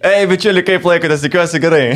[0.00, 1.90] Ei, bičiuli, kaip laikotės, tikiuosi gerai.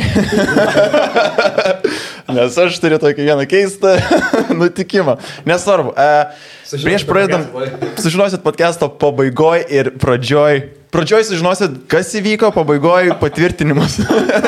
[2.35, 3.95] Nes aš turiu tokį vieną keistą
[4.59, 5.15] nutikimą.
[5.49, 5.95] Nesvarbu.
[5.97, 7.49] E, prieš pradedant,
[7.97, 10.61] sužinosit podcast'o pabaigoje ir pradžioj.
[10.95, 13.97] Pradžioj sužinosit, kas įvyko, pabaigoje patvirtinimas.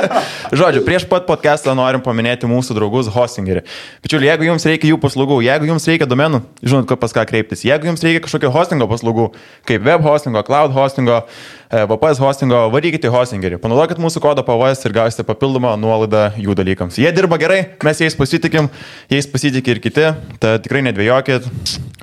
[0.59, 3.65] Žodžiu, prieš pat podcast'ą norim paminėti mūsų draugus hostingerį.
[4.05, 7.65] Bičiuli, jeigu jums reikia jų paslaugų, jeigu jums reikia domenų, žinot, pas ką kreiptis.
[7.67, 9.27] Jeigu jums reikia kažkokio hostingo paslaugų,
[9.67, 11.19] kaip web hostingo, cloud hostingo,
[11.67, 13.59] e, VPS hostingo, varykite hostingerį.
[13.59, 17.01] Panaudokit mūsų kodą PVS ir gausite papildomą nuolaidą jų dalykams.
[17.03, 18.71] Jie dirba gerai, mes jais pasitikim,
[19.11, 20.09] jais pasitikė ir kiti,
[20.39, 21.51] tad tikrai nedvėjokit,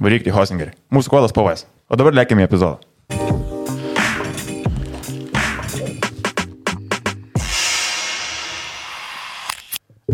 [0.05, 0.77] varykite hostingerį.
[0.93, 1.65] Mūsų kodas PVS.
[1.89, 3.54] O dabar lėkime į epizodą.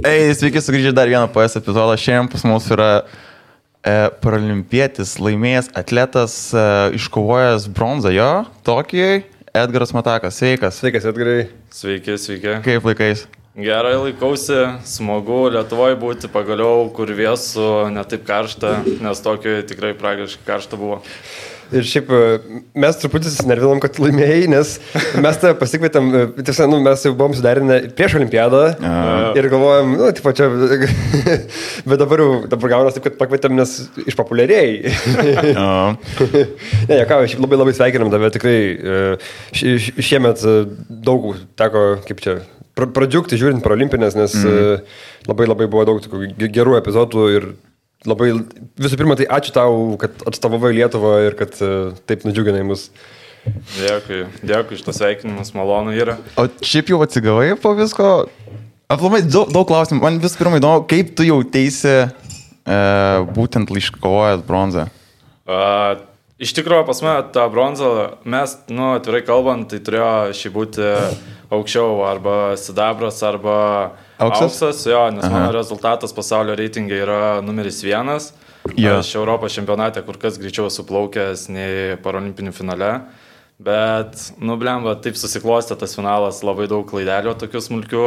[0.00, 1.92] Ei, sveiki, sugrįžę dar vieną PS epizodą.
[2.00, 2.86] Šiandien pas mus yra
[3.84, 6.62] e, paralimpietis, laimėjęs atletas, e,
[6.96, 8.30] iškovojęs bronzą jo,
[8.64, 10.38] Tokijai, Edgaras Matakas.
[10.40, 10.78] Sveikas.
[10.80, 11.50] Sveikas, Edgarai.
[11.76, 12.56] Sveiki, sveiki.
[12.64, 13.26] Kaip laikais?
[13.60, 14.56] Gerai laikausi,
[14.88, 21.02] smagu Lietuvoje būti pagaliau, kur vėsų, netaip karšta, nes Tokijoje tikrai pragariškai karšta buvo.
[21.71, 22.21] Ir šiaip e,
[22.82, 24.73] mes truputį susinervinom, kad laimėjai, nes
[25.23, 28.95] mes tave pasikvietėm, e, tiesa, nu, mes jau buvom sudarinę prieš olimpiadą A.
[29.38, 30.48] ir galvojom, nu, tipo čia,
[31.88, 33.76] bet dabar dabar gaunas taip, kad pakvietėm, nes
[34.10, 34.95] išpopuliarėjai.
[36.91, 39.01] ne, ką, šiaip labai labai sveikinam tave, tikrai e,
[39.54, 40.43] šiemet
[41.07, 42.41] daug teko, kaip čia,
[42.80, 44.93] pradžiugti žiūrint parolimpinės, nes mm.
[45.30, 46.02] labai labai buvo daug
[46.41, 47.52] gerų epizodų ir
[48.09, 48.32] labai
[48.80, 52.88] visų pirma, tai ačiū tau, kad atstovavai Lietuvą ir kad uh, taip nudžiuginai mus.
[53.79, 56.18] Dėkui, dėkui iš tos sveikinimus, malonu yra.
[56.40, 58.10] O šiaip jau atsigavai po visko?
[58.90, 60.02] Aplamai daug, daug klausimų.
[60.02, 62.07] Man visų pirma įdomu, kaip tu jau teisi e,
[63.37, 64.88] būtent laiškovojęs bronzą?
[65.47, 66.03] Uh,
[66.42, 67.91] iš tikrųjų, pas mane tą bronzą,
[68.28, 70.91] mes, nu, atvirai kalbant, tai turėjo šį būti
[71.54, 73.56] aukščiau arba sidabras, arba
[74.21, 74.60] Auksas?
[74.60, 75.32] Auksas, jo, nes Aha.
[75.32, 78.32] mano rezultatas pasaulio reitingai yra numeris vienas.
[78.76, 78.98] Jo.
[79.00, 82.92] Aš Europos čempionate kur kas greičiau suplaukęs nei paralimpinių finale.
[83.60, 88.04] Bet, nu, blemba, taip susiklostė tas finalas, labai daug klaidelių tokių smulkių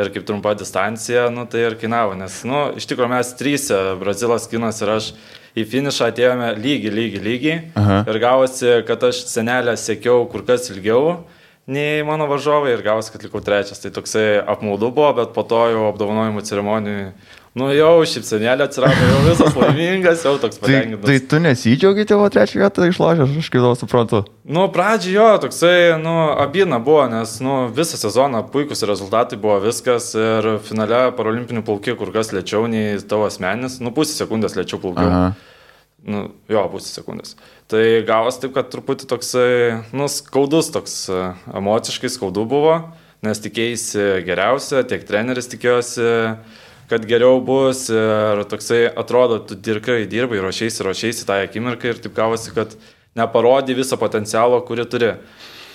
[0.00, 2.16] ir kaip trumpa distancija, nu, tai ir kainavo.
[2.20, 5.10] Nes, nu, iš tikrųjų mes trysia, Brazilas, Kinas ir aš
[5.56, 7.58] į finišą atėjome lygiai, lygiai, lygiai.
[7.80, 8.02] Aha.
[8.12, 11.22] Ir gavosi, kad aš senelę sėkiau kur kas ilgiau
[11.70, 13.82] nei mano varžovai ir gausi, kad likau trečias.
[13.82, 17.12] Tai toksai apmaudu buvo, bet po to jau apdovanojimų ceremonijai
[17.58, 21.02] Nu jau šipsenėlė atsirado, jau visas laimingas, jau toks patenkintas.
[21.08, 24.20] Tai, tai tu nesidžiaugi tavo trečią vietą išlošęs, aš kaip tau suprantu.
[24.46, 30.12] Nu, pradžioje jo, toksai, nu, abina buvo, nes, nu, visą sezoną puikus rezultatai buvo viskas
[30.14, 35.10] ir finale paralimpinių plaukė kur kas lėčiau nei tavo asmenis, nu, pusę sekundės lėčiau plaukiau.
[35.10, 35.49] Aha.
[36.00, 37.34] Nu, jo, pusę sekundės.
[37.68, 39.50] Tai gavos taip, kad truputį toksai,
[39.92, 41.20] nu, skaudus toks, e,
[41.60, 42.78] emociškai skaudu buvo,
[43.26, 46.06] nes tikėjai geriausia, tiek treneris tikėjosi,
[46.90, 52.16] kad geriau bus ir toksai atrodo, tu dirkai dirbai, ruošiaisi, ruošiaisi tą akimirką ir taip
[52.16, 52.74] gavosi, kad
[53.18, 55.12] neparodė viso potencialo, kurį turi.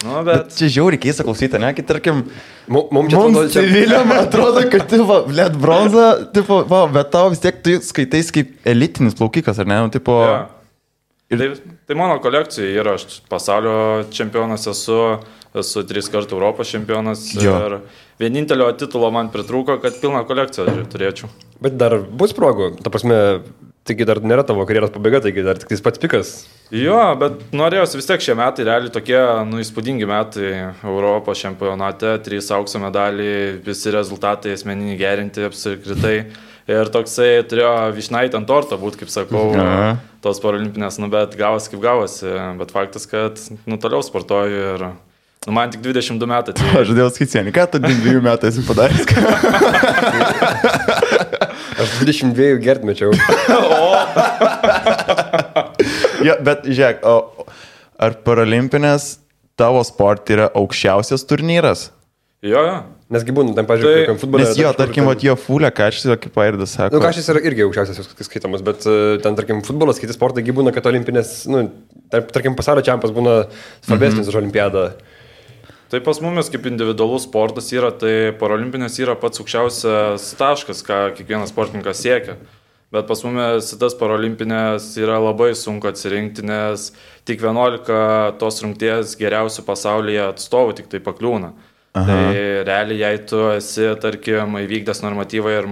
[0.03, 0.49] Nu, bet...
[0.49, 2.25] bet čia žiauriai keista klausyti, ne, kai tarkim,
[2.67, 3.63] mums čia atrodo, čia...
[3.63, 8.33] civiliam atrodo, kad tu, va, blėt, bronza, tipo, va, bet tau vis tiek tu skaitais
[8.35, 10.19] kaip elitinis plaukikas, ar ne, nu, tipo...
[10.25, 10.37] Ja.
[11.33, 11.41] Ir...
[11.41, 14.99] Tai, tai mano kolekcija yra, aš pasaulio čempionas esu,
[15.57, 17.55] esu tris kartų Europos čempionas jo.
[17.55, 17.79] ir
[18.21, 21.31] vienintelio titulo man pritrūko, kad pilną kolekciją turėčiau.
[21.63, 23.17] Bet dar bus progų, ta prasme,
[23.85, 26.31] taigi dar nėra tavo karjeros pabaiga, taigi dar tik pats pikas.
[26.73, 30.49] Jo, bet norėjausi vis tiek šie metai, realiai tokie, nu, įspūdingi metai
[30.81, 36.17] Europos čempionate, trys aukso medaliai, visi rezultatai asmeniniai gerinti apsikritai.
[36.65, 39.99] Ir toksai turėjo višnaitį ant torto būti, kaip sakau, Aha.
[40.25, 42.31] tos paralimpinės, nu bet gavosi kaip gavosi.
[42.57, 43.37] Bet faktas, kad
[43.69, 46.57] nu toliau sportuoju ir nu, man tik 22 metai.
[46.57, 46.65] Tai...
[46.81, 49.05] Aš žadėjau skaičiuoti, ką tu 22 metais esi padaręs?
[51.75, 53.11] Aš 22 gertmečiau.
[56.27, 57.45] ja, bet žiūrėk, o
[57.99, 59.17] ar paralimpinės
[59.59, 61.89] tavo sport yra aukščiausias turnyras?
[62.45, 62.75] Jo, jo.
[63.13, 64.41] Nesgi būna, ten, pažiūrėjau, tai, futbolą.
[64.41, 65.23] Nes jo, tarkim, ten...
[65.27, 66.95] jo fulė kaštis, kaip Airdas sako.
[66.97, 70.87] Nu, kaštis yra irgi aukščiausias skaitomas, bet uh, ten, tarkim, futbolas, kiti sportai, būna, kad
[70.89, 71.67] olimpinės, nu,
[72.09, 73.43] tarkim, pasaulio čempas būna
[73.85, 74.31] svarbesnis mm -hmm.
[74.33, 74.87] už olimpiadą.
[75.91, 81.53] Tai pas mumis kaip individualus sportas yra, tai paralimpinės yra pats aukščiausias taškas, ką kiekvienas
[81.53, 82.39] sportininkas siekia.
[82.93, 86.89] Bet pas mumis tas paralimpinės yra labai sunku atsirinkti, nes
[87.27, 91.53] tik 11 tos rungties geriausių pasaulyje atstovų tik tai pakliūna.
[91.95, 92.05] Aha.
[92.07, 92.35] Tai
[92.67, 95.67] realiai, jei tu esi, tarkim, įvykdęs normatyvą ir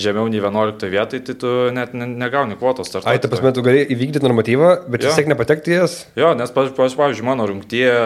[0.00, 3.12] žemiau nei 11 vietai, tai tu net negauni kvotos startuoti.
[3.12, 6.04] Ai, tai pas metu gali įvykdyti normatyvą, bet vis tiek nepatekti jas?
[6.16, 7.98] Jo, nes, pavyzdžiui, mano rungtyje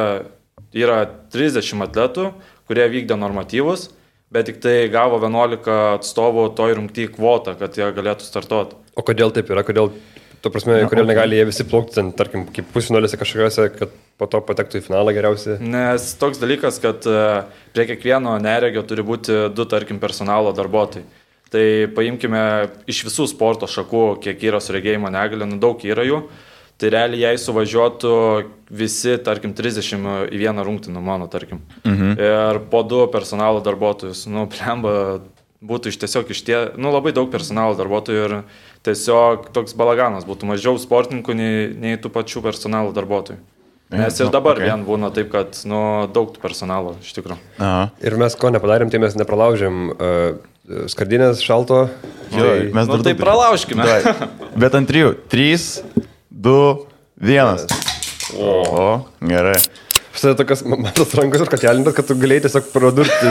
[0.75, 2.31] yra 30 atletų,
[2.69, 3.88] kurie vykdė normatyvus,
[4.35, 8.79] bet tik tai gavo 11 atstovų toj rungty kvotą, kad jie galėtų startuoti.
[8.99, 9.65] O kodėl taip yra?
[9.67, 9.93] Kodėl,
[10.43, 14.29] tu prasme, Na, kodėl negali jie visi plaukti, ten, tarkim, kaip pusfinalėse kažkokiuose, kad po
[14.31, 15.59] to patektų į finalą geriausiai?
[15.62, 17.20] Nes toks dalykas, kad e,
[17.75, 21.06] prie kiekvieno neregio turi būti du, tarkim, personalo darbuotojai.
[21.55, 22.41] Tai paimkime
[22.91, 26.25] iš visų sporto šakų, kiek yra su regėjimo negalė, nu daug yra jų.
[26.81, 28.15] Tai realiai jei suvažiuotų
[28.75, 31.62] visi, tarkim, 30 į vieną rungtį, nu mano, tarkim.
[31.87, 32.17] Mhm.
[32.19, 35.23] Ir po du personalo darbuotojus, nu, plemba,
[35.65, 38.37] būtų iš tiesiog iš tie, nu, labai daug personalo darbuotojų ir
[38.85, 43.41] tiesiog toks balaganas būtų mažiau sportininkų nei, nei tų pačių personalo darbuotojų.
[43.94, 44.67] Nes ir dabar okay.
[44.67, 45.79] vien būna taip, kad nu,
[46.11, 47.38] daug personalo iš tikrųjų.
[48.03, 51.85] Ir mes ko nepadarėm, tai mes nepralaužėm uh, skardinės šalto.
[52.35, 52.73] Jo, tai...
[52.75, 53.87] mes nu, dar nu, tai pralaužkime.
[54.65, 55.15] Bet ant trijų.
[55.31, 55.69] Trys,
[56.44, 56.87] 2,
[57.20, 57.67] 1.
[58.38, 59.56] O, gerai.
[60.14, 63.31] Štai tokias matas rankos ir kotelintas, kad tu galėjai tiesiog pradurti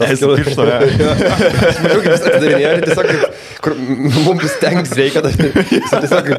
[0.00, 0.64] tas piršto.
[1.76, 3.10] Smagiau, kaip jis atidarinėjo, tiesiog,
[3.62, 3.76] kur
[4.24, 6.30] mums stengtis reikia, tiesiog,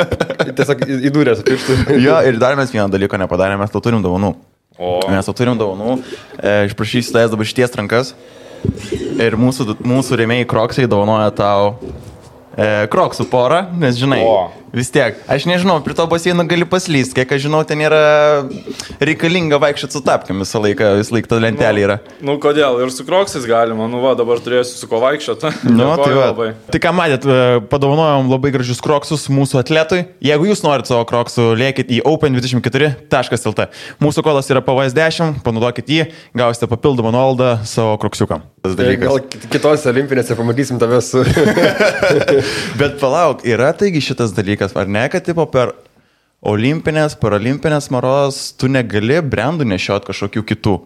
[0.58, 1.78] tiesiog įdūrė su pirštu.
[2.02, 4.34] Jo, ir dar mes vieną dalyką nepadarėme, mes to turim dovanų.
[4.82, 4.96] O.
[5.14, 6.00] Mes to turim dovanų.
[6.42, 8.16] E, Išprašysiu tavęs dabar šities rankas.
[9.22, 11.76] Ir mūsų, mūsų rėmėjai kroksai dovanoja tau
[12.58, 14.24] e, kroksų porą, nes žinai.
[14.26, 14.50] O.
[14.72, 18.46] Vis tiek, aš nežinau, prie to baseino gali paslysti, kiek aš žinau, ten yra
[19.04, 21.98] reikalinga vaikščioti su tapkėm visą laiką, vis laik ta lentelė yra.
[22.22, 25.52] Nu, nu kodėl, ir su kroksis galima, nu va, dabar turėsiu su ko vaikščioti.
[25.82, 26.30] Nu, tai, va.
[26.30, 26.48] Labai.
[26.72, 30.02] tai ką matėt, e, padovanojom labai gražius kroksus mūsų atletui.
[30.24, 33.68] Jeigu jūs norit savo kroksų, lėkit į open24.lt.
[34.04, 36.08] Mūsų kodas yra PVS10, panaudokit jį,
[36.38, 38.46] gausite papildomą nuolaidą savo kroksiukam.
[38.62, 41.24] Gal kitose olimpinėse pamatysim tave su...
[42.82, 45.74] Bet palauk, yra taigi šitas dalykas dalykas, ar ne, kad tipo per
[46.42, 50.78] olimpinės, paralimpinės maros tu negali brandų nešiot kažkokių kitų.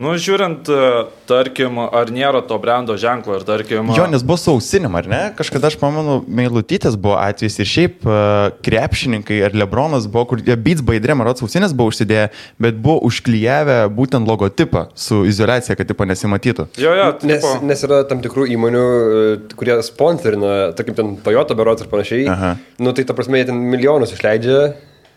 [0.00, 0.92] Nu, žiūrint, e,
[1.28, 3.90] tarkim, ar nėra to brendo ženklo ir tarkim.
[3.92, 5.20] Jo, nes buvo sausinim, ar ne?
[5.36, 10.56] Kažkada aš pamenu, Meilutytės buvo atvejs ir šiaip uh, krepšininkai ar Lebronas buvo, kur jie
[10.56, 12.30] Beats Baidrė, rodos, sausinės buvo užsidėję,
[12.64, 16.70] bet buvo užklyjavę būtent logotipą su izolacija, kad tipo nesimatytų.
[16.80, 17.28] Jo, jo, tipo...
[17.28, 17.44] nes,
[17.74, 22.24] nes yra tam tikrų įmonių, e, kurie sponsorina, tarkim, ten Toyota berots ir panašiai.
[22.32, 22.54] Aha.
[22.80, 24.72] Nu, tai ta prasme, jie ten milijonus išleidžia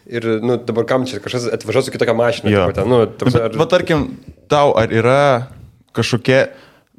[0.06, 2.52] Ir, nu, dabar kam čia kažkas atvažiuos su kitokia mašina.
[2.54, 2.68] Ja.
[2.74, 3.56] Ten, nu, tarsi, ar...
[3.58, 4.06] Va, tarkim,
[4.52, 5.48] tau ar yra
[5.98, 6.44] kažkokie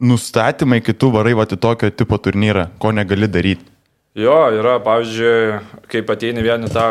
[0.03, 3.64] nustatymai kitų varai va į tokio tipo turnyrą, ko negali daryti?
[4.17, 5.61] Jo, yra, pavyzdžiui,
[5.93, 6.87] kaip ateini vieni tą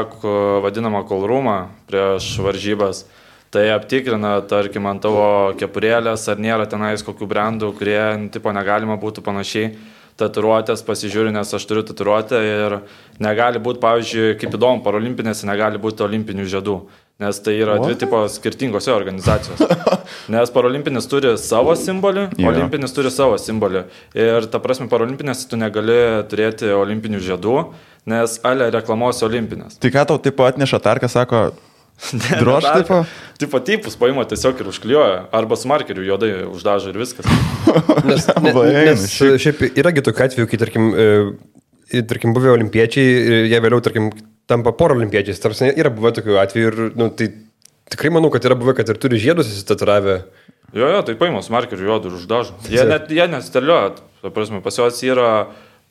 [0.62, 1.56] vadinamą kolrumą
[1.90, 3.04] prieš varžybas,
[3.50, 5.28] tai aptikrina, tarkim, ant tavo
[5.58, 9.74] kepurėlės, ar nėra tenais kokių brandų, kurie, nu, tipo, negalima būtų panašiai
[10.20, 12.78] tatuiruotės pasižiūriu, nes aš turiu tatuiruotę ir
[13.24, 16.78] negali būti, pavyzdžiui, kaip įdomu, paralimpinėse negali būti olimpinių žiedų,
[17.24, 17.90] nes tai yra What?
[17.90, 19.68] dvi tipo skirtingose organizacijose.
[20.34, 22.50] Nes paralimpinis turi savo simbolį, yeah.
[22.52, 23.86] olimpinis turi savo simbolį.
[24.18, 25.96] Ir ta prasme, paralimpinėse tu negali
[26.32, 27.56] turėti olimpinių žiedų,
[28.12, 29.80] nes ale reklamuosi olimpinės.
[29.80, 31.48] Tai ką tau taip atneša tarka, sako,
[32.42, 33.06] Drož tipo?
[33.40, 37.28] Tipo tipus paima tiesiog ir užklijuoja, arba su markeriu juodai uždažo ir viskas.
[38.10, 39.08] nes, ne, nes
[39.42, 44.12] šiaip yragi tokių atvejų, kai tarkim, e, tarkim buvę olimpiečiai, jie vėliau, tarkim,
[44.52, 45.42] tampa porolimpiečiais.
[45.42, 47.32] Tarsi yra buvę tokių atvejų ir, nu, tai
[47.92, 50.22] tikrai manau, kad yra buvę, kad ir turi žiedus įsitaturavę.
[50.76, 52.56] Jo, jo, tai paima su markeriu juodai ir uždažo.
[52.72, 53.96] Jie, net, jie nesiterliuoja,
[54.28, 55.30] prasme, pas juos yra,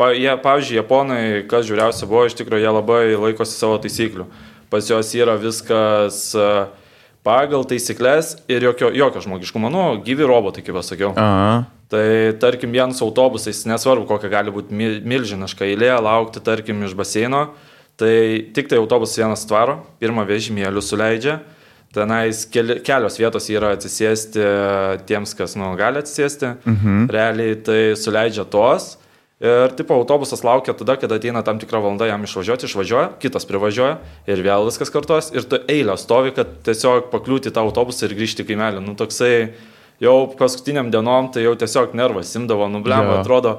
[0.00, 4.28] pa, jie, pavyzdžiui, japonai, kas žiūriausia buvo, iš tikrųjų jie labai laikosi savo taisyklių
[4.70, 6.48] pas juos yra viskas e,
[7.24, 11.12] pagal taisyklės ir jokio, jokio žmogiškumo, nu, gyvi robotai, kaip aš sakiau.
[11.20, 11.64] Aha.
[11.92, 12.06] Tai
[12.40, 17.46] tarkim, vienas autobusais, nesvarbu, kokia gali būti milžiniška eilė, laukti, tarkim, iš baseino,
[18.00, 18.14] tai
[18.56, 21.38] tik tai autobusas vienas tvaro, pirmą vežimėlių suleidžia,
[21.94, 24.48] tenais keli, kelios vietos yra atsisėsti
[25.06, 27.06] tiems, kas, nu, gali atsisėsti, mhm.
[27.14, 28.94] realiai tai suleidžia tos
[29.44, 33.98] Ir tipo autobusas laukia tada, kada ateina tam tikrą valandą jam išvažiuoti, išvažiuoja, kitas privažiuoja
[34.30, 38.40] ir vėl viskas kartuos ir tu eilę stovi, kad tiesiog pakliūti tą autobusą ir grįžti
[38.40, 38.80] į kaimelį.
[38.86, 39.34] Nu toksai
[40.00, 43.20] jau paskutiniam dienom tai jau tiesiog nervas simdavo, nublema, yeah.
[43.20, 43.58] atrodo,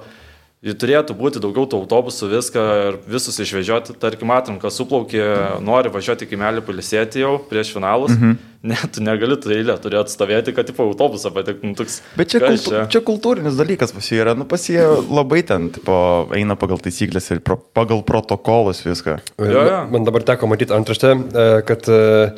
[0.74, 3.94] turėtų būti daugiau tų autobusų, viską ir visus išvežioti.
[4.02, 5.22] Tarkim, atranką suplaukė,
[5.62, 8.16] nori važiuoti į Melį palisėti jau prieš finalus.
[8.16, 8.52] Mm -hmm.
[8.66, 11.76] Ne, tu negali tu eilę turėti stovėti, kad tipo autobusą patektum.
[11.78, 12.86] Toks, Bet čia, kultu, čia?
[12.90, 14.34] čia kultūrinis dalykas pas jį yra.
[14.34, 15.94] Nu, pas jie labai ten tipo,
[16.34, 19.20] eina pagal taisyklės ir pro, pagal protokolus viską.
[19.38, 19.78] Jo, jo.
[19.94, 22.34] Man dabar teko matyti antraštę, e, kad e,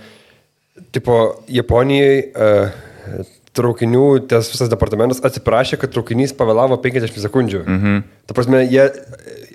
[0.92, 1.16] tipo
[1.48, 2.52] Japonijai e,
[3.58, 7.66] traukinių, tas visas departamentas atsiprašė, kad traukinys pavėlavo 50 sekundžių.
[7.66, 8.06] Mhm.
[8.30, 8.88] Ta prasme, jie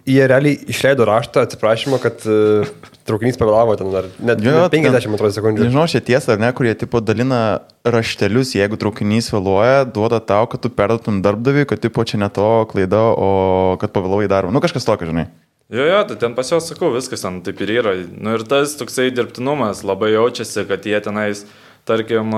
[0.07, 2.67] jie realiai išleido raštą atsiprašymą, kad uh,
[3.07, 5.67] traukinys pavėlavo ten ar net, jo, net 50 ten, sekundžių.
[5.69, 10.65] Nežinau, čia tiesa, ar ne, kurie tipo dalina raštelius, jeigu traukinys vėluoja, duoda tau, kad
[10.65, 14.55] tu perdotum darbdaviui, kad tipo čia ne to klaida, o kad pavėlavai darbą.
[14.55, 15.29] Nu kažkas tokio, žinai.
[15.73, 17.95] Jo, jo, tai ten pas juos sakau, viskas ten taip ir yra.
[18.13, 21.47] Nu ir tas toksai dirbtinumas labai jaučiasi, kad jie tenais,
[21.89, 22.35] tarkim,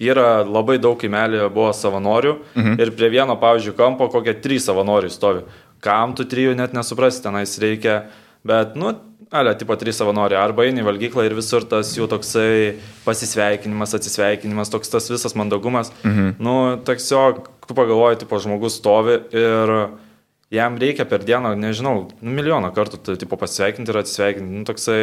[0.00, 2.76] yra labai daug įmelį buvo savanorių mhm.
[2.82, 5.44] ir prie vieno, pavyzdžiui, kampo kokie trys savanoriai stovi.
[5.84, 8.06] Kam tu trijų net nesuprasi, tenais reikia,
[8.46, 8.94] bet, nu,
[9.34, 10.38] Ale, tipo, trys savanoriai.
[10.38, 15.90] Arba eini į valgyklą ir visur tas jų toksai pasisveikinimas, atsisveikinimas, toks tas visas mandagumas.
[16.06, 16.36] Mhm.
[16.38, 16.54] Nu,
[16.86, 19.74] tiesiog, tu pagalvoji, tipo, žmogus stovi ir
[20.52, 24.50] jam reikia per dieną, nežinau, nu, milijoną kartų tai, tipo, pasveikinti ir atsisveikinti.
[24.60, 24.98] Nu, toksai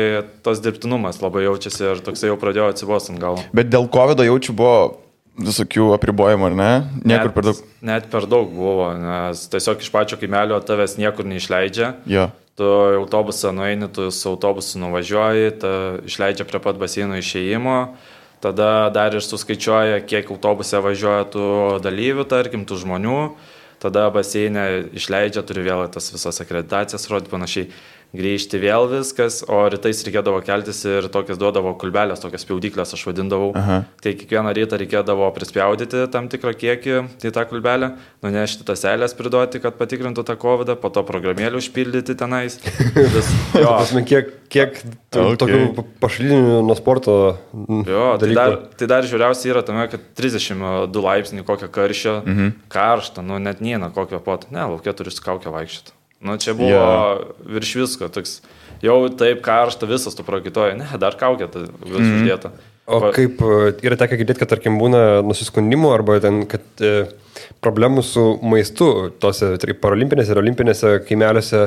[0.46, 3.42] tas dirbtinumas labai jaučiasi ir toksai jau pradėjo atsibosti galo.
[3.56, 4.76] Bet dėl COVID jaučiu buvo
[5.42, 6.72] visokių apribojimų, ar ne?
[7.02, 7.64] Niekur net, per daug.
[7.92, 11.96] Net per daug buvo, nes tiesiog iš pačio kaimelio tavęs niekur neišleidžia.
[12.10, 12.30] Jo.
[12.60, 12.68] Tu
[13.00, 15.72] autobusą nueini, tu su autobusu nuvažiuoji, ta
[16.06, 17.78] išleidžia prie pat baseino išėjimo.
[18.42, 21.48] Tada dar ir suskaičiuoja, kiek autobuse važiuoja tų
[21.86, 23.18] dalyvių, tarkim, tų žmonių
[23.82, 24.66] tada baseinė
[24.98, 27.72] išleidžia, turi vėl tas visas akreditacijas rodyti panašiai
[28.16, 33.52] grįžti vėl viskas, o rytais reikėdavo keltis ir tokias duodavo kulbelės, tokias spjaudyklės aš vadindavau.
[33.58, 33.82] Aha.
[34.04, 37.94] Tai kiekvieną rytą reikėdavo prispjaudyti tam tikrą kiekį į tą kulbelę,
[38.26, 42.60] nunešti tas elės priduoti, kad patikrintų tą kovidą, po to programėlį užpildyti tenais.
[43.16, 43.70] Vis, jo.
[43.70, 45.40] Pasme, kiek, kiek okay.
[45.40, 47.18] tokių pašalinių nuo sporto.
[47.88, 52.54] Jo, tai dar, tai dar žiūriausia yra tame, kad 32 laipsniai kokio karščio, mhm.
[52.72, 55.96] karšta, nu net niena kokio pot, ne, laukia turi skaukę vaikščioti.
[56.22, 57.22] Nu, čia buvo yeah.
[57.50, 58.42] virš visko, toks
[58.86, 62.12] jau taip karšta visas tu prakitoji, ne, dar kaukė tai vis mm.
[62.20, 62.52] uždėta.
[62.92, 63.10] O pa...
[63.16, 67.08] kaip e, yra tekę girdėti, kad tarkim būna nusiskundimų arba ten, kad e,
[67.64, 71.64] problemų su maistu tose paralimpinėse ir olimpinėse kaimeliuose,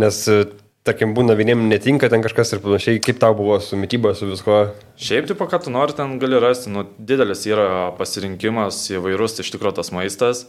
[0.00, 0.42] nes e,
[0.86, 4.64] tarkim, būna vieniem netinka ten kažkas ir panašiai, kaip tau buvo su mytyba, su visko?
[5.00, 9.78] Šiaip, tipo, ką tu nori, ten gali rasti, nu, didelis yra pasirinkimas įvairus iš tikrųjų
[9.80, 10.46] tas maistas.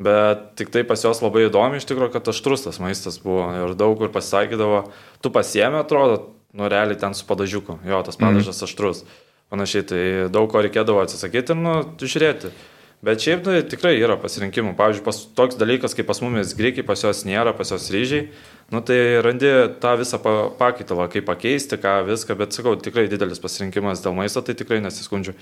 [0.00, 3.74] Bet tik tai pas juos labai įdomi iš tikrųjų, kad aštrus tas maistas buvo ir
[3.76, 4.84] daug kur pasisakydavo,
[5.20, 8.26] tu pasiemi, atrodo, nu realiai ten su padažiuku, jo, tas mhm.
[8.26, 8.68] padažas mm.
[8.68, 9.04] aštrus.
[9.50, 12.52] Panašiai, tai daug ko reikėdavo atsisakyti ir, nu, žiūrėti.
[13.00, 14.74] Bet šiaip tai tikrai yra pasirinkimų.
[14.76, 18.26] Pavyzdžiui, pas, toks dalykas, kaip pas mumis greikiai, pas juos nėra, pas juos ryžiai.
[18.70, 20.20] Nu tai randi tą visą
[20.60, 25.34] pakaitalą, kaip pakeisti, ką viską, bet sakau, tikrai didelis pasirinkimas dėl maisto, tai tikrai nesiskundžiu.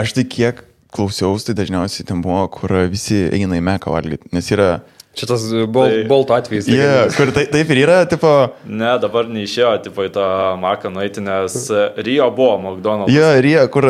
[0.00, 4.50] Aš tai kiek klausiausi, tai dažniausiai ten buvo, kur visi eina į meką valgyti, nes
[4.54, 4.76] yra
[5.14, 6.66] Šitas bol, tai, Bolt atvejis.
[6.66, 8.30] Tai yeah, kur tai, taip ir yra, tipo.
[8.66, 10.24] Ne, dabar neišėjo, tipo, į tą
[10.58, 11.54] maką nueiti, nes
[12.02, 13.14] Rio buvo McDonald's.
[13.14, 13.86] Jo, yeah, Rio, kur,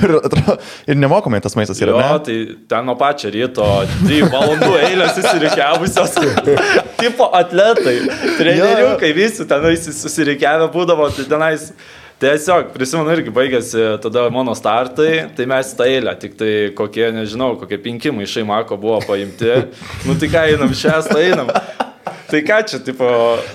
[0.00, 0.56] kur atrodo,
[0.90, 1.94] ir nemokamai tas maistas yra.
[1.94, 2.24] Jo, ne?
[2.26, 2.38] tai
[2.72, 3.68] ten nuo pačio ryto,
[4.00, 6.18] 3 valandų eilės įsirikiavusios,
[7.04, 8.00] tipo atletai,
[8.40, 9.20] treneriukai, yeah.
[9.20, 11.70] visi tenais susirikiavę būdavo, tai tenais.
[12.16, 17.50] Tiesiog, prisimenu, irgi baigėsi tada mano startai, tai mes tą eilę, tik tai kokie, nežinau,
[17.60, 19.50] kokie penki maišai mako buvo paimti.
[20.08, 21.52] Nu tai ką einam, šią einam.
[22.26, 23.06] Tai ką čia, tipo,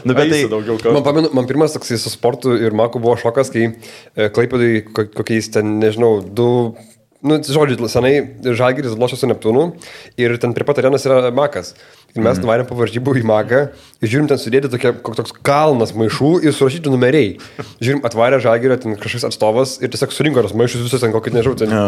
[0.06, 0.94] nu, bet tai daugiau kalbų.
[0.94, 5.50] Man, paminu, man pirmas toks su sportu ir Maku buvo šokas, kai e, Klaipėdai kokiais
[5.52, 6.48] ten, nežinau, du
[7.22, 8.14] nu, žodžiu, senai
[8.46, 9.68] Žalgiris lošia su Neptūnu
[10.22, 11.74] ir ten prie pat arenos yra Makas.
[12.12, 12.44] Ir mes mm.
[12.44, 13.62] nuvarėm po varžybų į Maką
[14.02, 17.36] žiūrim ten sudėti tokia, toks kalnas maišų ir surašyti numeriai.
[17.80, 21.58] Žiūrim, atvarė Žalgirio ten kažkoks atstovas ir tiesiog surinko tos maišus visus ten kokį, nežinau,
[21.60, 21.84] ten ja.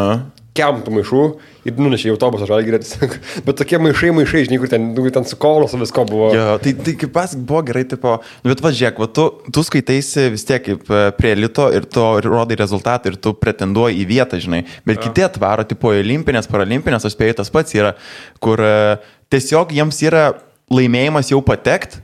[0.56, 1.24] kemtų maišų
[1.68, 2.80] ir nunešė į autobusą Žalgirio.
[3.48, 4.86] Bet tokie maišai, maišai, žinai, kur ten,
[5.18, 6.30] ten su kolos visko buvo.
[6.38, 10.30] Ja, tai, tai kaip pas buvo gerai, tipo, nu, bet važiuok, va, tu, tu skaitaisi
[10.34, 14.39] vis tiek kaip e, prie elito ir tu rodai rezultatą ir tu pretenduoji į vietą,
[14.44, 14.63] žinai.
[14.86, 15.08] Bet ja.
[15.08, 17.96] kiti atvaro, tipo, olimpinės, paralimpinės, aš spėjau tas pats yra,
[18.44, 20.25] kur uh, tiesiog jiems yra
[20.73, 21.99] laimėjimas jau patekt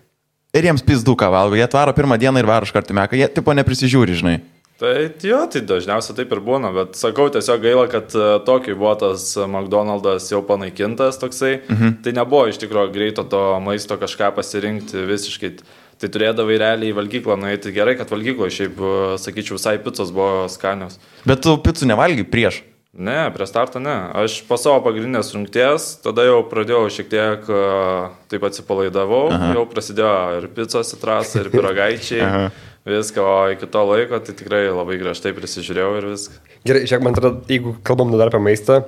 [0.56, 1.58] ir jiems pizdu ką valgo.
[1.58, 4.40] Jie atvaro pirmą dieną ir varo iš karto meką, jie tipo neprisižiūri, žinai.
[4.80, 4.94] Tai
[5.28, 9.26] jo, tai dažniausiai taip ir būna, bet sakau, tiesiog gaila, kad e, tokį buvo tas
[9.44, 11.58] McDonald's jau panaikintas toksai.
[11.68, 11.98] Mhm.
[12.06, 15.52] Tai nebuvo iš tikrųjų greito to maisto kažką pasirinkti visiškai.
[16.00, 20.48] Tai turėdavai realiai į valgyklą nueiti gerai, kad valgykloje šiaip, e, sakyčiau, visai picos buvo
[20.48, 20.96] skanios.
[21.28, 22.64] Bet tu picų nevalgy prieš.
[22.94, 23.94] Ne, prie starto ne.
[24.18, 27.52] Aš po savo pagrindinės rungties, tada jau pradėjau šiek tiek
[28.32, 29.52] taip atsipalaidavau, Aha.
[29.60, 32.50] jau prasidėjo ir picos į trasą, ir piragaičiai.
[32.90, 36.42] viską, o iki to laiko tai tikrai labai griežtai prisižiūrėjau ir viską.
[36.66, 38.80] Gerai, žiūrėk, man atrodo, jeigu kalbam dar apie maistą,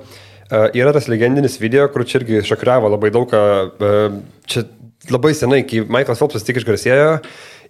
[0.50, 3.30] yra tas legendinis video, kur čia irgi šokiravo labai daug,
[4.50, 4.64] čia
[5.12, 7.20] labai senai, kai Michael Phelpsas tik išgarsėjo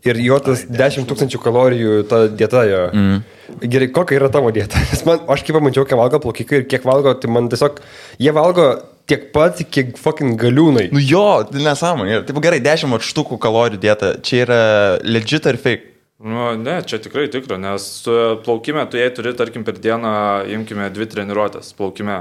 [0.09, 2.83] ir jo tas 10 tūkstančių kalorijų ta dieta jo.
[2.93, 3.21] Mm.
[3.63, 4.81] Gerai, kokia yra tavo dieta?
[4.91, 7.79] Nes man, aš kaip pamačiau, kiek valgo plaukikai ir kiek valgo, tai man tiesiog,
[8.23, 8.67] jie valgo
[9.11, 10.89] tiek pat, kiek fucking galiūnai.
[10.95, 12.23] Nu jo, nesąmonė.
[12.29, 14.15] Taip gerai, 10 štukų kalorijų dėta.
[14.25, 14.61] Čia yra
[15.07, 15.91] legit ar fake?
[16.23, 17.85] Nu, ne, čia tikrai tikra, nes
[18.45, 20.13] plaukime tu jei turi, tarkim, per dieną,
[20.55, 22.21] imkime dvi treniruotės plaukime.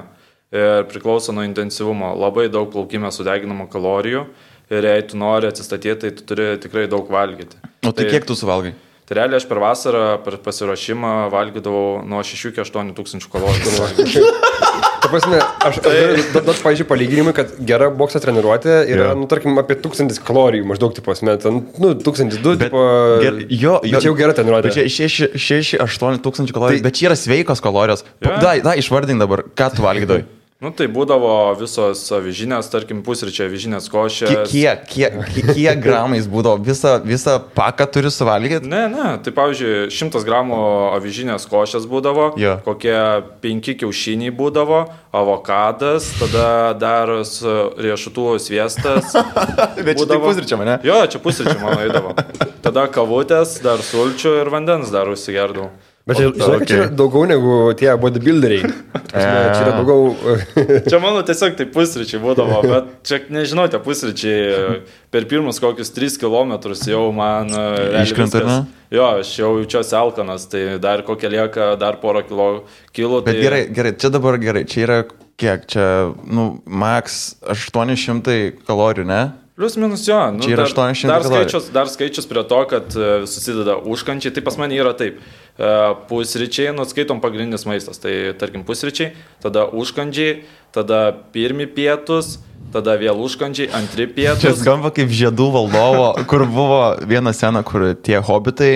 [0.52, 2.10] Ir priklauso nuo intensyvumo.
[2.20, 4.26] Labai daug plaukime sudeginamo kalorijų.
[4.72, 7.60] Ir jei tu nori atsistatyti, tai tu turi tikrai daug valgyti.
[7.84, 8.72] O tai, tai kiek tu suvalgai?
[9.12, 14.24] Tai realiai aš per vasarą, per pasiruošimą valgydavau nuo 6 iki 8 tūkstančių kalorijų.
[15.02, 19.16] Ta prasme, aš duoti, pažiūrėjau, palyginimui, kad gera bokso treniruotė yra, yeah.
[19.18, 22.84] nu, tarkim, apie 1000 kalorijų maždaug, tipo, met, nu, 1002, bet, tipo,
[23.26, 24.76] ger, jo, jo, bet čia jau gera treniruotė.
[24.78, 28.06] Čia 6-8 tūkstančių kalorijų, tai, bet čia yra sveikos kalorijos.
[28.22, 28.38] Yeah.
[28.46, 30.28] Da, da, išvardink dabar, ką tu valgydavai.
[30.62, 34.52] Nu, tai būdavo visos avižinės, tarkim, pusryčiai avižinės košės.
[34.52, 36.62] Kiek, kiek, kiek, kiek gramais būdavo?
[36.62, 38.70] Visą, visą paką turi suvalgyti?
[38.70, 40.60] Ne, ne, tai pavyzdžiui, 100 gramų
[41.00, 42.54] avižinės košės būdavo, jo.
[42.68, 42.94] kokie
[43.42, 44.84] 5 kiaušiniai būdavo,
[45.18, 49.18] avokadas, tada dar riešutų sviestas.
[49.88, 50.78] Bet čia tai pusryčiam, ne?
[50.86, 52.14] Jo, čia pusryčiam man eidavo.
[52.62, 55.72] Tada kavutės, dar sulčių ir vandens dar užsigerdavau.
[56.12, 56.68] Bet čia, žinai, okay.
[56.68, 58.72] čia yra daugiau negu tie bodybuilderiai.
[59.12, 60.12] Čia yra daugiau.
[60.92, 64.82] čia mano tiesiog tai pusryčiai būdavo, bet čia nežinau, tie pusryčiai
[65.14, 66.54] per pirmus kokius 3 km
[66.92, 67.52] jau man...
[67.56, 68.60] E, Iškrenta, ne?
[68.92, 72.48] Jo, aš jau jaučiuosi alkanas, tai dar kokia lieka, dar porą kilo,
[72.92, 73.24] kilų.
[73.24, 73.44] Bet tai...
[73.48, 74.98] gerai, gerai, čia dabar gerai, čia yra
[75.40, 75.86] kiek, čia,
[76.28, 79.22] nu, max 800 kalorijų, ne?
[79.62, 80.18] Plius minus jo.
[80.34, 84.34] Nu, čia yra 800 dar, dar skaičius, dar skaičius prie to, kad e, susideda užkančiai,
[84.34, 85.20] tai pas mane yra taip.
[85.62, 89.12] E, pusryčiai, nuskaitom pagrindinis maistas, tai tarkim pusryčiai,
[89.44, 90.40] tada užkandžiai,
[90.74, 92.40] tada pirmi pietus,
[92.74, 94.42] tada vėl užkandžiai, antri pietus.
[94.42, 98.72] Čia skamba kaip žiedų valdovo, kur buvo viena sena, kur tie hobitai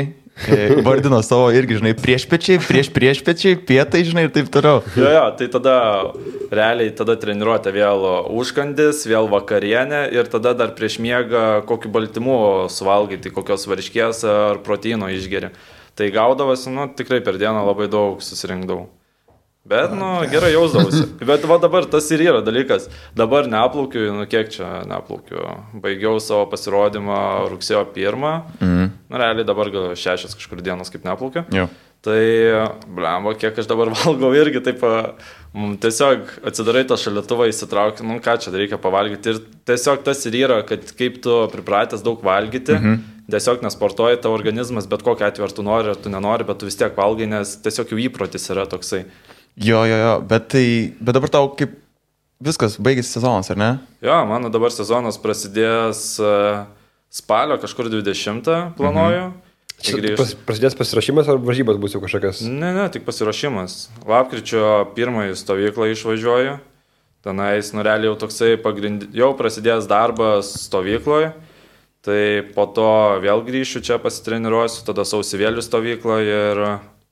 [0.45, 4.83] e, vardino savo irgi, žinai, priešpečiai, prieš priešpečiai, pietai, žinai, ir taip toliau.
[4.93, 5.77] Jo, jo, tai tada
[6.53, 12.37] realiai tada treniruotė vėl užkandis, vėl vakarienė ir tada dar prieš miegą kokį baltymų
[12.69, 15.49] suvalgyti, kokios varškės ar proteino išgeri.
[15.95, 18.89] Tai gaudavosi, nu, tikrai per dieną labai daug susirinkdavau.
[19.65, 21.07] Bet, nu, gerai jausdavosi.
[21.25, 22.85] Bet va dabar tas ir yra dalykas.
[23.17, 25.41] Dabar neplaukiu, nu kiek čia neplaukiu.
[25.81, 28.27] Baigiau savo pasirodymą rugsėjo 1.
[28.59, 28.91] Mhm.
[29.09, 31.47] Nu, realiai dabar gal šešias kažkur dienos kaip neplaukiu.
[31.55, 31.65] Jo.
[32.05, 32.21] Tai,
[32.85, 34.83] blemba, kiek aš dabar valgau irgi, taip,
[35.81, 39.33] tiesiog atsidarai tą šalituvą, įsitrauki, nu ką čia reikia pavalgyti.
[39.33, 42.77] Ir tiesiog tas ir yra, kad kaip tu pripratęs daug valgyti.
[42.77, 46.59] Mhm tiesiog nesportuoji, tavo organizmas, bet kokia atveju, ar tu nori, ar tu nenori, bet
[46.61, 49.05] tu vis tiek valgai, nes tiesiog jų įprotis yra toksai.
[49.55, 50.65] Jo, jo, jo, bet tai,
[50.99, 51.73] bet dabar tau kaip
[52.43, 53.71] viskas, baigėsi sezonas, ar ne?
[54.05, 56.03] Jo, mano dabar sezonas prasidės
[57.15, 59.25] spalio kažkur 20 planuoju.
[59.31, 59.41] Mhm.
[60.17, 62.41] Pas, prasidės pasirašymas ar varžybos bus jau kažkokias?
[62.47, 63.89] Ne, ne, tik pasirašymas.
[64.07, 64.63] Lapkričio
[64.95, 66.55] pirmąjį stovyklą išvažiuoju.
[67.25, 69.07] Tenais, nu realiai jau toksai pagrind...
[69.17, 71.33] jau prasidės darbas stovykloje.
[72.05, 72.21] Tai
[72.53, 72.89] po to
[73.23, 76.61] vėl grįšiu čia pasitreniruosiu, tada sausivėlių stovyklą ir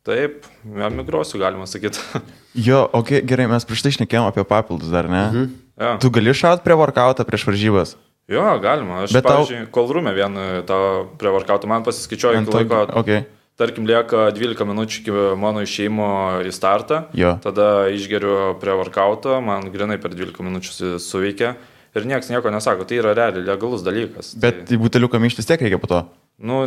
[0.06, 2.02] taip, emigruosiu, galima sakyti.
[2.54, 5.21] Jo, ok, gerai, mes prieš tai išnekėjom apie papildus dar, ne?
[5.26, 5.45] Mhm.
[5.82, 5.95] Ja.
[5.97, 7.95] Tu gali šaut prie workoutą prieš varžybas?
[8.32, 9.04] Jo, galima.
[9.04, 9.72] Aš, Bet pavyzdžiui, tau...
[9.76, 10.80] kolrumė vieną tą
[11.20, 12.86] prie workoutą man pasiskaičiuoju iki laiko.
[13.04, 13.26] Okay.
[13.60, 16.08] Tarkim, lieka 12 minučių iki mano išėjimo
[16.48, 17.04] į startą.
[17.18, 17.36] Jo.
[17.44, 21.54] Tada išgeriu prie workoutą, man grinai per 12 minučių suveikia
[21.94, 24.34] ir niekas nieko nesako, tai yra realiai legalus dalykas.
[24.40, 24.78] Bet tai...
[24.78, 26.02] į buteliuką mišti vis tiek reikia po to.
[26.42, 26.64] Nu,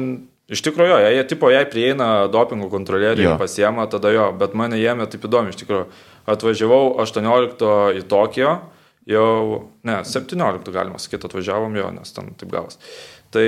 [0.53, 5.27] iš tikrųjų, jie tipo, jei prieina dopingo kontrolieriai, pasiema, tada jo, bet mane jėmė taip
[5.27, 5.89] įdomu, iš tikrųjų.
[6.31, 8.55] Atvažiavau 18 į Tokijo,
[9.07, 12.81] jau, ne, 17 galima sakyti, atvažiavom jo, nes ten taip gavas.
[13.35, 13.47] Tai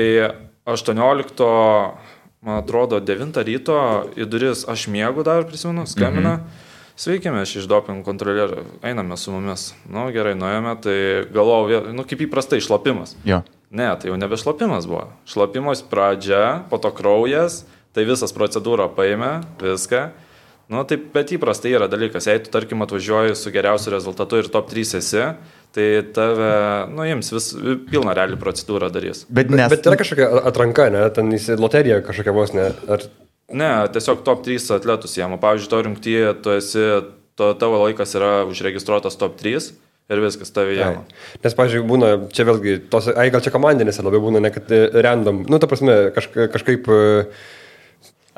[0.68, 1.50] 18,
[2.46, 3.82] man atrodo, 9 ryto
[4.18, 6.38] į duris aš mėgau dar, prisimenu, skambina.
[6.40, 6.66] Mhm
[6.98, 9.68] Sveiki, mes iš dopingų kontrolierių, einame su mumis.
[9.86, 10.96] Na nu, gerai, nuėjome, tai
[11.30, 13.12] galvojau, nu kaip įprastai, šlapimas.
[13.28, 13.44] Jo.
[13.70, 15.04] Ne, tai jau nebe šlapimas buvo.
[15.30, 17.60] Šlapimos pradžia, po to kraujas,
[17.94, 19.30] tai visas procedūrą paėmė,
[19.62, 20.08] viską.
[20.68, 24.68] Nu, taip, bet įprastai yra dalykas, jei tu, tarkim, atvažiuoji su geriausiu rezultatu ir top
[24.68, 25.22] 3 esi,
[25.72, 26.50] tai tave,
[26.92, 27.46] nu, jiems vis
[27.88, 29.24] pilną realią procedūrą darys.
[29.32, 29.70] Bet, nes...
[29.72, 32.68] bet, bet yra kažkokia atranka, ne, ten į loteriją kažkokia vos, ne?
[32.88, 33.08] Ar
[33.48, 35.32] Ne, tiesiog top 3 atletus jam.
[35.40, 36.82] Pavyzdžiui, to rungtyje tu esi,
[37.38, 39.70] to, tavo laikas yra užregistruotas top 3
[40.08, 40.98] ir viskas tave jam.
[41.40, 44.82] Nes, pavyzdžiui, būna, čia vėlgi, tos, ai gal čia komandinėse labiau būna, ne kad e,
[45.04, 46.92] random, nu, ta prasme, kažka, kažkaip...
[46.92, 47.56] Uh,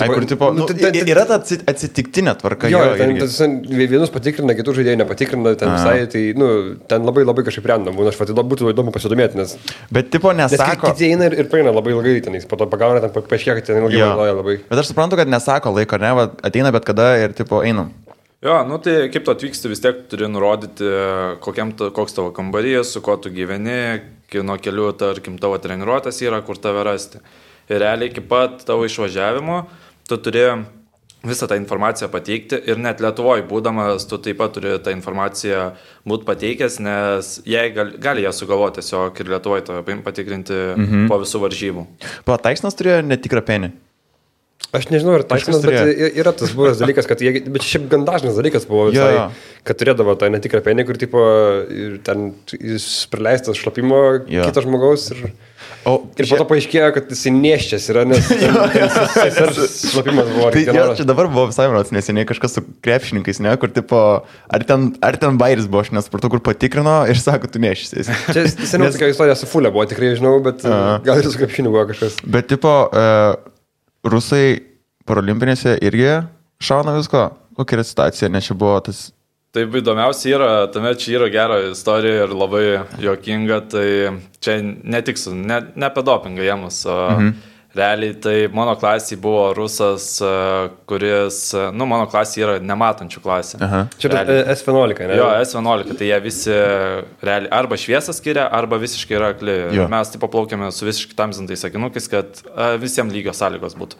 [0.05, 2.71] Ai, kur, tipo, nu, nu, ten, yra ta atsitiktinė tvarka.
[2.73, 3.57] Jo, jo ten, ten,
[3.91, 6.51] vienus patikrina, kitų žaidėjų nepatikrina, ten visai, tai, nu,
[6.91, 9.57] ten labai labai kažkaip random, būna, aš pati būtų įdomu pasidomėti, nes...
[9.93, 10.91] Bet, tipo, nesako...
[10.91, 13.73] Nes kiti eina ir, ir praeina labai ilgai, ten, po to pagauna, ten paaiškėja, kad
[13.73, 14.61] ten ilgai naudoja labai.
[14.71, 17.93] Bet aš suprantu, kad nesako laiko, ne, va, ateina bet kada ir, tipo, einam.
[18.41, 20.87] Jo, nu tai kaip tu atvyksti, vis tiek turi nurodyti,
[21.45, 24.01] kokiam, koks tavo kambarys, su kuo tu gyveni,
[24.41, 27.21] nuo kelių, tarkim, tavo treniruotės yra, kur tave rasti.
[27.69, 29.59] Ir realiai iki pat tavo išvažiavimo
[30.11, 30.45] tu turi
[31.25, 35.67] visą tą informaciją pateikti ir net Lietuvoje būdamas tu taip pat turi tą informaciją
[36.09, 41.07] būti pateikęs, nes jie gali, gali ją sugalvoti tiesiog ir Lietuvoje patikrinti mhm.
[41.13, 41.87] po visų varžybų.
[42.29, 43.73] Pataiksnas turėjo netikrą penį.
[44.71, 48.37] Aš nežinau, ar taikymas, bet yra tas buvęs dalykas, kad jie, bet šiaip gan dažnas
[48.39, 49.25] dalykas buvo visai, ja.
[49.67, 51.23] kad turėdavo tą netikrą penį, kur tipo,
[52.07, 53.99] ten jis prileistas šlapimo
[54.31, 54.47] ja.
[54.47, 55.25] kito žmogaus ir,
[55.91, 58.31] o, ir po to paaiškėjo, kad jis neščias yra, nes
[59.91, 60.55] šlapimas buvo.
[60.55, 64.71] Tai ja, čia dabar buvo visai manas neseniai kažkas su krepšininkais, ne, kur tipo, ar
[64.71, 68.15] ten, ar ten bairis buvo, aš nesupratau, kur patikrino ir sako, tu neščias.
[68.31, 68.95] Čia seniau nes...
[68.95, 72.23] tokia istorija su fulė buvo, tikrai žinau, bet uh, gal ir su krepšiniu buvo kažkas.
[72.23, 73.50] Bet tipo, uh,
[74.07, 74.61] rusai
[75.09, 76.21] parolimpinėse irgi
[76.63, 77.31] šauna visko?
[77.59, 79.11] Kokia yra situacija, nes čia buvo tas...
[79.51, 82.65] Taip įdomiausia yra, tame čia yra gera istorija ir labai
[83.03, 83.87] jokinga, tai
[84.39, 87.33] čia ne tik su, ne, ne apie dopingą jėmus, o mhm.
[87.77, 90.07] Realiai tai mano klasė buvo rusas,
[90.91, 91.39] kuris,
[91.77, 93.61] nu, mano klasė yra nematančių klasė.
[93.67, 93.85] Aha.
[94.01, 94.43] Čia realiai.
[94.57, 95.21] S11, ne?
[95.21, 96.57] Jo, S11, tai jie visi
[97.23, 99.57] realiai arba šviesą skiria, arba visiškai yra akli.
[99.91, 102.45] Mes taip paplaukėme su visiškai tamsintais sakinukais, kad
[102.83, 103.99] visiems lygios sąlygos būtų.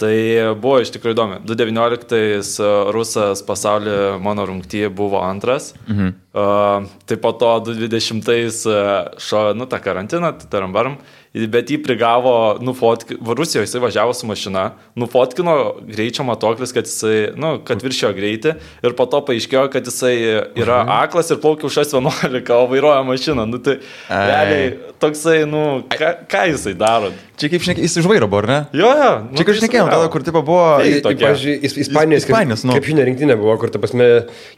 [0.00, 0.14] Tai
[0.58, 1.36] buvo iš tikrųjų įdomi.
[1.46, 5.72] 2019 e, rusas pasaulio mano rungtyje buvo antras.
[5.86, 6.14] Mhm.
[6.34, 8.78] Uh, tai po to 2020 e,
[9.22, 10.96] šo, nu, tą karantiną, tai taram varam.
[11.34, 17.56] Bet jį prigavo, nufotkino, Rusijoje jisai važiavo su mašina, nufotkino greičio matoklis, kad jisai, nu,
[17.66, 18.52] kad viršio greitį
[18.86, 20.14] ir po to paaiškėjo, kad jisai
[20.54, 20.92] yra mhm.
[21.00, 23.48] aklas ir plaukia už 11, o vairuoja mašiną.
[23.50, 24.28] Nu, tai Ai.
[24.30, 27.10] realiai toksai, nu, ką, ką jisai daro?
[27.34, 28.60] Čia kaip šnekėjai, jis iš vairo buvo, ne?
[28.76, 29.10] Jo, jo.
[29.26, 30.66] Nu, Čia kaip šnekėjom, tada, kur tipo buvo...
[30.78, 32.76] Tai, pavyzdžiui, Ispanijos, Ispanijos nu.
[32.76, 34.06] kaip žinia rinktinė buvo, kur, ta prasme,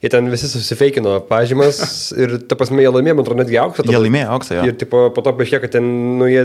[0.03, 1.81] jie ten visi susifeikino pažymas
[2.23, 3.87] ir, ta prasme, jie laimėjo, man atrodo, netgi auksą.
[3.89, 4.67] Jie laimėjo auksą, jo.
[4.69, 6.45] Ir, tipo, po to paaiškėjo, kad ten, nu, jie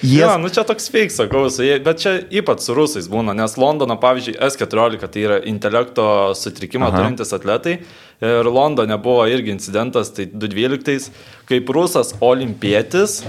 [0.00, 0.16] Yes.
[0.16, 1.44] Jo, nu čia toks fake, sakau,
[1.84, 6.06] bet čia ypač su rusais būna, nes Londono, pavyzdžiui, S14 tai yra intelekto
[6.38, 7.02] sutrikimą Aha.
[7.02, 7.80] turintis atletai
[8.20, 11.10] ir Londone buvo irgi incidentas, tai 2012,
[11.48, 13.20] kaip rusas olimpietis,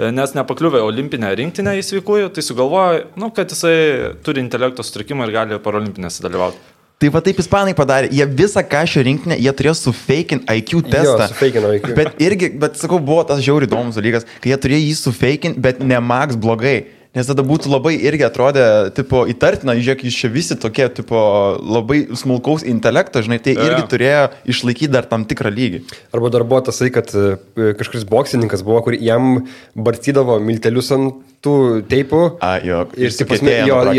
[0.00, 5.36] nes nepakliuvė olimpinę rinktinę į sveikųjų, tai sugalvojo, nu, kad jisai turi intelekto sutrikimą ir
[5.36, 6.60] gali parolimpinėse dalyvauti.
[7.00, 11.30] Tai va taip ispanai padarė, jie visą kažio rinkinį, jie turėjo sufeikin IQ testą.
[11.32, 11.94] Jo, IQ.
[11.96, 15.80] Bet irgi, bet sakau, buvo tas žiauri įdomus dalykas, kai jie turėjo jį sufeikin, bet
[15.80, 16.82] ne Max blogai.
[17.10, 21.18] Nes tada būtų labai irgi atrodė, tipo, įtartina, žiūrėk, jūs čia visi tokie, tipo,
[21.58, 23.88] labai smulkaus intelekto, žinai, tai irgi ja.
[23.90, 24.20] turėjo
[24.54, 25.80] išlaikyti dar tam tikrą lygį.
[26.14, 27.34] Arba dar buvo tasai, kad e,
[27.80, 29.40] kažkuris boksininkas buvo, kur jam
[29.74, 31.56] barstydavo miltelius ant tų
[31.90, 32.22] teipų.
[32.46, 32.84] A, jo.
[32.94, 33.10] Ir,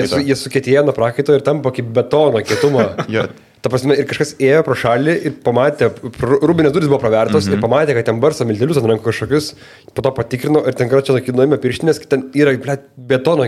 [0.07, 2.93] su, jie sukėtėjo nuo prakaito ir tampa kaip betono kietumo.
[3.11, 3.27] jo.
[3.61, 7.53] Ta prasme, ir kažkas ėjo pro šalį ir pamatė, rūbinės duris buvo pravertos mm -hmm.
[7.53, 7.65] ir mhm.
[7.67, 9.51] pamatė, kad ten barsa miltelius ant rankų kažkokius,
[9.93, 13.45] po to patikrino ir ten čia nuėmė pirštinės, kad ten yra ble, betono,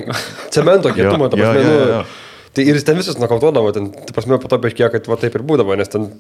[0.54, 1.97] cemento kietumo, ta prasme, jo, jo, jo.
[1.97, 2.06] nu,
[2.54, 5.36] tai ir jis ten visus nokautuodavo, ten, ta prasme, po to paaiškėjo, kad va taip
[5.36, 6.12] ir būdavo, nes ten,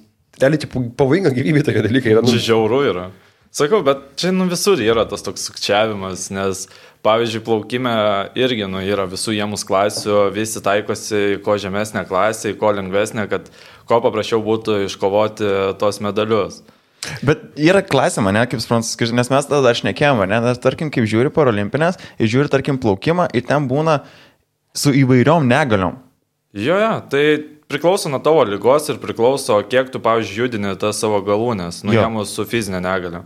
[0.41, 2.25] realiai, pavojinga gyvybė tokie dalykai yra.
[2.25, 2.33] Nu.
[2.33, 3.11] Žiauru yra.
[3.53, 6.63] Sakau, bet čia nu visur yra tas toks sukčiavimas, nes
[7.05, 7.91] pavyzdžiui, plaukime
[8.39, 13.51] irgi nu, yra visų jiemus klasių, visi taikosi ko žemesnė klasė, ko lengvesnė, kad
[13.85, 16.63] kuo paprasčiau būtų iškovoti tos medalius.
[17.21, 21.05] Bet yra klasė mane, kaip suprantu, nes mes tada dar šnekėjome, ne, nes tarkim, kaip
[21.11, 23.99] žiūri paralimpinės, ir žiūri, tarkim, plaukimą, ir ten būna
[24.73, 26.01] su įvairiom negaliom.
[26.57, 27.23] Jo, jo, tai
[27.69, 32.49] priklauso nuo tavo lygos ir priklauso, kiek tu, pavyzdžiui, judini tas savo galūnės, nuėmus su
[32.49, 33.25] fizinė negalė.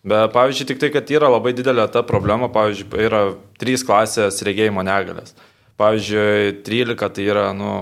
[0.00, 3.24] Bet, pavyzdžiui, tik tai, kad yra labai didelė ta problema, pavyzdžiui, yra
[3.60, 5.34] trys klasės regėjimo negalės.
[5.80, 7.74] Pavyzdžiui, 13 tai yra, nu,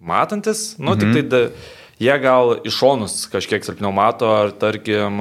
[0.00, 1.00] matantis, nu, mhm.
[1.02, 1.42] tik tai da,
[2.00, 5.20] jie gal iš šonus kažkiek silpniau mato, ar tarkim,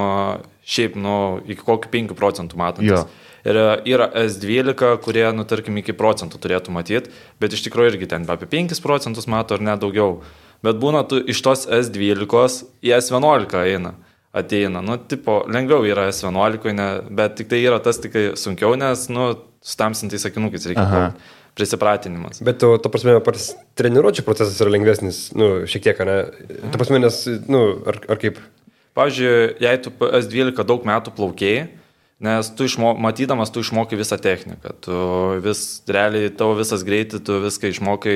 [0.68, 1.18] šiaip, nu,
[1.52, 2.96] iki kokių 5 procentų matantis.
[2.96, 3.26] Jo.
[3.48, 7.12] Ir yra S12, kurie, nu, tarkim, iki procentų turėtų matyti,
[7.44, 10.22] bet iš tikrųjų irgi ten apie 5 procentus mato ar net daugiau.
[10.64, 13.98] Bet būna tu iš tos S12 į S11 eina
[14.38, 14.82] ateina.
[14.86, 16.88] Nu, tipo, lengviau yra S11, ne,
[17.20, 19.32] bet tik tai yra tas tik sunkiau, nes, nu,
[19.66, 20.86] stamsintais sakinukais reikia.
[20.86, 21.10] Aha.
[21.58, 22.44] Prisipratinimas.
[22.46, 26.18] Bet to, to prasme, pats treniruočio procesas yra lengvesnis, nu, šiek tiek, ne?
[26.70, 27.18] Ta prasme, nes,
[27.50, 28.38] nu, ar, ar kaip?
[28.98, 29.34] Pavyzdžiui,
[29.66, 31.66] jei tu S12 daug metų plaukėjai,
[32.18, 34.96] Nes tu išmo, matydamas, tu išmokai visą techniką, tu
[35.46, 38.16] vis, realiai tavo visas greitai, tu viską išmokai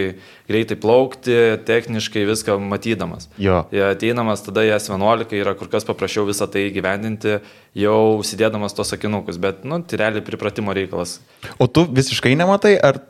[0.50, 1.36] greitai plaukti,
[1.68, 3.30] techniškai viską matydamas.
[3.38, 3.60] Jo.
[3.70, 7.38] Ja, ateinamas tada į S11 yra kur kas paprasčiau visą tai gyvendinti,
[7.78, 11.20] jau užsidėdamas tos sakinukus, bet, nu, tai realiai pripratimo reikalas.
[11.62, 13.04] O tu visiškai nematai, ar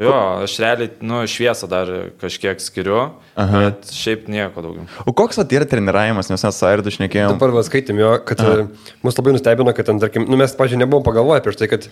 [0.00, 0.14] Jo,
[0.46, 1.90] aš realiai, nu, šviesą dar
[2.22, 3.02] kažkiek skiriu,
[3.36, 3.58] Aha.
[3.66, 4.86] bet šiaip nieko daugiau.
[5.04, 7.36] O koks yra treniravimas, nes mes su Airdu šnekėjome?
[7.36, 8.64] Dabar vas skaitėm jo, kad Aha.
[8.64, 11.84] E, mus labai nustebino, kad ten, tarkim, nu, mes, pažiūrėjau, nebuvom pagalvoję prieš tai, kad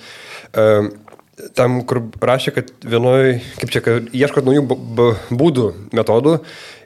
[0.57, 0.91] um,
[1.59, 4.65] tam, kur rašė, kad vienoj, kaip čia, kad ieškot naujų
[5.29, 5.69] būdų,
[6.01, 6.39] metodų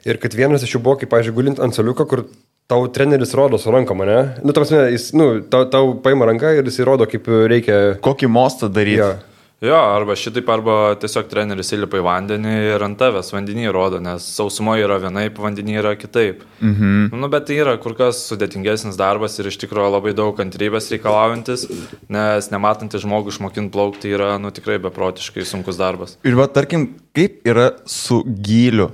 [0.09, 2.27] ir kad vienas iš jų buvo, kaip, pažiūrėjau, gulint ant soliuko, kur
[2.67, 4.41] tau treneris rodo su ranka mane.
[4.43, 7.83] Nu, tau, jis, nu, tau, tau paima ranką ir jis įrodo, kaip reikia.
[8.03, 8.99] Kokį mostą daryti.
[8.99, 9.13] Ja.
[9.63, 14.25] Jo, arba šitaip, arba tiesiog treneris įlipa į vandenį ir ant tavęs vandenį rodo, nes
[14.35, 16.41] sausumoje yra vienaip, vandenį yra kitaip.
[16.59, 17.13] Mhm.
[17.15, 21.63] Nu, bet tai yra kur kas sudėtingesnis darbas ir iš tikrųjų labai daug kantrybės reikalaujantis,
[22.11, 26.17] nes nematantis žmogų išmokinti plaukti yra, nu, tikrai beprotiškai sunkus darbas.
[26.27, 28.89] Ir va, tarkim, kaip yra su gyliu?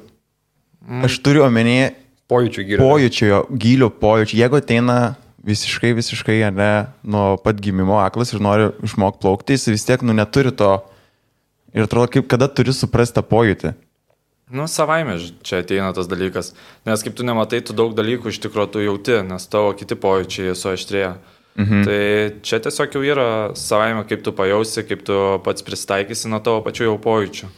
[0.86, 1.01] Mm.
[1.10, 1.95] Aš turiu omenyje
[2.29, 2.86] pojūčių gylio.
[2.86, 4.38] Pojūčio, gylio pojūčių.
[4.43, 4.99] Jeigu ateina
[5.45, 6.71] visiškai, visiškai, ne,
[7.04, 10.78] nuo pat gimimo aklas ir nori išmokti plaukti, jis vis tiek, nu, neturi to.
[11.75, 13.75] Ir atrodo, kaip kada turi suprasti tą pojūtį.
[14.49, 16.56] Nu, savaime čia ateina tas dalykas.
[16.88, 20.56] Nes kaip tu nematai, tu daug dalykų iš tikrųjų tu jauti, nes tavo kiti pojūčiai
[20.58, 21.13] suaštrėja.
[21.60, 21.84] Mhm.
[21.86, 22.02] Tai
[22.45, 26.88] čia tiesiog jau yra savaime, kaip tu pajausi, kaip tu pats pristaikysi nuo tavo pačių
[26.89, 27.49] jau pojūčių.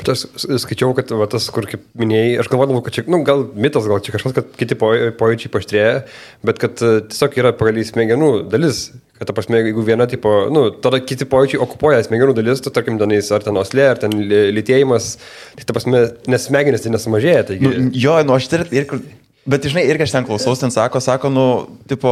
[0.00, 0.24] Bet aš
[0.62, 4.02] skaičiau, kad va, tas, kur kaip minėjai, aš galvodavau, kad čia, nu, gal mitas, gal
[4.04, 5.94] čia kažkas, kad kiti pojūčiai paštrėja,
[6.46, 10.66] bet kad e, tiesiog yra pagal smegenų dalis, kad, ta prasme, jeigu viena tipo, nu,
[10.84, 14.16] tada kiti pojūčiai okupuoja smegenų dalis, tu, tarkim, tenais, ar ten oslė, ar ten
[14.56, 15.14] lytėjimas,
[15.58, 17.48] tai, ta prasme, nes smegenys tai nesumažėja.
[17.52, 17.66] Taigi...
[17.68, 18.88] Nu, jo, nu, aš ir, ir
[19.50, 21.44] Bet, žinai, irgi aš ten klausaus, ten sako, sako, nu,
[21.90, 22.10] tipo,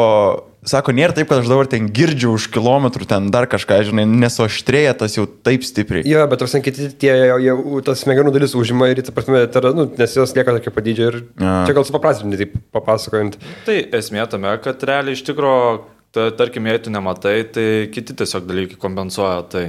[0.66, 4.96] sako, nėra taip, kad aš dabar ten girdžiu už kilometrų, ten dar kažką, žinai, nesuaštrėja
[4.98, 6.02] tas jau taip stipriai.
[6.08, 7.12] Jo, bet tas kiti, tie,
[7.44, 7.54] jie,
[7.86, 11.20] tas smegenų dalis užima ir, ta prasme, tar, nu, nes jos lieka tokia padydžia ir
[11.22, 11.54] ja.
[11.68, 13.38] čia gal supaprastinti, taip papasakojant.
[13.68, 15.76] Tai esmė tame, kad realiai iš tikrųjų,
[16.16, 19.68] ta, tarkim, jei tu nematai, tai kiti tiesiog dalykai kompensuoja tai.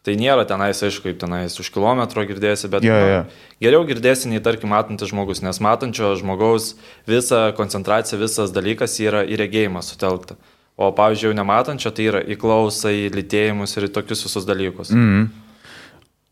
[0.00, 3.26] Tai nėra tenais, aišku, kaip tenais už kilometro girdėsi, bet yeah, yeah.
[3.26, 6.70] Nu, geriau girdėsi nei, tarkim, matantis žmogus, nes matančio žmogaus
[7.10, 10.38] visa koncentracija, visas dalykas yra į regėjimą sutelkta.
[10.80, 14.94] O, pavyzdžiui, nematančio tai yra į klausą, į lytėjimus ir į tokius visus dalykus.
[14.96, 15.28] Mm -hmm.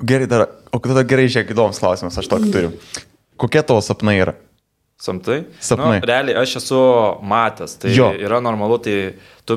[0.09, 2.72] Gerai, dar, o tada gerai, žiūrėk, įdomus klausimas, aš tokį turiu.
[3.37, 4.35] Kokie tavo sapnai yra?
[4.98, 5.44] Samtai?
[5.62, 6.00] Sapnai.
[6.00, 6.78] Nu, realiai aš esu
[7.22, 8.08] matęs, tai jo.
[8.18, 8.94] yra normalu, tai
[9.46, 9.54] tu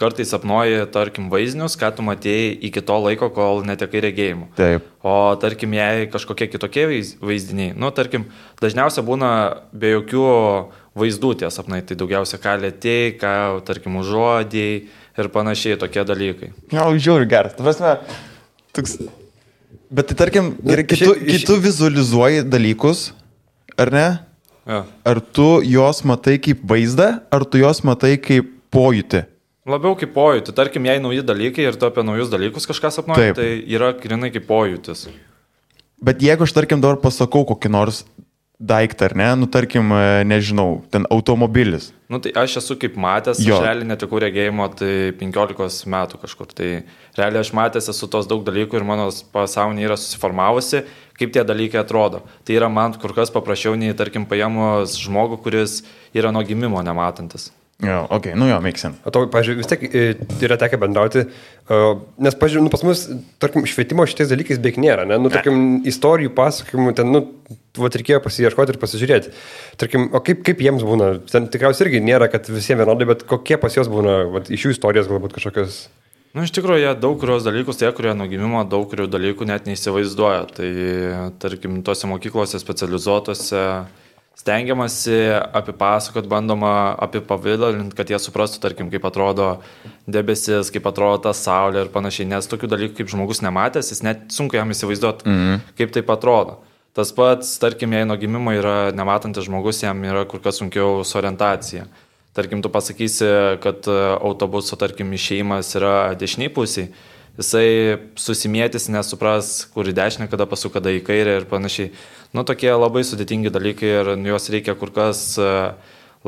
[0.00, 4.46] kartais sapnuoji, tarkim, vaizdinius, ką tu matėjai iki to laiko, kol netekai regėjimų.
[4.56, 4.86] Taip.
[5.04, 6.86] O tarkim, jei kažkokie kitokie
[7.20, 8.24] vaizdiniai, nu, tarkim,
[8.64, 9.30] dažniausiai būna
[9.76, 10.22] be jokių
[10.98, 13.32] vaizdų tie sapnai, tai daugiausia ką lėtėjai, ką,
[13.68, 14.78] tarkim, užuodėjai
[15.20, 16.48] ir panašiai tokie dalykai.
[16.72, 17.58] Jau, žiūri, geras.
[17.58, 17.98] Tu prasme,
[18.72, 18.96] toks...
[19.92, 23.10] Bet tai tarkim, gerai, kai tu, kai tu vizualizuoji dalykus,
[23.76, 24.06] ar ne?
[24.68, 24.82] Ja.
[25.08, 29.24] Ar tu juos matai kaip vaizdą, ar tu juos matai kaip pojūtį?
[29.68, 30.52] Labiau kaip pojūtį.
[30.56, 34.44] Tarkim, jei nauji dalykai ir tu apie naujus dalykus kažką sapnuoji, tai yra grinai kaip
[34.48, 35.08] pojūtis.
[36.04, 38.04] Bet jeigu aš, tarkim, dabar pasakau kokį nors
[38.58, 41.92] daiktą, ar ne, nu tarkim, e, nežinau, ten automobilis.
[42.10, 43.54] Nu tai aš esu kaip matęs, jo.
[43.54, 46.50] aš realiai netikau regėjimo, tai 15 metų kažkur.
[46.58, 46.70] Tai
[47.18, 50.82] realiai aš matęs esu tos daug dalykų ir mano pasąmonė yra susiformavusi,
[51.18, 52.24] kaip tie dalykai atrodo.
[52.46, 55.82] Tai yra man kur kas paprasčiau nei, tarkim, paėmus žmogų, kuris
[56.16, 57.50] yra nuo gimimo nematantis.
[57.78, 58.98] Jo, ok, nu jo, make sense.
[59.06, 60.00] O to, pažiūrėjau, vis tiek e,
[60.42, 61.20] yra tekę bendrauti,
[61.70, 63.04] uh, nes, pažiūrėjau, nu, pas mus,
[63.38, 65.14] tarkim, švietimo šitais dalykais beveik nėra, ne?
[65.22, 67.20] Nu, tarkim, istorijų pasakojimų ten, nu,
[67.78, 69.30] vat reikėjo pasieškoti ir pasižiūrėti.
[69.78, 71.12] Tarkim, o kaip, kaip jiems būna?
[71.30, 74.74] Ten tikriausiai irgi nėra, kad visiems vienodai, bet kokie pas juos būna, vat, iš jų
[74.74, 75.84] istorijos galbūt kažkokios.
[76.34, 79.46] Na, nu, iš tikrųjų, jie daug kurios dalykus, tie, kurie nuo gimimo daug kurių dalykų
[79.48, 80.42] net neįsivaizduoja.
[80.58, 80.68] Tai,
[81.40, 83.62] tarkim, tose mokyklose specializuotose
[84.38, 85.16] stengiamasi
[85.52, 89.48] apipasakot, bandoma apipavydalinti, kad jie suprastų, tarkim, kaip atrodo
[90.06, 94.28] debesis, kaip atrodo ta saulė ir panašiai, nes tokių dalykų kaip žmogus nematęs, jis net
[94.34, 95.64] sunku jam įsivaizduoti, mm -hmm.
[95.80, 96.60] kaip tai atrodo.
[96.94, 101.18] Tas pats, tarkim, jei nuo gimimo yra nematantis žmogus, jam yra kur kas sunkiau su
[101.18, 101.84] orientacija.
[102.38, 103.26] Tarkim, tu pasakysi,
[103.64, 106.92] kad autobuso, tarkim, išėjimas yra dešiniai pusiai,
[107.38, 111.90] jisai susimėtis, nesupras, kur į dešinę, kada pasuka, kada į kairę ir panašiai.
[112.36, 115.50] Nu, tokie labai sudėtingi dalykai ir juos reikia kur kas e,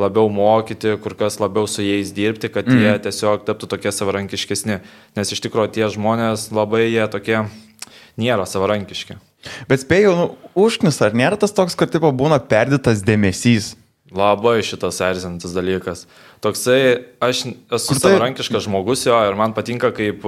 [0.01, 2.83] labiau mokyti, kur kas labiau su jais dirbti, kad mm.
[2.83, 4.79] jie tiesiog taptų tokie savarankiškesni.
[5.15, 7.43] Nes iš tikrųjų tie žmonės labai jie tokie
[8.19, 9.19] nėra savarankiški.
[9.69, 10.25] Bet spėjau, nu,
[10.59, 13.75] užknis, ar nėra tas toks, kad tipo būna perdėtas dėmesys?
[14.11, 16.03] Labai šitas erzintis dalykas.
[16.43, 16.81] Toksai,
[17.23, 17.99] aš esu tai...
[18.01, 20.25] savarankiškas žmogus jo ir man patinka, kaip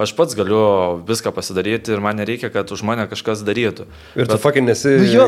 [0.00, 0.60] aš pats galiu
[1.04, 3.84] viską pasidaryti ir man nereikia, kad už mane kažkas darytų.
[4.14, 4.30] Ir Bet...
[4.32, 5.26] tu fakin nesi nu, jo,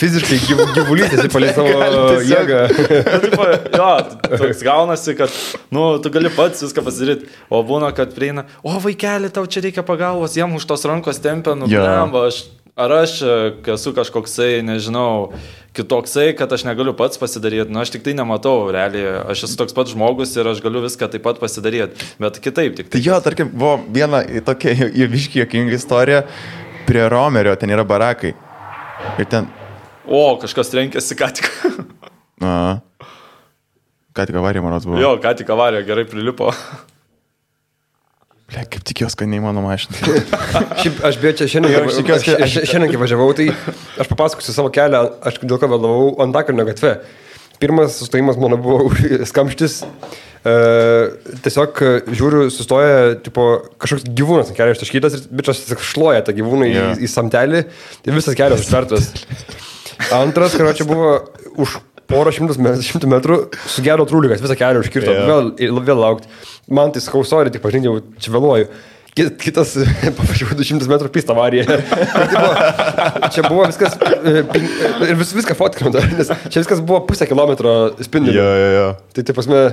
[0.00, 1.70] fiziškai gyv, gyvulys, esi palei savo
[2.32, 2.62] jėgą.
[3.78, 3.90] jo,
[4.32, 5.38] toks gaunasi, kad,
[5.70, 9.86] nu, tu gali pats viską pasidaryti, o būna, kad prieina, o vaikeli, tau čia reikia
[9.86, 12.42] pagalbos, jam už tos rankos tempia, nu, blemba, aš
[12.78, 13.16] Ar aš
[13.74, 15.32] esu kažkoksai, nežinau,
[15.74, 19.74] kitoksai, kad aš negaliu pats pasidaryti, nu aš tik tai nematau, realiai, aš esu toks
[19.74, 22.90] pat žmogus ir aš galiu viską taip pat pasidaryti, bet kitaip tik.
[22.94, 26.22] Tai jo, tarkim, buvo viena tokia įviškiai jokinga istorija,
[26.86, 28.36] prie Romerio ten yra barakai.
[29.18, 29.50] Ir ten...
[30.06, 31.50] O, kažkas trenkėsi ką tik.
[32.44, 32.54] Na.
[34.14, 35.02] Ką tik avarija, man atrodo, buvo.
[35.02, 36.54] Jo, ką tik avarija, gerai prilipo.
[38.48, 40.20] Ble, kaip tikiuosi, kad neįmanoma aiškinti.
[40.80, 43.50] Šiaip aš bėjau čia šiandien, aš, tikiuosi, aš, aš šiandien kai važiavau, tai
[44.00, 46.94] aš papasakosiu savo kelią, aš dėl ko vėlavau Antakalnio gatve.
[47.60, 48.88] Pirmas sustojimas mano buvo
[49.30, 49.82] skamštis.
[50.48, 50.54] E,
[51.44, 53.44] tiesiog žiūriu, sustoja tipo,
[53.82, 56.94] kažkoks gyvūnas ant kelio ištaškytas ir bičias šluoja tą gyvūną yeah.
[56.94, 59.10] į, į samtelį ir visas kelias užtvertas.
[60.22, 61.18] Antras, kurio čia buvo
[61.60, 65.28] už porą šimtų metrų sugedo trūlikas, visą kelią užkirto, yeah.
[65.28, 66.30] vėl, vėl laukti.
[66.68, 68.70] Man tai skau, sorry, tik pažinti, jau čia vėluoju.
[69.18, 69.72] Kitas,
[70.18, 71.64] pavažiavau 200 metrų pistą avariją.
[73.34, 74.44] čia buvo viskas, e,
[75.08, 78.36] ir vis, viską fotkinau, nes čia viskas buvo pusę kilometro spindžių.
[78.36, 78.86] Jo, jo, jo.
[79.16, 79.64] Tai taip pasme.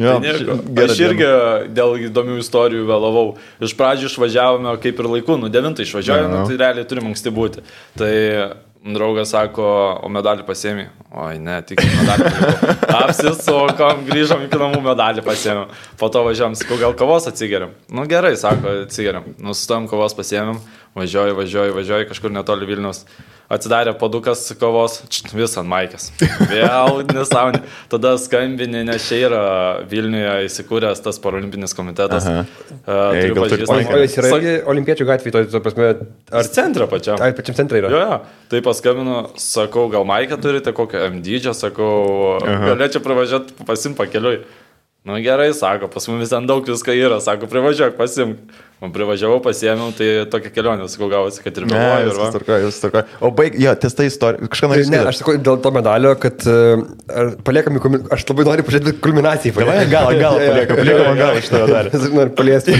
[0.00, 1.28] Jo, tai gerai, aš irgi
[1.76, 3.26] dėl įdomių istorijų vėlavau.
[3.68, 7.66] Iš pradžių išvažiavome kaip ir laiku, nu 9 išvažiavome, nu, tai realiai turim anksti būti.
[8.00, 8.14] Tai
[8.80, 9.64] Draugas sako,
[10.00, 10.86] o medalį pasiemi.
[11.12, 12.30] Oi, ne, tik medalį.
[12.96, 15.74] Apsisukom, grįžom iki namų medalį pasiemėm.
[16.00, 17.74] Po to važiavam, sakau, gal kavos atsigeriam.
[17.92, 19.26] Nu gerai, sako, atsigeriam.
[19.44, 20.62] Nustojom kavos pasiemėm,
[20.96, 23.04] važiuoju, važiuoju, važiuoju kažkur netoli Vilnius
[23.50, 25.00] atsidarė padukas kovos,
[25.34, 26.10] vis ant maikės.
[26.50, 27.62] Vėl nesąmonė.
[27.90, 29.42] Tada skambinė, nes čia yra
[29.90, 32.28] Vilniuje įsikūręs tas parolimpinis komitetas.
[32.28, 33.98] Uh, Ei, gal turi pažįstamą.
[33.98, 34.48] O jis yra Sak...
[34.74, 35.90] olimpiečių gatvėje, to prasme,
[36.40, 37.18] ar centre pačiam?
[37.18, 37.90] Ar pačiam centre yra?
[37.92, 38.20] Jo, jo.
[38.54, 41.92] Tai paskambinu, sakau, gal maikę turite, kokią MD, sakau,
[42.38, 42.66] uh -huh.
[42.70, 44.44] galėčiau pravažiuoti pasim pakeliui.
[45.04, 48.58] Nu gerai, sako, pas mumis ten daug visko yra, sako, privažiuok, pasimk.
[48.80, 52.04] Man privažiavau, pasiėmiau, tai tokia kelionė, sakau, gavosi, kad ir vėluoju.
[52.06, 53.16] Viskas tvarkoja, viskas tvarkoja.
[53.20, 54.86] O baig, jo, ties ta istorija, kažką noriu.
[54.88, 57.82] Ne, aš sakau, dėl to medalio, kad uh, paliekami,
[58.16, 59.52] aš labai noriu pažiūrėti kulminaciją.
[59.58, 61.92] Gal, gal, gal, paliekam, paliekam gal iš tavo dar.
[62.16, 62.78] Noriu paliesti.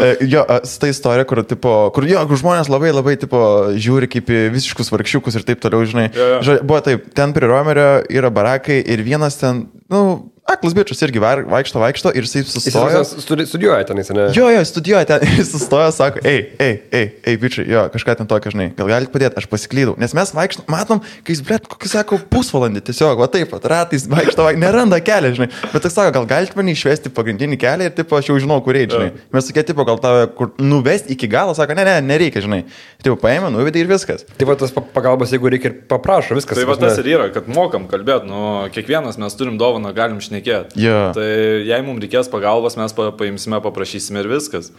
[0.00, 3.44] E, jo, ta istorija, kur, tipo, kur, jo, kur žmonės labai, labai, tipo,
[3.76, 6.08] žiūri kaip į visiškus vargšiukus ir taip toliau, žinai.
[6.16, 6.58] Jo, jo.
[6.64, 10.04] Buvo taip, ten prie Romerio yra barakai ir vienas ten, nu,
[10.50, 13.02] aklas bičias irgi vaikšto, vaikšto ir jisai sustojo.
[13.02, 14.26] Jis studijuoja ten, jis ne?
[14.36, 18.30] Jo, jo, studijuoja ten, jis sustojo, sako, ei, ei, ei, ei, bičiai, jo, kažką ten
[18.30, 19.96] tokio, žinai, gal galite padėti, aš pasiklydau.
[20.00, 24.06] Nes mes vaikštom, matom, kai jis, blėt, kokį sako, pusvalandį tiesiog, va taip, pat, ratais
[24.10, 25.50] vaikšto, vaik, neranda kelią, žinai.
[25.72, 28.78] Bet jis sako, gal galite mane išvesti pagrindinį kelią ir, tipo, aš jau žinau, kur
[28.78, 29.24] eiti, žinai.
[29.34, 32.62] Mes sakė, tipo, gal tave kur nuvesti iki galo, sako, ne, ne, nereikia, žinai.
[33.00, 34.26] Tipo, paėmė, nuvedė ir viskas.
[34.36, 36.58] Tai va tas pagalbas, jeigu reikia ir paprašo, viskas.
[36.58, 38.42] Tai va tas ir yra, kad mokam kalbėti, nu,
[38.74, 40.39] kiekvienas mes turim dovaną, galim šnekėti.
[40.78, 41.10] Yeah.
[41.16, 41.28] Tai
[41.66, 44.70] jei mums reikės pagalbos, mes pa, paimsime, paprašysime ir viskas.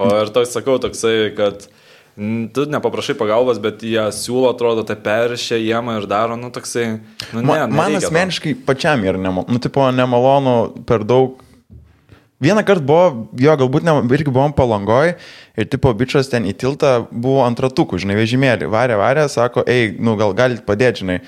[0.00, 1.66] O ir toks sakau, toksai, kad
[2.54, 6.86] tu nepaprašai pagalbos, bet jie siūlo, atrodo, tai peršia jiem ir daro, nu toksai.
[7.32, 8.64] Nu, ne, man, man asmeniškai to.
[8.66, 10.56] pačiam yra nemalonu, nu, tipo, nemalonu
[10.88, 11.40] per daug.
[12.40, 15.10] Vieną kartą buvo, jo, galbūt ne, irgi buvom palangoj
[15.60, 18.68] ir tipo bičias ten į tiltą buvo ant ratukų, žinai, vežimėlį.
[18.72, 21.18] Varė, varė, sako, ei, nu gal galite padėti, žinai.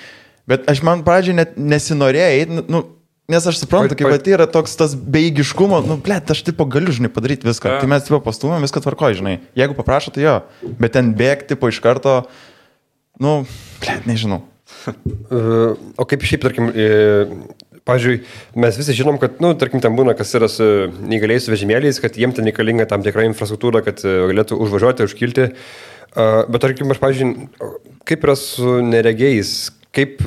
[0.49, 2.81] Bet aš man pradžiai net nesinorėjau eiti, nu,
[3.31, 7.11] Nes aš suprantu, kaip pat yra toks tas beigiškumo, nu, ble, aš tipo galiu, žinai,
[7.13, 7.77] padaryti viską.
[7.77, 7.79] Ja.
[7.79, 9.37] Tai mes tipo pastumėm, viską tvarkoju, žinai.
[9.55, 10.33] Jeigu paprašo, tai jo.
[10.81, 12.17] Bet ten bėgti tipo iš karto,
[13.23, 13.45] nu,
[13.79, 14.41] ble, nežinau.
[16.01, 16.67] o kaip šiaip, tarkim,
[17.87, 18.17] pavyzdžiui,
[18.59, 20.67] mes visi žinom, kad, nu, tarkim, ten būna, kas yra su
[20.99, 25.47] neįgaliais vežimėliais, kad jiems ten reikalinga tam tikra infrastruktūra, kad e, galėtų užvažiuoti, užkilti.
[26.13, 27.47] Bet tarkim, aš, pavyzdžiui,
[28.05, 30.23] kaip yra su neregiais, Kaip,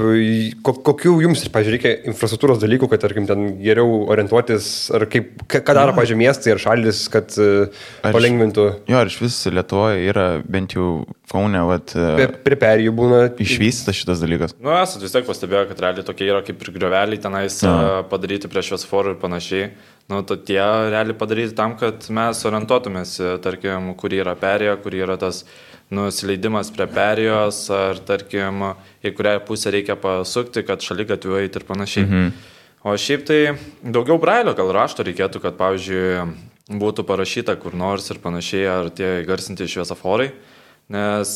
[0.63, 5.91] kokių jums, pažiūrėjau, reikia infrastruktūros dalykų, kad, tarkim, ten geriau orientuotis, ar kaip, ką daro,
[5.97, 8.67] pažiūrėjau, miestai ir šalis, kad ar palengvintų?
[8.77, 10.93] Iš, jo, ar iš vis Lietuvoje yra bent jau
[11.27, 11.91] Kaune, vat...
[11.91, 13.21] Prie, prie perėjų būna.
[13.43, 14.55] Išvystytas šitas dalykas.
[14.63, 18.05] Nu, esate vis tiek pastebėję, kad realiai tokie yra kaip ir grioveliai tenais ja.
[18.07, 19.73] padaryti prie šios forų ir panašiai.
[20.07, 25.17] Nu, to tie realiai padaryti tam, kad mes orientuotumės, tarkim, kur yra perėja, kur yra
[25.19, 25.43] tas
[25.91, 28.63] nusileidimas prie perėjos, ar tarkim,
[29.03, 32.07] į kurią pusę reikia pasukti, kad šalia gatvių eiti ir panašiai.
[32.07, 32.37] Mhm.
[32.87, 33.41] O šiaip tai
[33.83, 36.27] daugiau brailio gal rašto reikėtų, kad, pavyzdžiui,
[36.71, 40.31] būtų parašyta kur nors ir panašiai, ar tie garsinti šviesoforai.
[40.95, 41.31] Nes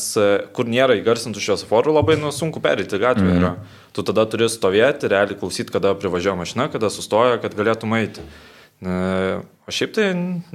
[0.55, 3.27] kur nėra įgarsintų šviesoforų, labai nu, sunku perėti gatvę.
[3.27, 3.41] Mm.
[3.41, 3.51] Yra.
[3.91, 8.23] Tu tada turi stovėti, realiai klausyti, kada privažiuoja mašina, kada sustoja, kad galėtum eiti.
[8.81, 10.07] O šiaip tai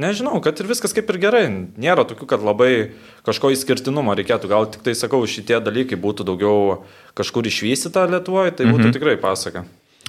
[0.02, 1.44] nežinau, kad ir viskas kaip ir gerai.
[1.78, 2.90] Nėra tokių, kad labai
[3.26, 4.50] kažko išskirtinumo reikėtų.
[4.50, 6.82] Gal tik tai sakau, šitie dalykai būtų daugiau
[7.16, 8.96] kažkur išvystyta Lietuvoje, tai būtų -hmm.
[8.98, 9.64] tikrai pasaka.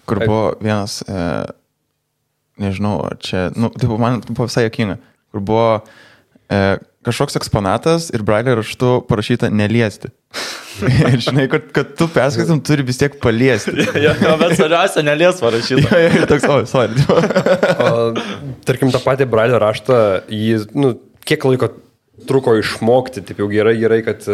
[0.08, 1.46] Kur buvo vienas, e,
[2.58, 4.98] nežinau, čia, nu, tai man buvo visai jokinga,
[5.32, 5.70] kur buvo
[6.50, 10.12] e, kažkoks eksponatas ir brailio raštu parašyta neliesti.
[11.14, 13.74] ir žinai, kad, kad tu perskaitum, turi vis tiek paliesti.
[14.06, 16.02] jo, jo, bet svarbiausia, nelies parašyta.
[16.04, 17.04] jo, jo, toks, o, sorry.
[17.88, 20.00] o, tarkim, tą patį brailio raštą,
[20.30, 20.96] jį, nu,
[21.28, 21.72] kiek laiko
[22.28, 24.28] truko išmokti, taip jau gerai, gerai, kad...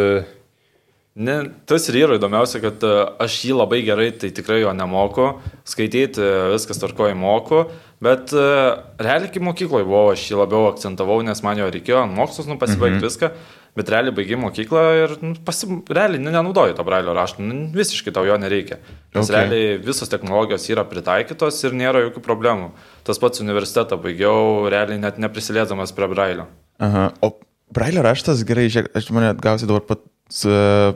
[1.14, 1.36] Ne,
[1.70, 5.28] tas ir yra įdomiausia, kad e, aš jį labai gerai, tai tikrai jo nemoku,
[5.70, 7.68] skaityti viskas tarkoji moku,
[8.04, 12.50] bet uh, realiai kaip mokykloje buvau, aš jį labiau akcentavau, nes man jo reikėjo mokslus,
[12.50, 13.06] nu, pasibaigti mhm.
[13.08, 13.34] viską
[13.78, 18.26] bet realiai baigi mokyklą ir nu, pasi, realiai nenaudoji to brailio rašto, nu, visiškai tau
[18.28, 18.78] jo nereikia.
[19.16, 19.34] Nes okay.
[19.36, 22.70] realiai visos technologijos yra pritaikytos ir nėra jokių problemų.
[23.08, 26.48] Tas pats universitetą baigiau, realiai net neprisilėdamas prie brailio.
[26.84, 27.10] Aha.
[27.26, 27.34] O
[27.74, 30.06] brailio raštas, gerai, žiūrėk, aš mane gausiu dabar pat,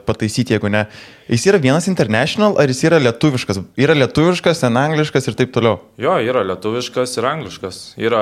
[0.08, 0.86] pataisyti, jeigu ne.
[1.30, 3.60] Jis yra vienas international ar jis yra lietuviškas?
[3.78, 5.82] Yra lietuviškas, ten angliškas ir taip toliau.
[6.02, 7.82] Jo, yra lietuviškas ir angliškas.
[8.02, 8.22] Yra,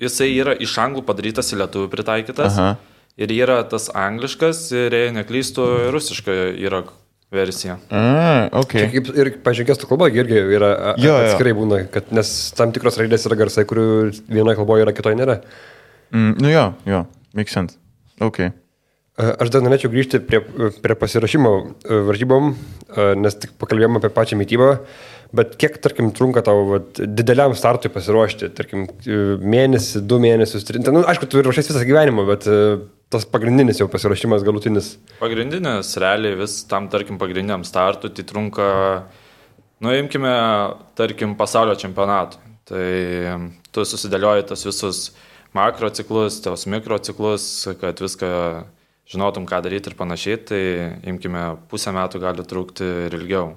[0.00, 2.54] jisai yra iš anglų padarytas į lietuvių pritaikytas.
[2.54, 2.76] Aha
[3.18, 5.64] ir yra tas angliškas ir, jei neklystu,
[5.94, 6.84] rusiška yra
[7.34, 7.76] versija.
[7.90, 8.86] Mm, okay.
[8.86, 10.70] Čia kaip ir pažiūrėkės kalba irgi yra
[11.00, 11.58] jo, atskirai jo.
[11.58, 13.88] būna, kad, nes tam tikros raidės yra garsai, kurių
[14.30, 15.40] vienoje kalboje yra, kitoje nėra.
[16.14, 17.04] Mm, nu jo, jo,
[17.36, 17.76] make sense.
[18.24, 18.54] Okay.
[19.18, 20.38] Aš dar norėčiau grįžti prie,
[20.78, 21.52] prie pasirašymo
[22.06, 22.52] varžybom,
[23.18, 24.68] nes tik pakalbėjome apie pačią mytybą.
[25.34, 28.86] Bet kiek, tarkim, trunka tavo vat, dideliam startui pasiruošti, tarkim,
[29.42, 32.46] mėnesį, du mėnesius, tris, nu, aišku, tu ir ruošiasi visą gyvenimą, bet
[33.12, 34.94] tas pagrindinis jau pasiruošimas galutinis?
[35.18, 38.70] Pagrindinis, realiai vis tam, tarkim, pagrindiniam startui, tai trunka,
[39.84, 40.32] nuimkime,
[40.96, 42.40] tarkim, pasaulio čempionatui.
[42.68, 42.88] Tai
[43.72, 45.04] tu susidėlioji tas visus
[45.56, 48.32] makro ciklus, tos mikro ciklus, kad viską
[49.08, 50.62] žinotum, ką daryti ir panašiai, tai
[51.08, 53.52] imkime pusę metų gali trukti ir ilgiau.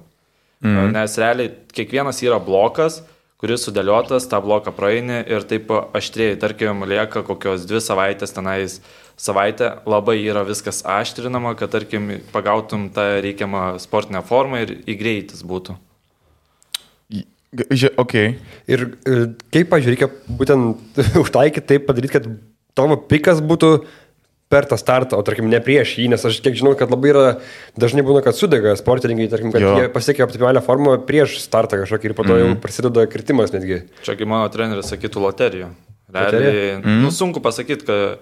[0.61, 0.93] Mhm.
[0.95, 3.01] Nes realiai kiekvienas yra blokas,
[3.41, 8.77] kuris sudėliotas, tą bloką praeini ir taip aštriai, tarkim, lieka kokios dvi savaitės tenais
[9.21, 15.41] savaitę labai yra viskas aštrinama, kad, tarkim, pagautum tą reikiamą sportinę formą ir į greitis
[15.45, 15.77] būtų.
[17.99, 18.15] Ok.
[18.71, 19.15] Ir e,
[19.51, 22.29] kaip, pažiūrėk, reikia būtent užtaikyti taip padaryti, kad
[22.77, 23.71] tavo pikas būtų
[24.51, 27.23] per tą startą, o tarkim ne prieš jį, nes aš kiek žinau, kad labai yra,
[27.79, 29.77] dažnai būna, kad sudega sportininkai, tarkim, kad jo.
[29.79, 32.43] jie pasiekia optimalią formą prieš startą kažkokį ir po to mm -hmm.
[32.43, 32.61] jau mhm.
[32.65, 33.81] prasideda kritimas netgi.
[34.03, 35.71] Čia kaip mano treneris sakytų loterijų.
[36.11, 37.01] Realiai, mm -hmm.
[37.05, 38.19] nu, sunku pasakyti, kad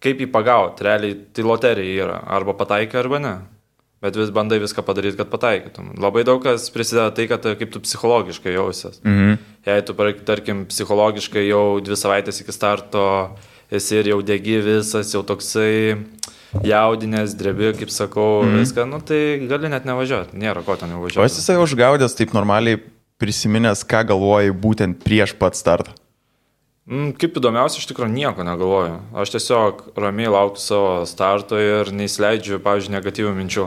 [0.00, 3.36] kaip jį pagauti, realiai tai loterija yra, arba pataikai, arba ne.
[4.04, 5.94] Bet vis bandai viską padaryti, kad pataikytum.
[5.98, 9.00] Labai daug kas prisideda tai, kad kaip tu psichologiškai jausies.
[9.02, 9.38] Mhm.
[9.66, 9.94] Jei tu,
[10.28, 13.30] tarkim, psichologiškai jau dvi savaitės iki starto
[13.70, 15.96] esi ir jau degi visas, jau toksai
[16.66, 18.62] jaudinės, drebi, kaip sakau, mhm.
[18.62, 21.22] viską, nu tai gali net nevažiuoti, nėra ko ten nevažiuoti.
[21.22, 22.80] O esi save užgaudęs taip normaliai
[23.20, 25.94] prisiminęs, ką galvojai būtent prieš pat startą?
[26.86, 28.98] Mm, kaip įdomiausia, iš tikrųjų nieko negalvoju.
[29.18, 33.64] Aš tiesiog ramiai laukiu savo starto ir neįsileidžiu, pavyzdžiui, negatyvių minčių.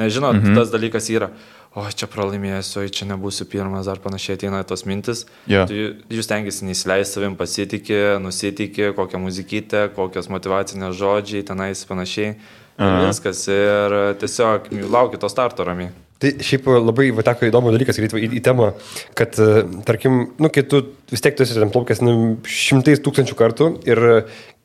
[0.00, 0.54] Nežinot, mhm.
[0.56, 1.32] tas dalykas yra,
[1.74, 5.24] o čia pralaimėsiu, čia nebūsiu pirmas ar panašiai ateina tos mintis.
[5.46, 5.68] Yeah.
[5.70, 12.34] Tu, jūs tengiasi neįsileisti savim, pasitikė, nusitikė, kokią muzikytę, kokios motivacinės žodžiai, tenais panašiai.
[12.80, 13.08] Aha.
[13.10, 15.92] Viskas ir tiesiog laukiu to starto ramiai.
[16.20, 18.74] Tai šiaip labai va, teko įdomu dalykas į, į, į temą,
[19.16, 22.12] kad, e, tarkim, nu, kai tu vis tiek tu esi ten plaukęs nu,
[22.44, 24.02] šimtais tūkstančių kartų ir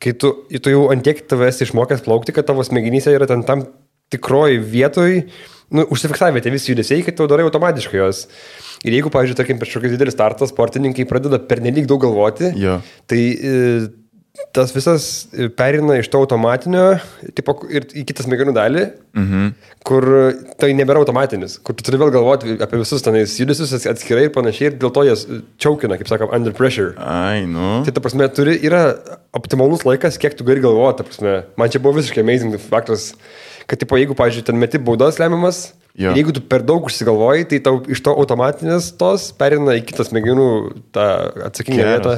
[0.04, 3.64] kai tu, tu jau antiek tavęs išmokęs plaukti, kad tavo smegenyse yra ten tam
[4.12, 5.22] tikroji vietoj,
[5.74, 8.26] nu, užsifiksavę tie visi judesiai, kad tu darai automatiškai juos.
[8.86, 12.80] Ir jeigu, pavyzdžiui, tarkim, prieš kokį didelį startą sportininkai pradeda pernelyg daug galvoti, jo.
[13.10, 13.54] tai e,
[14.56, 16.84] tas visas e, perina iš to automatinio
[17.38, 18.84] tipo, ir į kitą smegenų dalį,
[19.18, 19.48] mhm.
[19.88, 20.08] kur
[20.62, 24.70] tai nebėra automatinis, kur tu turi vėl galvoti apie visus tenais judesius atskirai ir panašiai,
[24.70, 25.26] ir dėl to jas
[25.62, 26.94] čiaukina, kaip sakom, under pressure.
[27.00, 27.82] Ai, nu.
[27.88, 28.86] Tai ta prasme, turi, yra
[29.36, 31.36] optimalus laikas, kiek tu gali galvoti, ta prasme.
[31.60, 33.14] Man čia buvo visiškai amazing faktas,
[33.66, 36.12] kad, tipo, jeigu, pavyzdžiui, ten meti baudas lemiamas, Jo.
[36.12, 40.04] Ir jeigu tu per daug užsigalvoji, tai tau iš to automatinės tos perina į kitą
[40.04, 40.48] smegenų
[40.96, 41.06] tą
[41.46, 42.16] atsakingą vietą.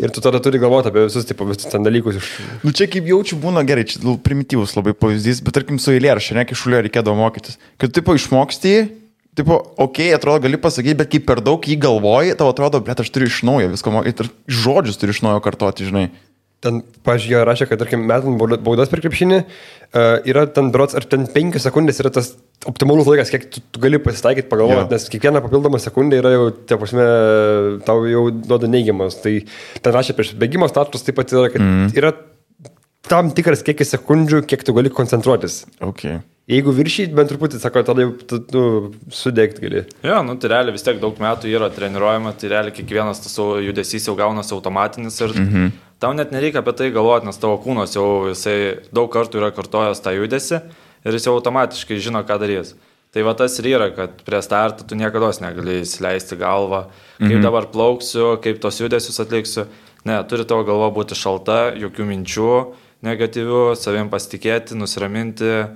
[0.00, 2.22] Ir tu tada turi galvoti apie visus, tipo, visus ten dalykus.
[2.22, 2.30] Iš...
[2.64, 6.46] Nu čia kaip jaučiu būna gerai, čia primityvus labai pavyzdys, bet tarkim su eilėraščiu, ne,
[6.48, 7.60] kai šulio reikėdavo mokytis.
[7.76, 8.74] Kad tipo išmoksti,
[9.36, 13.04] tipo, okei, okay, atrodo, gali pasakyti, bet kai per daug jį galvoji, tau atrodo, bet
[13.04, 14.32] aš turiu iš naujo viską mokyti ir
[14.64, 16.08] žodžius turiu iš naujo kartoti, žinai.
[16.64, 21.26] Ten, pažiūrėjau, rašė, kad, tarkim, metant baudas per krepšinį, uh, yra ten brots, ar ten
[21.30, 22.32] 5 sekundės yra tas
[22.68, 26.80] optimalus laikas, kiek tu, tu gali pasitaikyti pagalvoti, nes kiekviena papildoma sekundė yra jau, tie
[26.80, 27.06] prasme,
[27.86, 29.20] tau jau duoda neigiamas.
[29.22, 29.36] Tai
[29.84, 31.92] ten rašė prieš bėgimo startus taip pat yra, kad mm.
[31.98, 32.16] yra
[33.08, 35.62] tam tikras kiekis sekundžių, kiek tu gali koncentruotis.
[35.84, 36.18] Okay.
[36.48, 38.62] Jeigu viršyt bent truputį, sako, tada jau tu, tu
[39.12, 39.82] sudegti gali.
[40.04, 44.08] Jo, nu tai realiai vis tiek daug metų yra treniruojama, tai realiai kiekvienas tas judesys
[44.08, 45.74] jau gaunasi automatinis ir mm -hmm.
[46.02, 50.02] Tau net nereikia apie tai galvoti, nes tavo kūnas jau jisai daug kartų yra kartojęs
[50.04, 50.60] tą judesį
[51.04, 52.74] ir jis jau automatiškai žino, ką darys.
[53.14, 56.88] Tai va tas ir yra, kad prie starto tu niekada negali įsileisti galvą,
[57.18, 57.42] kaip -hmm.
[57.42, 59.66] dabar plauksiu, kaip tos judesius atliksiu.
[60.04, 62.52] Ne, turi tavo galva būti šalta, jokių minčių
[63.02, 65.66] negatyvių, savim pasitikėti, nusiraminti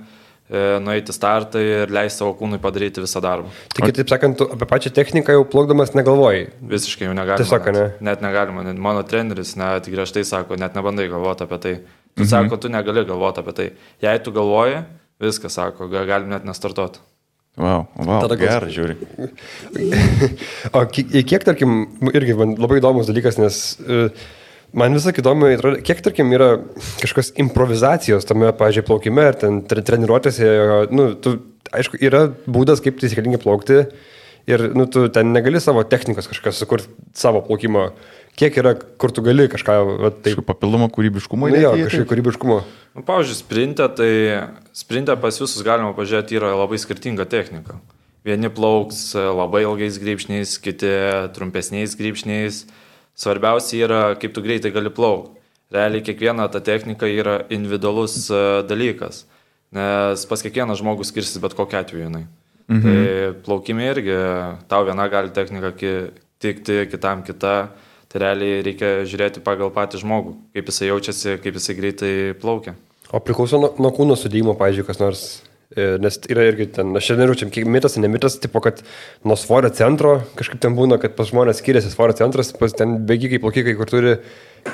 [0.83, 3.51] nueiti startą ir leisti savo kūnui padaryti visą darbą.
[3.73, 6.49] Tai kitaip sakant, apie pačią techniką jau plaukdamas negalvoji.
[6.73, 7.39] Visiškai jau negalima.
[7.39, 7.85] Tiesiog, ne?
[7.87, 8.65] Net, net negalima.
[8.67, 11.73] Net mano treneris net griežtai sako, net nebandai galvoti apie tai.
[12.13, 12.29] Tu mhm.
[12.35, 13.71] sako, tu negali galvoti apie tai.
[14.03, 14.83] Jei tu galvoji,
[15.23, 17.01] viskas sako, galim net nestartuoti.
[17.53, 18.95] Wow, wow, Tada gerai žiūri.
[20.77, 24.23] o kiek, tarkim, irgi man labai įdomus dalykas, nes uh,
[24.73, 25.51] Man visą įdomu,
[25.85, 26.55] kiek, tarkim, yra
[26.97, 30.47] kažkokios improvizacijos tame, pažiūrėjau, plaukime ar ten treniruotėse,
[30.89, 31.35] nu, tu,
[31.69, 33.83] aišku, yra būdas, kaip taisyklingai plaukti
[34.49, 37.91] ir, nu, tu ten negali savo technikos kažkas sukurti savo plaukimo.
[38.33, 40.39] Kiek yra, kur tu gali kažką, va, taip.
[40.39, 41.51] Su papildomo kūrybiškumo?
[41.53, 42.55] Nu, jo, kažkokio kūrybiškumo.
[42.97, 44.09] Nu, pavyzdžiui, sprinte, tai
[44.73, 47.77] sprinte pas visus galima pažiūrėti, yra labai skirtinga technika.
[48.25, 50.89] Vieni plauks labai ilgais grįžniais, kiti
[51.37, 52.63] trumpesniais grįžniais
[53.15, 55.39] Svarbiausia yra, kaip tu greitai gali plaukti.
[55.73, 59.23] Realiai kiekviena ta technika yra individualus e, dalykas,
[59.73, 62.25] nes pas kiekvieną žmogų skirsis bet kokia atveju jinai.
[62.69, 62.83] Mhm.
[62.83, 64.17] Tai plaukime irgi,
[64.69, 67.55] tau viena gali technika tikti, kitam kita.
[68.13, 72.75] Tai realiai reikia žiūrėti pagal patį žmogų, kaip jisai jaučiasi, kaip jisai greitai plaukia.
[73.09, 75.23] O priklauso nuo, nuo kūno sudėjimo, pavyzdžiui, kas nors
[75.75, 78.81] nes yra irgi ten, aš nežinau, čia kiek mitas, ne mitas, tipo, kad
[79.25, 83.41] nuo svorio centro kažkaip ten būna, kad pas žmonės skiriasi svorio centras, pas ten bėgikai,
[83.43, 84.15] plaukikai, kur turi,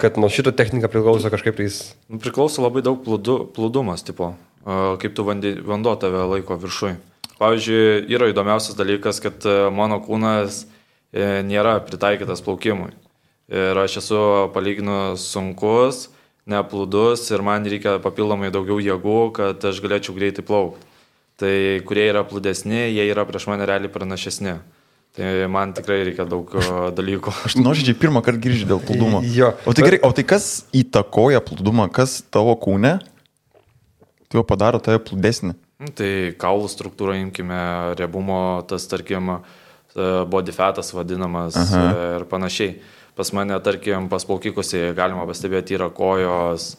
[0.01, 1.81] kad nuo šito technika priklauso kažkaip tai jis.
[2.11, 4.33] Nu, priklauso labai daug plūdu, plūdumas, tipo,
[4.65, 6.97] kaip tu vanduo tave laiko viršui.
[7.39, 12.91] Pavyzdžiui, yra įdomiausias dalykas, kad e, mano kūnas e, nėra pritaikytas plaukimui.
[13.49, 14.19] Ir aš esu
[14.51, 16.09] palyginus sunkus,
[16.49, 20.88] neplūdus ir man reikia papildomai daugiau jėgų, kad aš galėčiau greitai plaukti.
[21.39, 21.53] Tai
[21.87, 24.57] kurie yra plūdesni, jie yra prieš mane realiai pranašesni.
[25.15, 26.51] Tai man tikrai reikia daug
[26.95, 27.31] dalykų.
[27.47, 29.23] Aš nuoširdžiai pirmą kartą girdžiu dėl plūdumo.
[29.33, 29.53] Jo.
[29.65, 32.99] O tai, gerai, o tai kas įtakoja plūdumą, kas tavo kūne,
[34.29, 35.55] tai jau padaro tave plūdesnį?
[35.79, 37.59] Nu, tai kaulų struktūra, imkime,
[37.97, 39.37] riebumo, tas, tarkim,
[40.29, 41.83] body fatas vadinamas Aha.
[42.19, 42.77] ir panašiai.
[43.17, 46.73] Pas mane, tarkim, pas plaukikusi galima pastebėti yra kojos,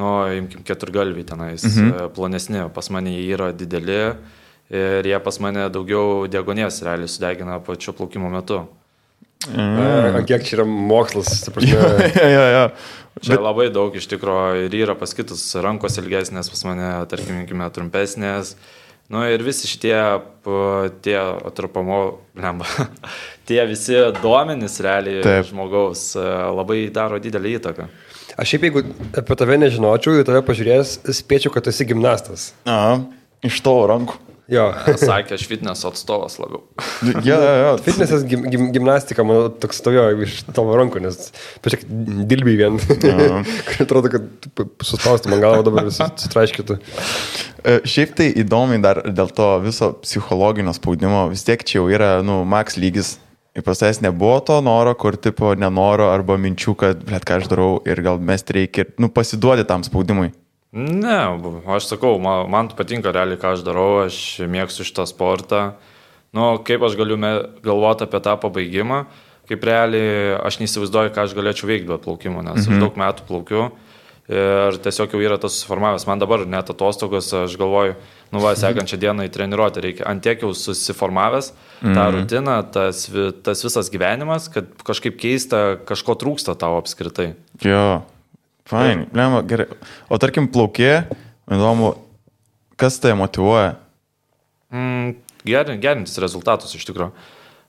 [0.00, 2.08] nu, imkim, keturgalviai tenais, mhm.
[2.16, 4.00] plonesni, pas mane jie yra dideli
[4.74, 8.64] ir jie pas mane daugiau degonės realiai sudegina pačio plaukimo metu.
[9.44, 10.16] Mm.
[10.16, 11.76] A, kiek čia yra mokslas, prasme.
[12.16, 12.62] ja, ja, ja.
[13.20, 13.42] Čia Bet...
[13.44, 17.44] labai daug iš tikrųjų ir yra pas kitus rankos ilgesnės, pas mane, tarkim,
[17.76, 18.54] trumpesnės.
[19.12, 19.94] Nu ir visi šitie,
[21.04, 22.00] tie atrapamo,
[22.40, 22.66] lemba,
[23.48, 25.50] tie visi duomenys realiai Taip.
[25.50, 26.24] žmogaus e,
[26.56, 27.88] labai daro didelį įtaką.
[28.34, 32.52] Aš šiaip jeigu apie tave nežinočiau, į tave pažiūrėjęs, spėčiau, kad esi gimnastas.
[32.66, 33.00] Aha,
[33.46, 34.20] iš tavo rankų.
[34.50, 34.66] Jo.
[35.00, 36.60] Sakė, aš fitneso atstovas labiau.
[37.24, 37.70] ja, ja, ja.
[37.86, 41.30] Fitnesas, gim, gim, gimnastika, man toks stovėjo iš tavo rankų, nes,
[41.64, 41.86] pažiūrėk,
[42.28, 42.76] dilbiai vien.
[43.70, 46.76] Kur atrodo, kad suspaustų man galvą dabar sutraiškytų.
[46.76, 52.18] E, šiaip tai įdomiai dar dėl to viso psichologinio spaudimo, vis tiek čia jau yra,
[52.26, 53.16] nu, max lygis.
[53.54, 57.50] Ir pas tavęs nebuvo to noro, kur tipo nenoro arba minčių, kad, blėt, ką aš
[57.52, 60.32] darau ir gal mest reikia, nu, pasiduoti tam spaudimui.
[60.74, 61.18] Ne,
[61.70, 64.16] aš sakau, man, man patinka realiai, ką aš darau, aš
[64.50, 65.62] mėgstu šitą sportą.
[66.34, 67.14] Nu, kaip aš galiu
[67.62, 69.04] galvoti apie tą pabaigimą,
[69.46, 72.74] kaip realiai aš neįsivaizduoju, ką aš galėčiau veikti be plaukimo, nes mhm.
[72.74, 73.68] aš daug metų plaukiu
[74.24, 76.06] ir tiesiog jau yra tas susiformavęs.
[76.08, 77.96] Man dabar net atostogos, aš galvoju,
[78.34, 80.06] nu va, sekančią dieną į treniruotę reikia.
[80.10, 81.94] Antiek jau susiformavęs mhm.
[81.94, 83.04] tą rutiną, tas,
[83.46, 87.32] tas visas gyvenimas, kad kažkaip keista, kažko trūksta tau apskritai.
[87.64, 88.02] Jo.
[88.68, 89.68] Fain, lemma, gerai.
[90.08, 91.04] O tarkim, plaukė,
[91.52, 91.92] įdomu,
[92.80, 93.74] kas tai motivuoja?
[94.72, 97.12] Mm, gerintis rezultatus iš tikrųjų.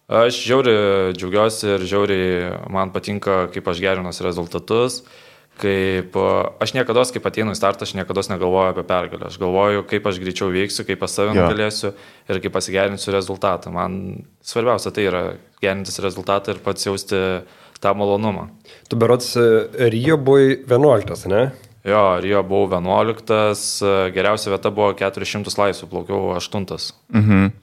[0.05, 5.01] Aš žiauriai džiaugiuosi ir žiauriai man patinka, kaip aš gerinuosi rezultatus.
[5.56, 6.18] Kaip
[6.60, 9.30] aš niekada, kaip ateinu į startą, aš niekada negalvoju apie pergalę.
[9.30, 11.93] Aš galvoju, kaip aš greičiau veiksiu, kaip pas save nugalėsiu
[12.28, 13.72] ir kaip pasigerinsiu rezultatą.
[13.72, 15.24] Man svarbiausia tai yra
[15.64, 17.22] gerintis rezultatą ir pats jausti
[17.80, 18.49] tą malonumą.
[18.89, 21.45] Tu berots e, Rio buvai 11, ne?
[21.86, 26.91] Jo, Rio buvau 11, e, geriausia vieta buvo 400 laisvų, plaukiau 8.
[27.14, 27.53] Mhm.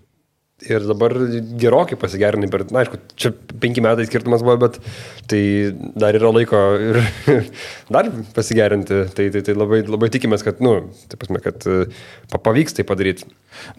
[0.70, 1.14] Ir dabar
[1.58, 3.32] gerokai pasigerinai, bet, na, aišku, čia
[3.62, 4.78] penki metai skirtumas buvo, bet
[5.30, 5.40] tai
[5.98, 7.00] dar yra laiko ir
[7.94, 9.00] dar pasigerinti.
[9.16, 10.76] Tai, tai, tai labai, labai tikimės, kad, nu,
[11.10, 11.80] taip pasme, kad e,
[12.36, 13.26] pavyks tai padaryti.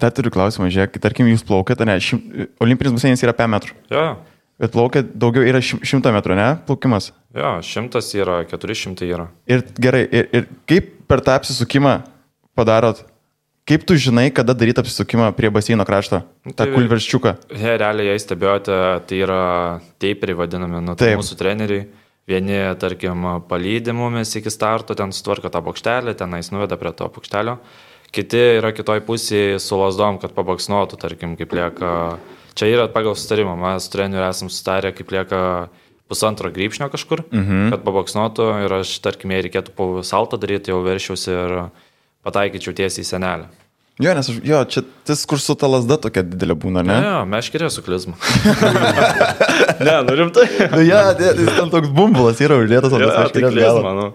[0.01, 2.21] Dar turiu klausimą, žiūrėk, tarkim, jūs plaukėte, ne, šim,
[2.63, 3.79] olimpinis baseinas yra 5 metrų.
[3.93, 4.07] Jo.
[4.61, 7.13] Bet plaukia daugiau yra 100 metrų, ne, plaukimas?
[7.35, 9.29] Jo, 100 yra, 400 yra.
[9.49, 12.01] Ir gerai, ir, ir kaip per tą apsisukimą
[12.57, 13.01] padarot
[13.63, 16.19] Kaip tu žinai, kada daryti apsisukimą prie baseino krašto?
[16.43, 17.31] Nu, tą tai, kulverščiuką.
[17.55, 19.43] He, realiai, jei stebėjote, tai yra
[20.03, 21.85] teiperiai vadinami, nu, tai mūsų treneriai.
[22.27, 27.57] Vieni, tarkim, palydė mumis iki starto, ten sutvarko tą bokštelį, tenais nuveda prie to bokštelio.
[28.15, 31.93] Kiti yra kitoj pusėje su lasdom, kad pabaksnuotų, tarkim, kaip lieka.
[32.59, 35.39] Čia yra pagal sustarimą, mes treneriu esam sustarę, kaip lieka
[36.11, 37.71] pusantro grįpšnio kažkur, mhm.
[37.73, 41.55] kad pabaksnuotų ir aš, tarkim, jei reikėtų saltą daryti, jau veršiausi ir
[42.25, 43.51] pataikyčiau tiesiai į senelę.
[44.01, 46.95] Jo, nes aš, jo, čia tas, kur su ta lasda tokia didelė būna, ne?
[46.97, 48.15] Ne, meškerė su klizmu.
[49.85, 50.47] ne, nu rimtai.
[50.71, 54.07] nu, ja, jis ten toks bumbulas yra uždėtas ant tos tai klizmą, nu,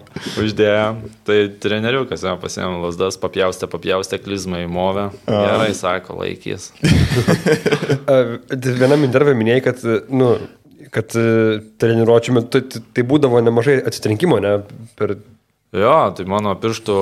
[0.43, 0.83] uždėjo.
[1.29, 5.07] Tai treneriukas, jo, pasiėmė lasdas, papjaustė, papjaustė klizmą į movę.
[5.31, 6.73] Gerai, sako, laikys.
[8.83, 10.33] Vienam intervė minėjai, kad, nu,
[10.91, 11.15] kad
[11.79, 14.57] treniruočių metu tai, tai būdavo nemažai atsitrinkimo, ne,
[14.99, 15.21] per
[15.69, 16.93] Jo, tai mano pirštų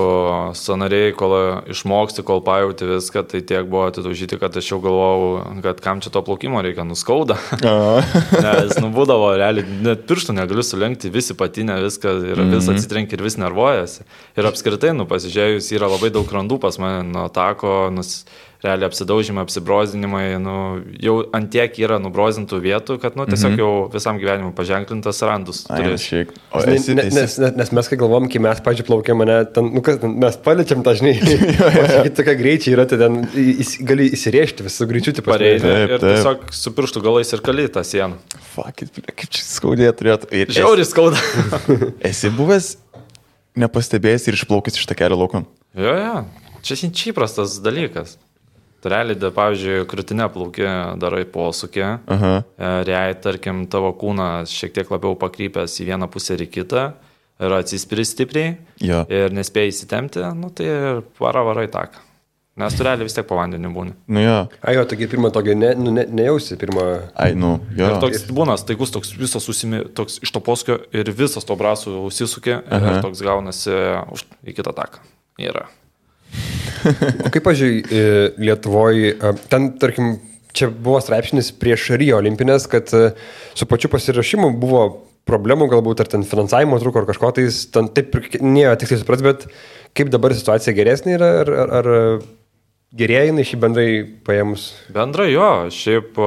[0.59, 1.31] sanariai, kol
[1.71, 6.11] išmoksti, kol pajauti viską, tai tiek buvo atidaužyti, kad aš jau galvojau, kad kam čia
[6.11, 7.37] to plaukimo reikia, nuskauda.
[7.63, 12.73] Nes, nu, būdavo, realiai, net pirštų negaliu sulenkti, visi patinę viską ir vis mhm.
[12.75, 14.03] atsitrenkia ir vis nervuojasi.
[14.35, 18.25] Ir apskritai, nu, pasižiūrėjus, yra labai daug randų pas mane nuo tako, nus
[18.63, 20.55] realiai apsidaužimai, apsibrozdinimai, nu,
[21.01, 23.61] jau antiek yra nubrozdintų vietų, kad nu, tiesiog mhm.
[23.61, 25.63] jau visam gyvenimui paženklintas randus.
[26.01, 26.31] Šiek...
[26.49, 29.69] O, esi, nes, nes, nes, nes mes kai galvom, kai mes, pažiūrėjau, plaukėm mane, ten,
[29.75, 31.13] nu, kas, mes paliečiam dažnai,
[32.17, 35.75] tokia greičiai yra, tai ten įs, gali įsirėžti visų greičių, tai pareiti.
[35.85, 38.17] Ir tiesiog su pirštų galais ir kali tą sieną.
[38.55, 40.33] Fuck, it, kaip čia skaudė turėtų.
[40.57, 41.21] Žiauriai skauda.
[42.09, 42.73] esi buvęs
[43.57, 45.43] nepastebėjęs ir išplaukęs iš tą kelią lauką?
[45.77, 46.15] Jo, jo.
[46.65, 48.17] Čia čia įprastas dalykas.
[48.87, 50.67] Realiai, da, pavyzdžiui, krūtinė plaukė,
[51.01, 52.41] darai posūkį, e,
[52.87, 56.83] realiai, tarkim, tavo kūnas šiek tiek labiau pakrypęs į vieną pusę ir į kitą
[57.41, 59.03] ir atsispiri stipriai jo.
[59.09, 62.05] ir nespėjai įsitempti, nu, tai ir vara varai taką.
[62.57, 63.91] Nes tu realiai vis tiek po vandeniu būni.
[64.09, 64.37] Nu jo.
[64.65, 66.85] Ai, jo, taigi pirmą tokį ne, nu, ne, nejausi, pirmą.
[67.13, 67.85] Ai, nu, jo.
[67.85, 71.93] Ir toks būna staigus, toks visas susimi, toks iš to poskio ir visas to brasų
[72.07, 73.75] užsisukė ir toks gaunasi
[74.15, 75.05] už, į kitą taką.
[75.37, 75.67] Yra.
[77.25, 79.15] O kaip, pažiūrėjau, Lietuvoje,
[79.51, 80.17] ten, tarkim,
[80.55, 84.85] čia buvo straipsnis prieš Rio olimpinės, kad su pačiu pasirašymu buvo
[85.27, 89.45] problemų galbūt, ar ten finansavimo trūko, ar kažko tai, ten taip nėjo tiksliai supras, bet
[89.97, 91.89] kaip dabar situacija geresnė yra, ar, ar, ar
[92.97, 93.87] gerėja jinai šį bendrai
[94.27, 94.69] paėmus?
[94.93, 96.19] Bendrai jo, šiaip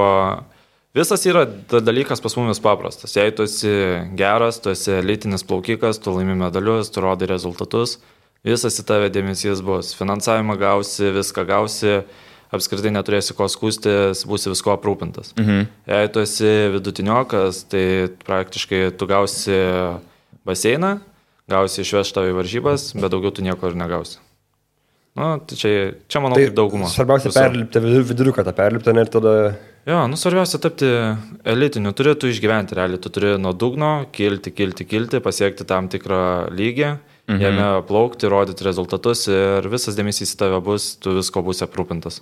[0.97, 3.17] visas yra dalykas pas mumis paprastas.
[3.17, 3.73] Jei tu esi
[4.19, 7.99] geras, tu esi elitinis plaukikas, tu laimi medalius, tu rodai rezultatus,
[8.47, 9.93] visas į tave dėmesys bus.
[9.99, 12.01] Finansavimą gausi, viską gausi,
[12.55, 15.35] apskritai neturėsi ko skūstis, būsi visko aprūpintas.
[15.39, 15.69] Mhm.
[15.91, 17.85] Jei tu esi vidutiniokas, tai
[18.27, 19.61] praktiškai tu gausi
[20.49, 20.99] baseiną,
[21.51, 24.19] gausi išvežtą į varžybas, bet daugiau tu nieko ir negausi.
[25.19, 25.71] Nu, tai čia,
[26.07, 26.87] čia manau, tai dauguma.
[26.89, 29.35] Svarbiausia perlipti viduriuką, tą perlipti ir tada...
[29.89, 30.87] Jo, nu svarbiausia tapti
[31.49, 36.21] elitiniu, turėtų išgyventi realiai, tu turi nuo dugno kilti, kilti, kilti, pasiekti tam tikrą
[36.55, 36.93] lygį
[37.31, 37.41] mhm.
[37.45, 42.21] jame plaukti, rodyti rezultatus ir visas dėmesys į tave bus, tu visko būsi aprūpintas.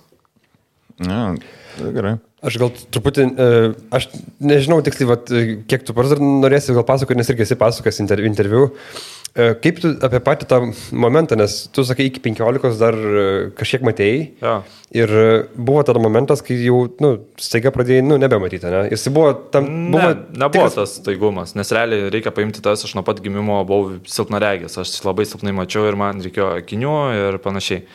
[0.99, 1.31] Ja,
[1.79, 2.17] gerai.
[2.43, 3.47] Aš gal truputį, e,
[3.95, 5.31] aš nežinau tiksliai, vat,
[5.67, 8.69] kiek tu pats dar norėsi gal pasakoti, nes irgi esi pasakojęs interviu.
[8.69, 10.57] E, kaip tu apie patį tą
[10.95, 13.25] momentą, nes tu sakai, iki 15 dar e,
[13.57, 14.21] kažkiek matėjai.
[14.41, 14.55] Ja.
[14.95, 15.13] Ir
[15.53, 18.81] buvo tada momentas, kai jau, nu, staiga pradėjai, nu, nebematyti, ne?
[18.89, 19.69] Jis buvo tam...
[19.93, 20.77] Buvo, ne, nebuvo tikras...
[20.79, 25.27] tas staigumas, nes realiai reikia paimti tas, aš nuo pat gimimo buvau silpnaregis, aš labai
[25.29, 27.85] silpnai mačiau ir man reikėjo akinių ir panašiai.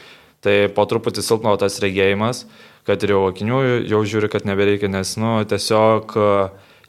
[0.44, 2.44] Tai po truputį silpno tas regėjimas.
[2.84, 6.32] Kad ir jau akinių jau žiūri, kad nebereikia, nes, nu, tiesiog e,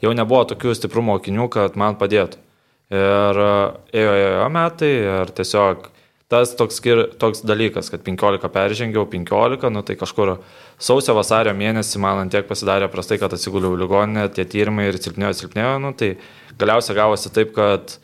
[0.04, 2.45] jau nebuvo tokių stiprumo akinių, kad man padėtų.
[2.94, 3.52] Ir e,
[3.98, 5.88] ėjo, ėjo metai ir tiesiog
[6.30, 6.80] tas toks,
[7.18, 10.36] toks dalykas, kad 15 peržengiau, 15, nu tai kažkur
[10.78, 15.34] sausio vasario mėnesį man ant tiek pasidarė prastai, kad atsiguliau ligoninę, tie tyrimai ir silpnėjo,
[15.40, 16.16] silpnėjo, nu tai
[16.58, 17.98] galiausiai gavosi taip, kad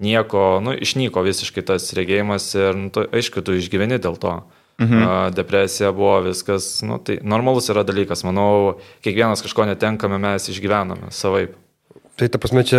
[0.00, 4.38] nieko, nu išnyko visiškai tas regėjimas ir, nu, tu, aišku, tu išgyveni dėl to.
[4.76, 5.32] Mhm.
[5.32, 11.56] Depresija buvo viskas, nu, tai normalus yra dalykas, manau, kiekvienas kažko netenkame, mes išgyvename savaip.
[12.16, 12.78] Tai ta prasme, čia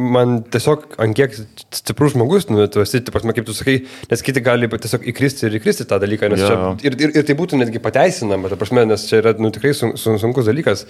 [0.00, 1.34] man tiesiog ant kiek
[1.76, 5.44] stiprus žmogus, nu, tu esi, ta prasme, kaip tu sakai, nes kiti gali tiesiog įkristi
[5.50, 6.54] ir įkristi tą dalyką, nes yeah.
[6.80, 9.74] čia, ir, ir, ir tai būtų netgi pateisinama, ta prasme, nes čia yra nu, tikrai
[9.76, 10.86] sun, sun, sunkus dalykas.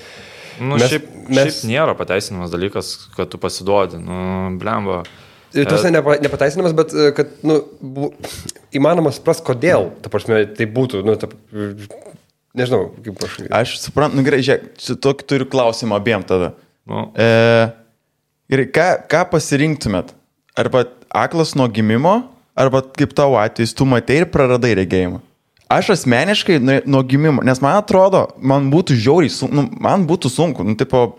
[0.60, 1.40] Nu, mes, šiaip, mes...
[1.48, 4.20] šiaip nėra pateisinamas dalykas, kad tu pasiduodi, nu,
[4.62, 5.00] blemba.
[5.58, 5.92] Tas e...
[5.96, 8.12] nepa, nepateisinamas, bet e, kad, nu, bu,
[8.70, 11.26] įmanoma supras, kodėl, ta prasme, tai būtų, nu, ta,
[12.54, 13.36] nežinau, kaip aš.
[13.64, 14.70] Aš suprantu, nu gerai, žiūrėk,
[15.02, 16.54] tokį turiu klausimą abiem tada.
[16.88, 17.04] Nu.
[17.12, 17.28] E,
[18.52, 20.14] ir ką, ką pasirinktumėt?
[20.58, 22.22] Arba aklas nuo gimimo,
[22.58, 25.20] arba kaip tavo atvejs, tu matei ir praradai regėjimą.
[25.68, 30.30] Aš asmeniškai nu, nuo gimimo, nes man atrodo, man būtų žiauriai, sun, nu, man būtų
[30.32, 31.10] sunku, nu, tipo,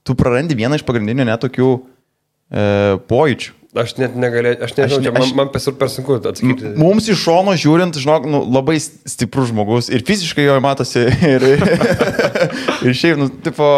[0.00, 2.62] tu prarandi vieną iš pagrindinių netokių e,
[3.10, 3.58] pojūčių.
[3.82, 6.72] Aš net negalėjau, aš nežinau, aš, ne, aš, man, man per, per sunku atsakyti.
[6.80, 11.04] Mums iš šono žiūrint, žinok, nu, labai stiprus žmogus ir fiziškai jo matosi
[11.34, 11.46] ir,
[12.80, 13.68] ir šiaip, nu, tipo,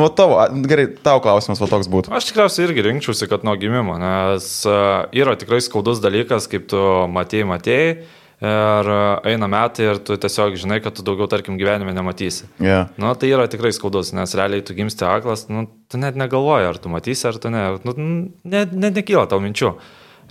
[0.00, 2.12] Nu, tavo, gerai, tavo klausimas va toks būtų.
[2.16, 6.80] Aš tikriausiai irgi rinkčiausi, kad nuo gimimo, nes yra tikrai skaudus dalykas, kaip tu
[7.12, 7.92] matėjai, matėjai.
[8.40, 8.88] Ir
[9.28, 12.46] eina metai ir tu tiesiog žinai, kad tu daugiau, tarkim, gyvenime nematysi.
[12.56, 12.88] Yeah.
[12.96, 16.80] Nu, tai yra tikrai skaudus, nes realiai tu gimsti aklas, nu, tu net negalvoji, ar
[16.80, 17.66] tu matysi, ar tu ne.
[17.84, 17.96] Nu,
[18.48, 19.74] net, net nekyla tau minčių.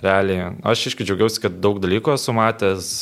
[0.02, 0.56] Realiai.
[0.66, 2.94] Aš iški džiaugiausi, kad daug dalykų esu matęs,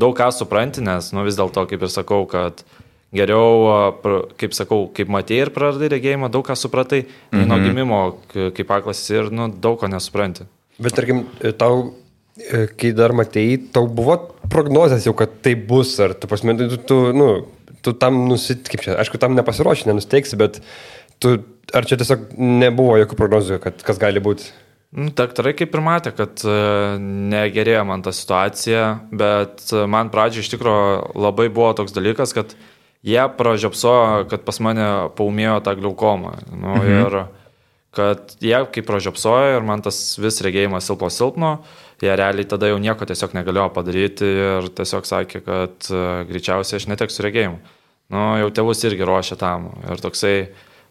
[0.00, 2.79] daug ką supranti, nes, nu, vis dėlto, kaip ir sakau, kad uh,
[3.14, 3.96] geriau,
[4.38, 7.02] kaip sakau, kaip matėjai ir praradai regėjimą, daug ką supratai,
[7.32, 7.48] mhm.
[7.50, 8.00] nuo gimimo
[8.30, 10.46] kaip aklas ir nu, daug ko nesupranti.
[10.80, 11.26] Bet tarkim,
[11.60, 11.90] tau,
[12.38, 14.16] e, kai dar matėjai, tau buvo
[14.50, 17.28] prognozijas jau, kad tai bus, ar tu pasmė, tu, tu, nu,
[17.84, 20.62] tu tam nusit, kaip čia, aišku, tam nepasiruoši, nenusteiksi, bet
[21.20, 21.36] tu,
[21.76, 24.48] ar čia tiesiog nebuvo jokių prognozių, kad kas gali būti?
[24.96, 26.54] Nu, daktarai kaip ir matė, kad e,
[27.30, 32.69] negerėjo man ta situacija, bet man pradžioje iš tikrųjų labai buvo toks dalykas, kad uh,
[33.06, 34.86] jie pražiopsojo, kad pas mane
[35.18, 36.34] paumėjo tą glaukomą.
[36.52, 36.96] Nu, mhm.
[37.00, 37.20] Ir
[37.96, 41.56] kad jie kaip pražiopsojo ir man tas vis regėjimas silpo silpno,
[42.00, 46.86] jie realiai tada jau nieko tiesiog negalėjo padaryti ir tiesiog sakė, kad uh, greičiausiai aš
[46.92, 47.58] neteksiu regėjimų.
[48.10, 49.68] Nu, jau tėvus irgi ruošia tam.
[49.90, 50.34] Ir toksai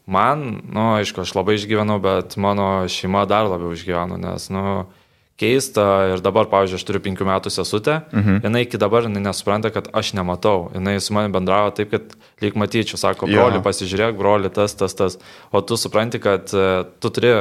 [0.09, 4.85] man, nu, aišku, aš labai išgyvenau, bet mano šeima dar labiau išgyveno, nes, nu,
[5.39, 8.41] keista ir dabar, pavyzdžiui, aš turiu penkių metų sesutę, mhm.
[8.47, 12.59] jinai iki dabar jinai nesupranta, kad aš nematau, jinai su manimi bendravo taip, kad lyg
[12.59, 15.19] matyčiau, sako, broli, pasižiūrėk, broli, tas, tas, tas,
[15.51, 17.33] o tu supranti, kad uh, tu turi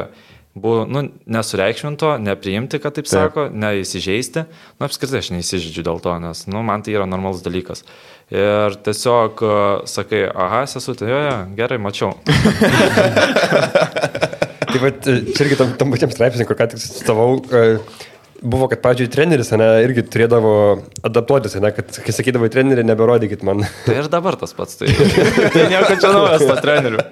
[0.59, 3.13] buvo, nu, nesureikšminto, nepriimti, kad taip, taip.
[3.13, 4.43] sako, neįsižeisti.
[4.79, 7.85] Nu, apskritai aš neįsižeidžiu dėl to, nes, nu, man tai yra normalus dalykas.
[8.35, 9.55] Ir tiesiog uh,
[9.89, 12.15] sakai, aha, sesutė, jo, jo, gerai, mačiau.
[14.67, 17.79] Tai va, čia irgi tam, tam pačiam straipsnį, kur ką tik sustavau, e,
[18.43, 20.53] buvo, kad, pavyzdžiui, treneris, ne, irgi turėdavo
[21.07, 23.65] adaptuotis, ne, kad, kai sakydavo, treneri, neberodykit man.
[23.87, 24.91] Tai ir dabar tas pats, tai,
[25.55, 27.07] tai nieko čia naujas to treneriu.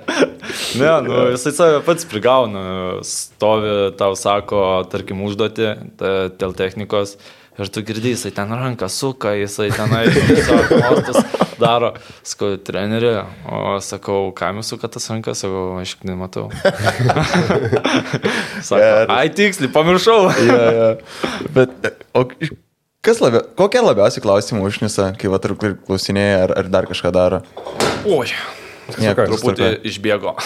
[0.81, 2.67] Ne, nu, jisai save pats prigauna,
[3.07, 7.17] stovi, tau sako, tarkim, užduoti dėl technikos
[7.57, 11.93] Ir tu girdai, jisai ten ranką suka, jisai tenai mostus daro.
[12.27, 13.13] Sakau, treneri,
[13.49, 16.49] o sakau, kam jūs suka tas rankas, sakau, aš nematau.
[18.67, 20.21] Sako, ai tiksliai, pamiršau.
[20.51, 20.93] ja, ja.
[21.55, 22.27] Bet, o
[23.07, 27.43] kas labiau, kokie labiausiai klausimai užnisa, kai va tarp klausinėjai, ar, ar dar kažką daro?
[28.07, 28.31] Oi,
[29.01, 30.37] nieko, truputį išbėgo.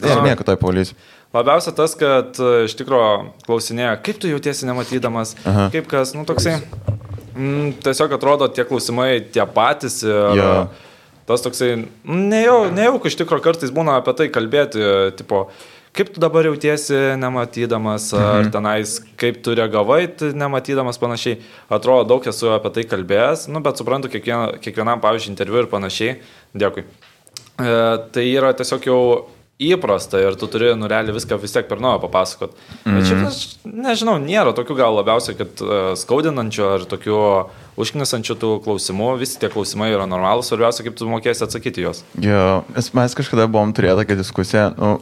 [0.00, 0.98] Nieko toj policijai.
[1.30, 3.10] Labiausia tas, kad iš tikrųjų
[3.46, 5.68] klausinėja, kaip tu jautiesi nematydamas, Aha.
[5.70, 6.56] kaip kas, nu toksai,
[7.40, 10.54] mm, tiesiog atrodo tie klausimai tie patys ir ja.
[11.28, 11.72] tas toksai,
[12.04, 14.82] nejau, nejauk iš tikrųjų kartais būna apie tai kalbėti,
[15.16, 15.46] tipo,
[15.96, 18.52] kaip tu dabar jautiesi nematydamas, ar mhm.
[18.54, 20.04] tenais, kaip tu reagavai,
[20.38, 21.40] nematydamas panašiai.
[21.72, 26.16] Atrodo, daug esu apie tai kalbėjęs, nu, bet suprantu kiekvieną, kiekvienam, pavyzdžiui, interviu ir panašiai.
[26.60, 26.86] Dėkui.
[26.86, 27.74] E,
[28.14, 29.00] tai yra tiesiog jau
[29.60, 32.56] įprasta ir tu turi nurelį viską vis tiek per naują papasakot.
[32.84, 32.96] Mm.
[32.96, 37.20] Bet šiaip aš nežinau, nėra tokių gal labiausiai, kad uh, skaudinančių ar tokių
[37.80, 42.02] užknisančių tų klausimų, visi tie klausimai yra normalūs, svarbiausia, kaip tu mokėsi atsakyti juos.
[42.20, 44.66] Jo, mes kažkada buvom turėję tokią diskusiją.
[44.80, 44.92] Nu,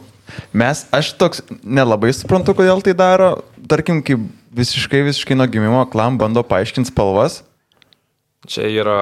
[0.51, 3.37] mes, aš toks nelabai suprantu, kodėl tai daro.
[3.69, 4.23] Tarkim, kaip
[4.55, 7.43] visiškai, visiškai nuo gimimo klam bando paaiškinti spalvas
[8.47, 8.99] Čia yra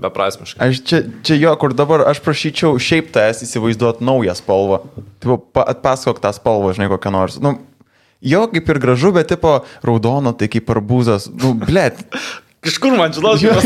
[0.00, 0.64] beprasmiška.
[0.64, 4.80] Aš čia, čia jo, kur dabar aš prašyčiau šiaip tas įsivaizduoti naują spalvą.
[5.20, 7.36] Taip, atpasakok tą spalvą, žinai, kokią nors.
[7.44, 7.58] Nu,
[8.24, 11.28] jo, kaip ir gražu, bet tipo raudono, tai kaip arbūzas.
[11.36, 12.00] Nu, blėt.
[12.64, 13.60] Kažkur man žinau, žinau,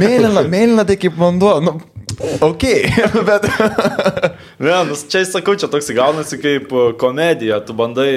[0.00, 1.52] Mėlyna, mėlyna, tai kaip vanduo.
[1.62, 1.76] Nu,
[2.40, 2.62] Ok,
[3.28, 3.44] bet.
[4.58, 7.58] ne, nu, čia sakau, čia toks gaunasi kaip e, komedija.
[7.66, 8.10] Tu bandai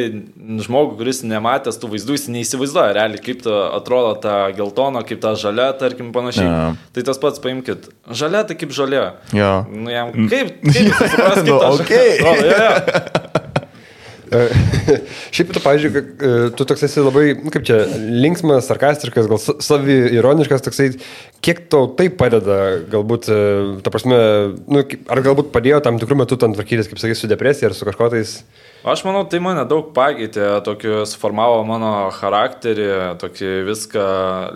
[0.63, 5.71] žmogų, kuris nematęs tų vaizdų, jis neįsivaizduoja realiai, kaip atrodo ta geltona, kaip ta žalia,
[5.79, 6.47] tarkim, panašiai.
[6.47, 6.63] Ja.
[6.95, 7.91] Tai tas pats paimkit.
[8.07, 9.05] Žalia tai kaip žalia.
[9.35, 9.51] Ja.
[9.67, 12.15] Nu, jam, kaip, kaip supras, kaip nu, okay.
[12.23, 13.45] atrodo, ja, ja.
[15.35, 17.79] Šiaip tu, pavyzdžiui, e, tu toks esi labai, nu, kaip čia,
[18.23, 20.89] linksmas, sarkastiškas, gal savi ironiškas, toksai,
[21.45, 22.59] kiek tau tai padeda,
[22.91, 23.41] galbūt, e,
[23.85, 24.19] ta prasme,
[24.69, 27.87] nu, ar galbūt padėjo tam tikrų metų tam tvarkytis, kaip sakai, su depresija ar su
[27.89, 28.39] kažkotais.
[28.87, 34.07] Aš manau, tai mane daug pakeitė, tokį suformavo mano charakterį, tokį viską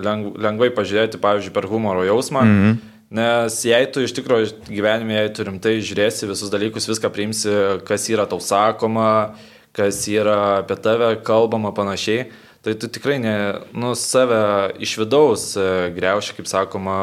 [0.05, 2.45] lengv, lengvai pažiūrėti, pavyzdžiui, per humoro jausmą.
[2.45, 2.82] Mm -hmm.
[3.13, 7.51] Nes jei tu iš tikrųjų gyvenime, jei tu rimtai žiūrėsi visus dalykus, viską priimsi,
[7.86, 9.36] kas yra tau sakoma,
[9.74, 12.28] kas yra apie tave kalbama panašiai,
[12.63, 13.36] tai tu tikrai ne,
[13.76, 15.65] nu, save iš vidaus e,
[15.95, 16.99] greuši, kaip sakoma,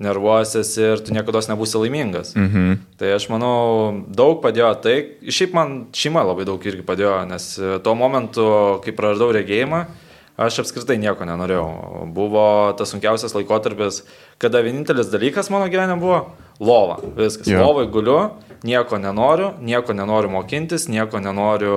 [0.00, 2.32] nervuosiesi ir tu niekada nebūsi laimingas.
[2.36, 2.76] Mhm.
[3.00, 3.56] Tai aš manau,
[4.08, 4.96] daug padėjo tai,
[5.28, 8.46] šiaip man šeima labai daug irgi padėjo, nes e, tuo momentu,
[8.84, 9.84] kai praradau regėjimą,
[10.40, 11.66] aš apskritai nieko nenorėjau.
[12.16, 12.44] Buvo
[12.78, 14.04] tas sunkiausias laikotarpis,
[14.40, 16.22] kada vienintelis dalykas mano gyvenime buvo
[16.60, 17.00] lova.
[17.16, 17.48] Viskas.
[17.48, 17.64] Yeah.
[17.64, 18.18] Lovai guliu,
[18.64, 21.76] nieko nenoriu, nieko nenoriu mokintis, nieko nenoriu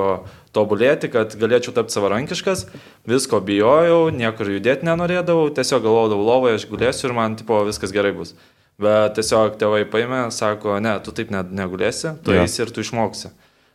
[0.56, 2.68] tobulėti, kad galėčiau tapti savarankiškas,
[3.10, 8.14] visko bijojau, niekur judėti nenorėdavau, tiesiog galvodavau lovoje, aš gulėsiu ir man tipo viskas gerai
[8.16, 8.36] bus.
[8.82, 12.46] Bet tiesiog tėvai paėmė, sako, ne, tu taip ne, negulėsi, tu yeah.
[12.46, 13.34] eisi ir tu išmoksi.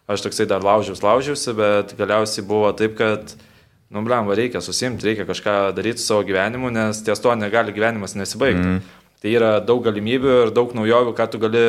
[0.09, 3.35] Aš toksai dar laužiausi, laužiausi, bet galiausiai buvo taip, kad,
[3.89, 8.65] nu, blem, reikia susimti, reikia kažką daryti savo gyvenimu, nes ties to negali gyvenimas nesibaigti.
[8.65, 8.97] Mm.
[9.19, 11.63] Tai yra daug galimybių ir daug naujovių, ką tu gali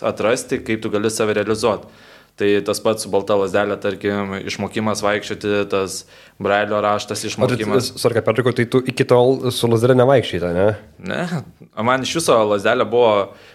[0.00, 1.90] atrasti, kaip tu gali save realizuoti.
[2.36, 6.02] Tai tas pats su balta lasdelė, tarkim, išmokimas vaikščioti, tas
[6.40, 7.94] brailio raštas išmokimas.
[8.00, 10.66] Sarka Petriko, tai tu iki tol su lasdelė nevaikščiai, ne?
[11.12, 11.22] Ne,
[11.88, 13.12] man iš viso lasdelė buvo,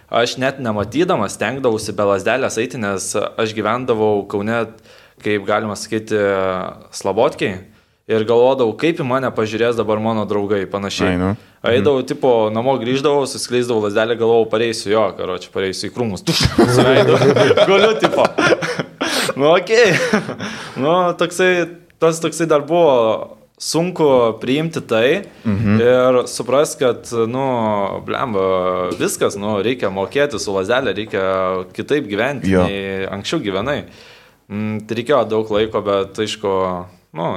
[0.09, 4.63] aš net nematydamas stengdavausi be lasdelės eiti, nes aš gyvendavau Kaune,
[5.21, 6.17] kaip galima sakyti,
[6.97, 7.70] slabotkiai
[8.11, 11.13] ir galvodavau, kaip į mane pažiūrės dabar mano draugai, panašiai.
[11.13, 11.31] Ai, nu.
[11.61, 12.07] Eidavau, mhm.
[12.09, 16.41] tipo, namo grįždavau, suskleisdavau lasdelę, galvojau, pareisiu jo, karoči, pareisiu į krūmus, tuš,
[17.69, 18.25] galiu, tipo.
[19.37, 19.91] nu, okei.
[19.93, 20.39] Okay.
[20.81, 21.51] nu, toksai,
[22.01, 24.07] tas toksai dar buvo sunku
[24.41, 25.81] priimti tai mhm.
[25.85, 27.45] ir supras, kad, nu,
[28.07, 28.45] blemba,
[28.97, 31.25] viskas, nu, reikia mokėti su lasdelė, reikia
[31.77, 32.65] kitaip gyventi, jo.
[32.65, 33.83] nei anksčiau gyvenai.
[34.51, 36.55] Mm, tai reikėjo daug laiko, bet, aišku,
[37.15, 37.27] nu,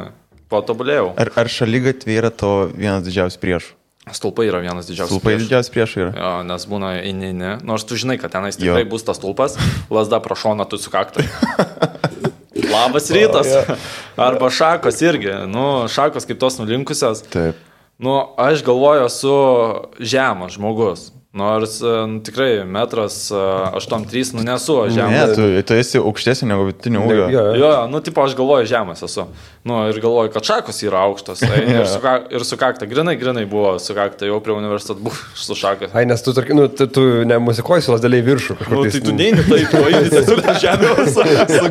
[0.54, 1.12] patobulėjau.
[1.20, 3.74] Ar, ar šalygatvė yra to vienas didžiausias priešų?
[4.12, 5.14] Stulpai yra vienas didžiausias.
[5.14, 5.46] Stulpai prieš.
[5.46, 6.10] didžiausias prieš yra.
[6.12, 7.54] Jo, nes būna eini, ne.
[7.64, 8.90] Nors tu žinai, kad tenais tikrai jo.
[8.92, 9.56] bus tas stulpas,
[9.88, 11.24] lasda prašona tu sukaktai.
[12.74, 13.48] Labas rytas.
[13.48, 13.76] O,
[14.20, 15.32] Arba šakos irgi.
[15.48, 17.24] Nu, šakos kaip tos nulinkusios.
[17.32, 17.56] Taip.
[17.98, 19.34] Nu, aš galvoju, esu
[20.04, 21.08] žemas žmogus.
[21.34, 25.12] Nors e, nu, tikrai metras 8-3, e, nu nesu žemas.
[25.12, 27.26] Ne, tu, tu esi aukštesnė negu vidutinio ūgio.
[27.32, 29.26] Jo, jo, nu tipo aš galvoju žemas esu.
[29.66, 31.42] Nu ir galvoju, kad šakos yra aukštos.
[31.42, 31.98] Tai, ir, su,
[32.38, 35.90] ir su kakta, grinai, grinai buvo su kakta, jau prie universiteto buvo su šakas.
[35.90, 38.54] Ai, nes tu, tarkim, nu, tu, tu nemusikoji su lasdėliai viršų.
[38.70, 41.26] Nu, tai tu neini taip, tu eini tiesiog žemė, su,
[41.58, 41.66] su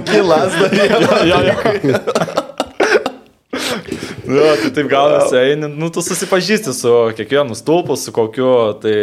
[4.34, 8.50] Jo, tai taip gaunasi, eini, nu, tu susipažįsti su kiekvienu stulpu, su kokiu,
[8.84, 8.96] tai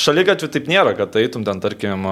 [0.00, 2.06] šalygačių taip nėra, kad eitum ten, tarkim,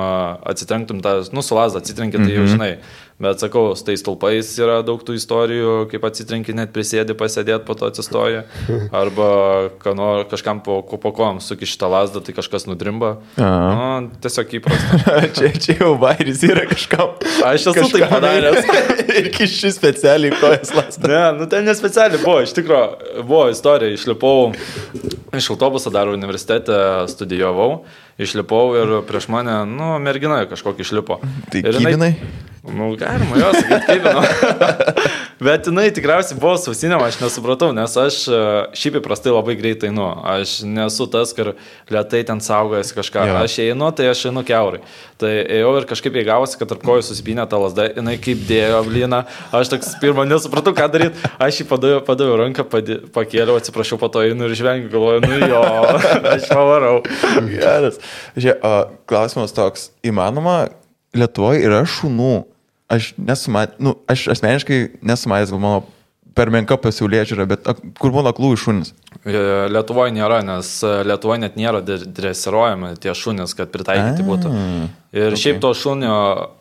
[0.52, 2.52] atsitrenktum tą, nu, su lasdą atsitrenki, tai jau mhm.
[2.54, 2.72] žinai,
[3.20, 7.76] Bet sakau, su tais stulpais yra daug tų istorijų, kaip atsitrenki net prisėdi, pasėdėti, po
[7.76, 8.46] to atsistoji.
[9.02, 9.28] Arba
[9.82, 13.18] kano, kažkam po, po kom suki šitą lasdą, tai kažkas nudrimba.
[13.36, 15.18] Nu, tiesiog įprasta.
[15.36, 17.12] čia, čia jau vairis yra kažkam.
[17.44, 18.72] Aš esu tai padaręs.
[19.20, 21.12] ir kiši specialiai kojas lasdą.
[21.12, 22.40] Ne, nu ten nespecialiai buvo.
[22.46, 24.00] Iš tikrųjų, buvo istorija.
[24.00, 24.54] Išlipau
[25.36, 26.80] iš autobuso dar universitete,
[27.12, 27.84] studijavau.
[28.20, 31.20] Išlipau ir prieš mane, nu, mergina kažkokį išlipo.
[31.52, 32.14] Tai ir jinai...
[32.60, 33.56] Nu, galima, jos,
[33.86, 35.10] kaip žinau.
[35.40, 38.40] Bet jinai tikriausiai buvo sausinėma, aš nesupratau, nes aš e,
[38.76, 41.54] šiaip įprastai labai greitai, nu, aš nesu tas, kur
[41.88, 43.22] lietai ten saugojasi kažką.
[43.30, 43.38] Jo.
[43.40, 44.82] Aš einu, tai aš einu keurai.
[45.20, 49.22] Tai ėjau ir kažkaip įgavosi, kad tarp kojų susipinė ta lasda, jinai kaip dėjo blyną.
[49.56, 51.24] Aš toks pirmą nesupratau, ką daryti.
[51.40, 55.40] Aš jį padaviau, padaviau ranką, padė, pakėliau, atsiprašau, po to einu ir žvengiu, galvoju, nu
[55.48, 55.64] jo,
[56.34, 56.98] aš pavarau.
[57.48, 57.96] Geras.
[58.36, 60.70] Žiūrėk, klausimas toks, įmanoma,
[61.16, 62.44] Lietuvoje yra šunų.
[62.90, 65.80] Aš nesumatęs, nu, aš asmeniškai nesumatęs, gal mano
[66.34, 67.68] per menka pasiūlė žiūrė, bet
[68.00, 68.92] kur būna klūjų šunis?
[69.22, 74.54] E, Lietuvoje nėra, nes e, Lietuvoje net nėra dresiruojami tie šunis, kad pritaikyti būtų.
[75.10, 75.40] Ir okay.
[75.42, 76.16] šiaip to šunio,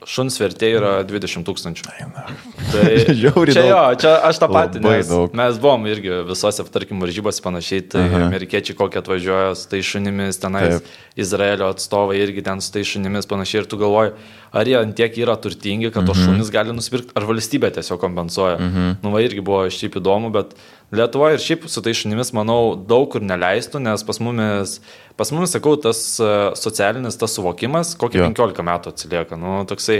[0.09, 1.83] šuns vertė yra 20 tūkstančių.
[1.85, 2.85] Tai
[3.21, 3.69] Žiauri čia daug.
[3.69, 5.35] jo, čia aš tą patį, nes daug.
[5.37, 8.23] mes buvom irgi visose, tarkim, varžybose panašiai, tai Aha.
[8.31, 10.89] amerikiečiai kokie atvažiuoja su tai šunimis, tenais Taip.
[11.21, 14.15] Izraelio atstovai irgi ten su tai šunimis panašiai ir tu galvoji,
[14.49, 16.25] ar jie tiek yra turtingi, kad Mhm.
[16.25, 18.57] šunis gali nusipirkti, ar valstybė tiesiog kompensuoja.
[19.05, 20.57] Nu, va irgi buvo šiaip įdomu, bet
[20.95, 24.79] Lietuvoje ir šiaip su tai šunimis, manau, daug kur neleistų, nes pas mumis,
[25.19, 28.29] pas mumis sakau, tas e, socialinis, tas suvokimas, kokį Jo.
[28.33, 29.37] 15 metų atsilieka.
[29.37, 29.99] Nu, toksai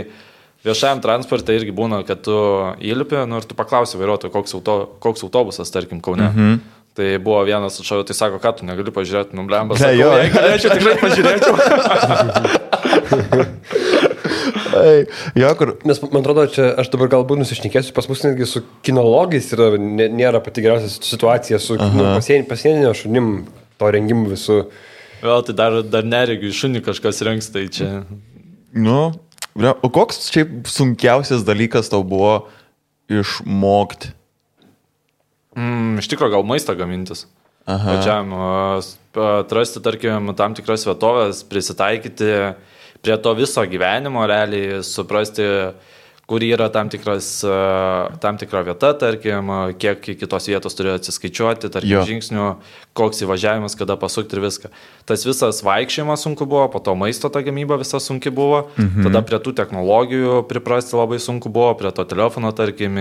[0.66, 2.34] viešajam transporte irgi būna, kad tu
[2.82, 4.74] įlipi nu, ir tu paklausi vairuotojo, koks, auto,
[5.04, 6.26] koks autobusas, tarkim, Kaune.
[6.32, 6.58] Mhm.
[6.98, 10.10] Tai buvo vienas atšovė, tai sako, ką tu negali pažiūrėti, nu, blemba, Ne, jo.
[10.34, 11.54] galėčiau, tikrai pažiūrėčiau.
[14.76, 15.06] Ai,
[15.38, 15.72] Jo, kur.
[15.88, 20.10] Nes, man atrodo, čia aš dabar galbūt nusišnekėsiu, pas mus netgi su kinologais yra, nė-
[20.14, 23.32] nėra pati geriausia situacija su nu, pasien, pasieninio šunim
[23.80, 24.60] to rengimu visų.
[25.20, 27.90] Vėl tai dar, dar neregiu, šunį kažkas rengs, tai čia.
[28.72, 29.10] Nu,
[29.82, 32.46] o koks šiaip sunkiausias dalykas tau buvo
[33.10, 34.14] išmokti?
[35.58, 37.26] Mm, iš tikrųjų, gal maistą gamintis.
[37.68, 37.96] Aha.
[37.98, 38.30] Pačiam
[39.14, 42.30] atrasti, tarkim, tam tikras vietovės, prisitaikyti
[43.02, 45.46] prie to viso gyvenimo, realiai suprasti,
[46.30, 49.50] kur yra tam, tikras, a, tam tikra vieta, tarkim,
[49.82, 52.04] kiek iki tos vietos turi atsiskaičiuoti, tarkim, Jo.
[52.06, 52.46] žingsnių,
[52.94, 54.70] koks įvažiavimas, kada pasukti ir viską.
[55.10, 59.08] Tas visas vaikščiojimas sunku buvo, po to maisto ta gamyba visa sunki buvo, mhm.
[59.08, 63.00] tada prie tų technologijų priprasti labai sunku buvo, prie to telefono, tarkim,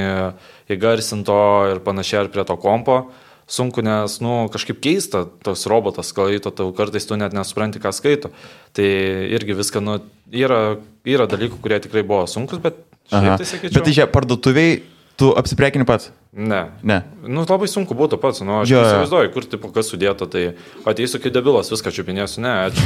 [0.69, 1.41] įgarsinto
[1.75, 3.03] ir panašiai, ar prie to kompo
[3.49, 8.31] sunku, nes, nu, kažkaip keista, tas robotas skaito, tau kartais tu net nesupranti, ką skaito.
[8.77, 8.87] Tai
[9.33, 9.97] irgi viską, nu,
[10.29, 10.77] yra,
[11.07, 12.77] yra dalykų, kurie tikrai buvo sunkus, bet
[13.09, 13.79] tai sakyčiau.
[13.79, 14.79] Bet tai čia parduotuviai,
[15.19, 16.09] tu apsiprekini pats?
[16.29, 16.59] Ne.
[16.85, 16.99] Ne.
[17.25, 20.43] Nu, labai sunku būtų pats, nu, aš įsivaizduoju, kur, tipo, kas sudėta, tai
[20.87, 22.83] ateisiu kaip debilas, viską čiupinėsiu, ne, ačiū.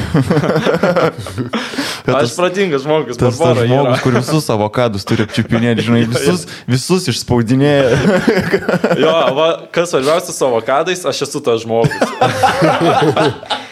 [2.13, 3.99] Aš pratingas žmogus, Tas, tas žmogus, yra.
[4.03, 7.99] kur visus avokadus turi apčiupinėti, žinai, visus, visus išspaudinėja.
[8.99, 11.95] Jo, va, kas svarbiausia su avokadais, aš esu tas žmogus.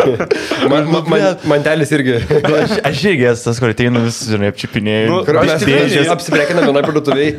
[0.70, 2.16] Man, man, man, mantelis irgi.
[2.20, 5.06] Aš, aš irgi esu tas, kur ateina visus, žinai, apčiupinėja.
[5.08, 7.30] Nu, Kur mes tikrai ne- apsiprekiname vienai parduotuviai,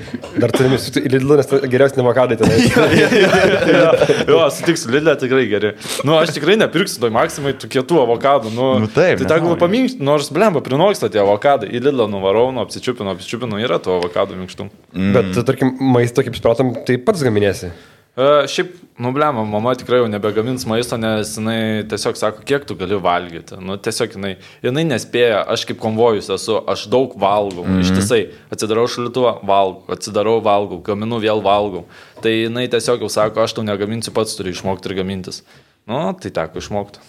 [0.41, 2.51] dar turime į Lidlą, nes ten geriausi nevokadai ten.
[4.31, 5.73] jo, sutiksiu, Lidlė tikrai geri.
[6.07, 8.53] Nu, aš tikrai nepirksiu toj maksimai tų kietų avokadų.
[8.55, 11.69] Nu, Nu, taip, Tai tegul paminkšti, nors blemba, prinoksta tie avokadai.
[11.71, 14.67] Į Lidlą nuvarau, nu, apsičiupinu, apsičiupinu, yra tų avokadų minkštų.
[15.15, 17.71] Bet, tarkim, maisto, kaip supratom, tai pats gaminėsi.
[18.17, 22.75] E, šiaip, nu, blemba, mama tikrai jau nebegamins maisto, nes jinai tiesiog sako, kiek tu
[22.75, 23.55] gali valgyti.
[23.63, 24.33] Nu, tiesiog jinai,
[24.65, 27.63] jinai nespėja, aš kaip konvojus esu, aš daug valgau.
[27.63, 27.85] Mm -hmm.
[27.85, 31.85] Ištisai, atsidarau šalituvą, valgau, atsidarau, valgau, gaminu, vėl valgau.
[32.21, 35.43] Tai jinai tiesiog jau sako, aš tau negaminsiu, pats turi išmokti ir gamintis.
[35.87, 36.99] Nu, tai teko išmokti.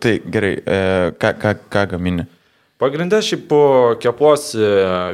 [0.00, 2.26] Tai gerai, e, ką, ką, ką gamini?
[2.78, 3.60] Pagrindė šiaip po
[3.98, 4.60] kepuosi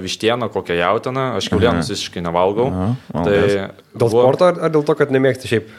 [0.04, 2.66] vištieną, kokią jautiną, aš kiaulienos visiškai nevalgau.
[2.68, 2.90] Aha,
[3.24, 5.70] tai Dėl buvo- sporto ar, ar dėl to, kad nemėgsti šiaip?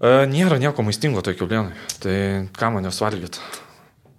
[0.00, 1.76] E, nėra nieko maistingo toj kiaulienai.
[2.00, 2.16] Tai
[2.56, 3.44] ką man jos valgyti?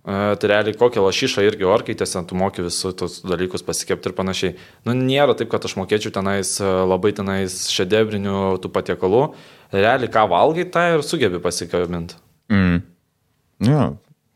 [0.06, 4.54] E, tai realiai kokią lašyšą irgi orkaitėse, tu moki visus tos dalykus pasikepti ir panašiai.
[4.86, 9.24] Nu, nėra taip, kad aš mokėčiau tenais e, labai tenais šedebrinių tų patiekalų.
[9.74, 12.22] Realiai ką valgai, tą ir sugebi pasikabinti.
[12.54, 12.84] Mm.
[13.66, 13.96] Jo,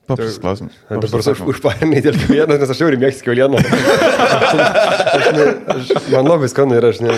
[0.09, 0.77] paprastas klausimas.
[0.89, 3.61] Dabar aš užparinai dėl kiaulienos, nes aš jau ir mėgstu kiaulieną.
[6.09, 7.11] Man labai skanu ir aš ne...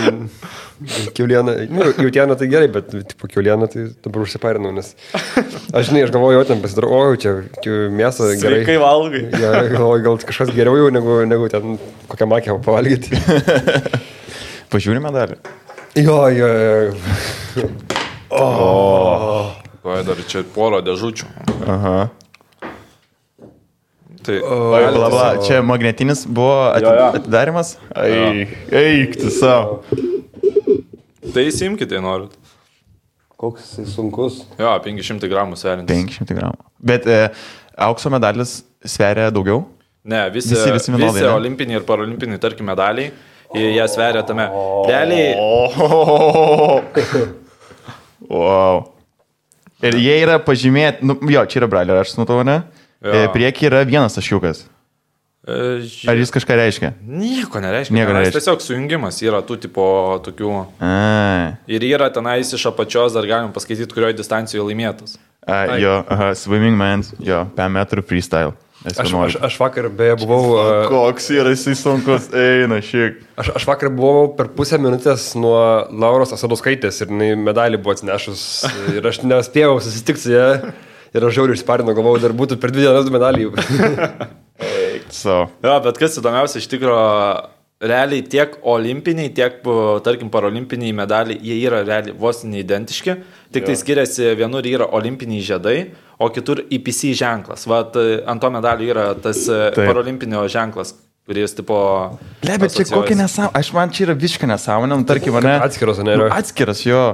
[1.14, 4.88] Kiaulieną, nu, jautieną tai gerai, bet tipo kiaulieną tai dabar užsiparinau, nes
[5.70, 7.36] aš žinai, aš galvoju, o ten pasidarau, o čia
[7.92, 8.62] mėsą gerai.
[8.64, 9.22] Sveikai valgai.
[9.30, 11.78] Ja, galvoju, gal kažkas geriau jau negu, negu ten
[12.10, 13.14] kokią makę pavalgyti.
[14.74, 15.36] Pažiūrime dar.
[15.94, 16.50] Jo, jo,
[17.60, 17.68] jo.
[19.82, 21.26] Oi, dar čia poro dėžučių.
[21.68, 21.96] Aha.
[24.22, 25.24] Tai, Oi, bla, bla.
[25.42, 27.74] Čia magnetinis buvo atidarimas.
[27.96, 29.80] Eik tu savo.
[31.34, 32.34] tai įsimkite, norit.
[33.42, 34.42] Koks jisai sunkus.
[34.60, 36.04] Jo, 500 gramų sverintis.
[36.14, 36.60] 500 gramų.
[36.78, 37.16] Bet e,
[37.88, 39.64] aukso medalis sveria daugiau?
[40.06, 41.32] Ne, visi, Visi- visi, vienodai, visi ne?
[41.34, 43.10] olimpiniai ir paralimpiniai, tarkim, medaliai,
[43.54, 44.46] jie sveria tame.
[44.86, 45.34] Realiai,
[48.32, 48.84] Wow.
[49.82, 52.60] Ir jie yra pažymėti, nu, jo, čia yra bralio, aš nuo to, ne?
[53.02, 53.12] Jo.
[53.24, 54.64] E, Priekyje yra vienas taškiukas.
[55.42, 56.92] e, ži- Ar jis kažką reiškia?
[57.02, 57.94] nieko nereiškia.
[57.96, 58.38] Nieko nereiškia.
[58.38, 59.84] Tiesiog sujungimas yra tų tipo
[60.22, 60.52] tokių.
[60.80, 65.16] A, Ir yra tenais iš apačios, dar galim paskaityti, kurioje distancijoje laimėtas.
[65.46, 68.52] a, jo, aha, swimming man, jo, 5 metrų freestyle.
[68.82, 70.56] Aš, aš, aš vakar beje buvau.
[70.58, 73.18] a, Koks yra jisai sunkus, eina šiek.
[73.38, 78.42] Aš, aš vakar buvau per pusę minutės nuo Lauros Asadauskaitės ir medalį buvo atsinešus
[78.96, 80.48] ir aš nespėjau susitikti su ją
[81.14, 83.50] ir aš žiauriai išsparinu, galvojau, dar būtų per dvi dienas du medaliai.
[85.12, 85.42] So.
[85.60, 87.00] Jo, bet kas įdomiausia, iš tikrųjų,
[87.82, 89.58] realiai tiek olimpiniai, tiek,
[90.06, 93.16] tarkim, parolimpiniai medaliai, jie yra realiai vos neidentiški,
[93.52, 95.76] tik tai skiriasi, vienur yra olimpiniai žiedai,
[96.22, 97.66] o kitur IPC ženklas.
[97.70, 99.82] Vat ant to medalio yra tas Taip.
[99.82, 100.94] parolimpinio ženklas,
[101.26, 101.76] kuris tipo...
[102.42, 105.54] Le, bet čia kokia nesąmonė, aš man čia yra visiškai nesąmonė, nu, tarkim, ne.
[105.62, 106.16] Atskiras, ne?
[106.18, 107.04] Nu, atskiras, jo.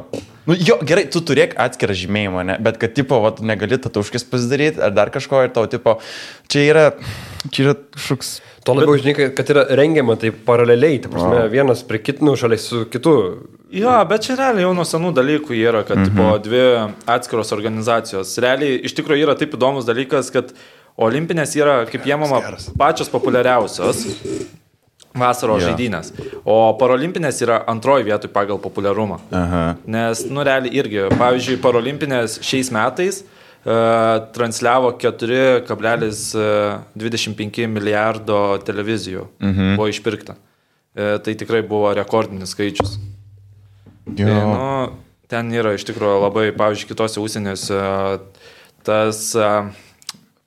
[0.48, 2.54] Nu, jo, gerai, tu turėk atskirą žymėjimą, ne?
[2.64, 5.98] bet kad, tipo, va, tu negali tatuškis pasidaryti ar dar kažko ir tau, tipo,
[6.48, 6.84] čia yra,
[7.52, 8.38] čia yra kažkoks...
[8.64, 9.04] Tuo labiau, bet...
[9.04, 11.52] žinai, kad yra rengiama tai paraleliai, tai prasme, o.
[11.52, 13.14] vienas prie kitų, nu, šalia su kitu.
[13.76, 16.08] Jo, bet čia realiai jau nuo senų dalykų yra, kad, mhm.
[16.08, 16.64] tipo, dvi
[17.12, 18.32] atskiros organizacijos.
[18.40, 20.56] Realiai, iš tikrųjų yra taip įdomus dalykas, kad
[20.98, 22.40] olimpinės yra, kaip jie mama,
[22.78, 24.06] pačios populiariausios
[25.18, 25.68] vasaros ja.
[25.70, 26.12] žaidynės.
[26.48, 29.16] O parolimpinės yra antroji vietoje pagal populiarumą.
[29.34, 29.62] Aha.
[29.90, 33.28] Nes, nu, realiai irgi, pavyzdžiui, parolimpinės šiais metais uh,
[34.34, 39.22] transliavo 4,25 milijardo televizijų.
[39.42, 39.64] Mhm.
[39.78, 40.32] Buvo išpirkta.
[40.38, 40.42] Uh,
[41.24, 42.90] tai tikrai buvo rekordinis skaičius.
[44.08, 44.14] Jo.
[44.16, 44.66] Tai, nu,
[45.28, 47.82] ten yra iš tikrųjų labai, pavyzdžiui, kitose užsienėse uh,
[48.86, 49.44] tas uh,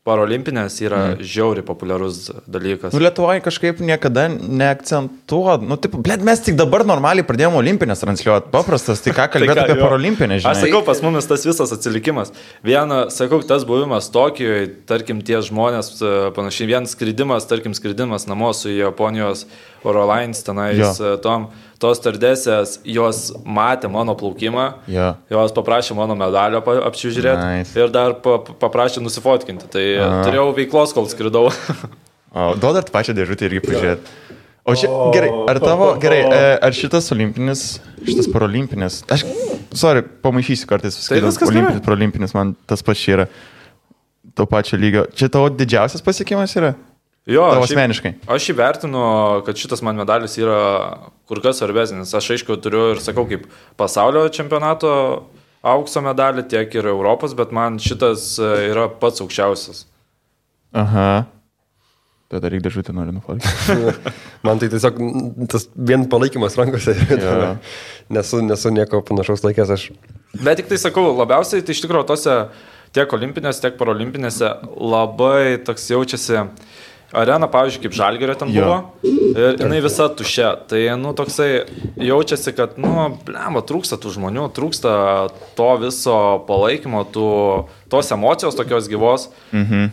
[0.02, 1.26] Parolimpinės yra mm.
[1.30, 2.90] žiauri populiarus dalykas.
[2.90, 5.68] Nu, Lietuvoje kažkaip niekada neakcentuoju.
[5.70, 8.50] Nu, taip, blėt, mes tik dabar normaliai pradėjome olimpinės transliuoti.
[8.50, 10.56] Paprastas, tai ką kalbėti tai apie parolimpinės, žinai.
[10.56, 12.34] Aš sakau, pas mumis tas visas atsilikimas.
[12.66, 15.94] Viena, sakau, tas buvimas Tokijoje, tarkim, tie žmonės,
[16.34, 19.46] panašiai, vien skridimas, tarkim, skridimas namo su Japonijos
[19.86, 21.14] oro lines tenais, jo.
[21.22, 25.18] tom tos tardesės, jos matė mano plaukimą, yeah.
[25.32, 27.74] jos paprašė mano medalio apsižiūrėti nice.
[27.80, 29.70] ir dar pa, paprašė nusifotkinti.
[29.74, 30.18] Tai uh.
[30.28, 31.48] turėjau veiklos, kol skridau.
[32.38, 34.20] o, duodat pačią dėžutę irgi pažiūrėti.
[34.62, 39.24] O čia, gerai, ar tavo, gerai, e, ar šitas olimpinis, šitas parolimpinis, aš,
[39.74, 41.16] sorry, pamaišysiu kartais viską.
[41.16, 43.26] Tai viskas olimpinis, parolimpinis, man tas pats čia yra
[44.38, 45.08] to pačio lygio.
[45.18, 46.76] Čia tavo didžiausias pasiekimas yra?
[47.30, 48.16] Jo, tavo asmeniškai.
[48.34, 49.02] Aš įvertinu,
[49.46, 50.62] kad šitas man medalis yra
[51.30, 52.16] kur kas svarbesnis.
[52.18, 53.46] Aš aišku turiu ir sakau, kaip
[53.78, 54.94] pasaulio čempionato
[55.62, 59.84] aukso medalį, tiek ir Europos, bet man šitas e, yra pats aukščiausias.
[60.74, 61.28] Aha.
[62.32, 64.10] Tada reikia dėžutę noriu nufalkinti.
[64.48, 64.98] Man tai tiesiog
[65.52, 66.96] tas vien palaikymas rankose.
[67.12, 67.58] Ja.
[68.10, 69.90] nesu, nesu nieko panašaus laikęs aš.
[70.40, 72.38] Bet tik tai sakau, labiausiai tai iš tikrųjų tose
[72.96, 74.48] tiek olimpinėse, tiek parolimpinėse
[74.80, 76.71] labai toks jaučiasi uh,
[77.12, 78.66] arena, pavyzdžiui, kaip Žalgerio ten jo.
[78.66, 80.52] buvo, ir jinai visa tušia.
[80.72, 81.50] Tai, nu, toksai
[82.00, 84.94] jaučiasi, kad, nu, blemba, trūksta tų žmonių, trūksta
[85.58, 87.32] to viso palaikymo, tų,
[87.92, 89.30] tos emocijos tokios gyvos.
[89.56, 89.92] Mhm.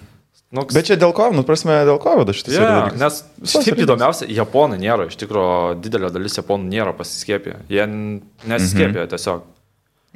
[0.48, 3.02] Nu, Bet čia dėl ko, nu, prasme, dėl ko vada šitas yeah, dalykas?
[3.44, 7.58] Nes šiaip įdomiausia, japonai nėra, iš tikrųjų, didelė dalis japonų nėra pasiskėpę.
[7.68, 9.10] Jie nesiskėpė mhm.
[9.12, 9.44] tiesiog.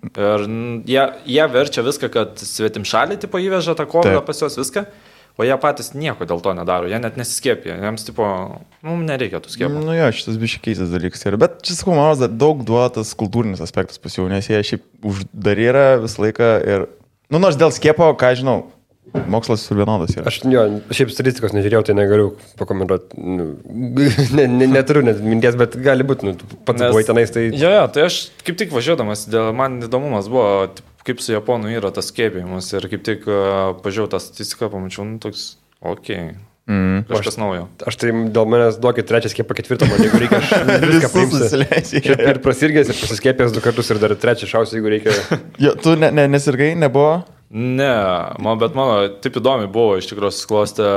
[0.03, 0.47] Ir
[0.89, 4.87] jie, jie verčia viską, kad svetim šalį, tipo, įveža tą kovą pas juos viską.
[5.41, 8.27] O jie patys nieko dėl to nedaro, jie net nesiskėpė, jiems tipo,
[8.85, 9.81] nu, nereikia tų skiepų.
[9.87, 14.19] Nu jo, šitas biškiais dalykas yra, bet čia sakau, man daug duotas kultūrinis aspektas pas
[14.19, 16.87] jų, nes jie šiaip uždari yra visą laiką ir,
[17.33, 18.59] nu, nors dėl skiepo, ką žinau,
[19.33, 20.29] mokslas ir vienodas yra.
[20.29, 22.29] Aš jo, šiaip statistikos nežiūrėjau, tai negaliu
[22.61, 23.49] pakomentuoti, nu,
[24.37, 26.37] ne, ne, neturiu net minties, bet gali būti, nu,
[26.69, 27.49] pats buvai tenais, tai...
[27.51, 31.73] Jo, jo, tai aš kaip tik važiuodamas, dėl man įdomumas buvo, tipo, kaip su Japonu
[31.73, 36.33] yra tas skėpimas ir kaip tik uh, pažiūrėjau tą statistiką, pamačiau, nu toks, okei.
[36.33, 36.41] Okay.
[36.71, 37.03] Mm.
[37.09, 37.65] Kažkas aš, naujo.
[37.91, 40.53] Aš tai dėl manęs duokit trečią skiepą, ketvirtą, man jeigu reikia, aš
[40.93, 42.03] viską priimsiu.
[42.31, 45.17] Ir prasirgęs, ir pasiskėpęs du kartus, ir dar trečią šausiu, jeigu reikia.
[45.65, 47.25] jo, tu ne, ne, nesirgai, nebuvo?
[47.51, 47.93] Ne,
[48.41, 50.89] man, bet mano taip įdomi buvo, iš tikrųjų, susiklostė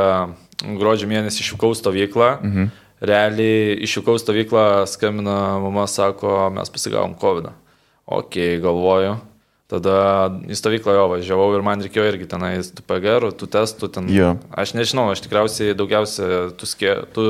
[0.78, 2.32] gruodžio mėnesį išvykau stovyklą.
[2.46, 2.74] Mhm.
[3.06, 7.50] Realiai išvykau stovyklą, skambina mama, sako, mes pasigavom COVID.
[7.50, 7.58] -ą.
[8.06, 9.18] Ok, galvoju,
[9.66, 13.90] Tada į stovyklą jo važiavau ir man reikėjo irgi tenais tų PGR, tų testų.
[13.96, 14.38] Ten, yeah.
[14.54, 17.26] Aš nežinau, aš tikriausiai daugiausia tų, skė, tų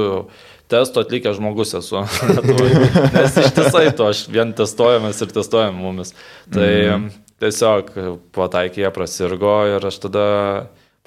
[0.71, 2.03] testų atlikęs žmogus esu.
[3.15, 6.11] Nes ištisai to aš vien testuojamas ir testuojam mumis.
[6.51, 6.67] Tai
[6.97, 7.07] mm.
[7.39, 7.95] tiesiog
[8.35, 10.27] pataikė, jie prasirgo ir aš tada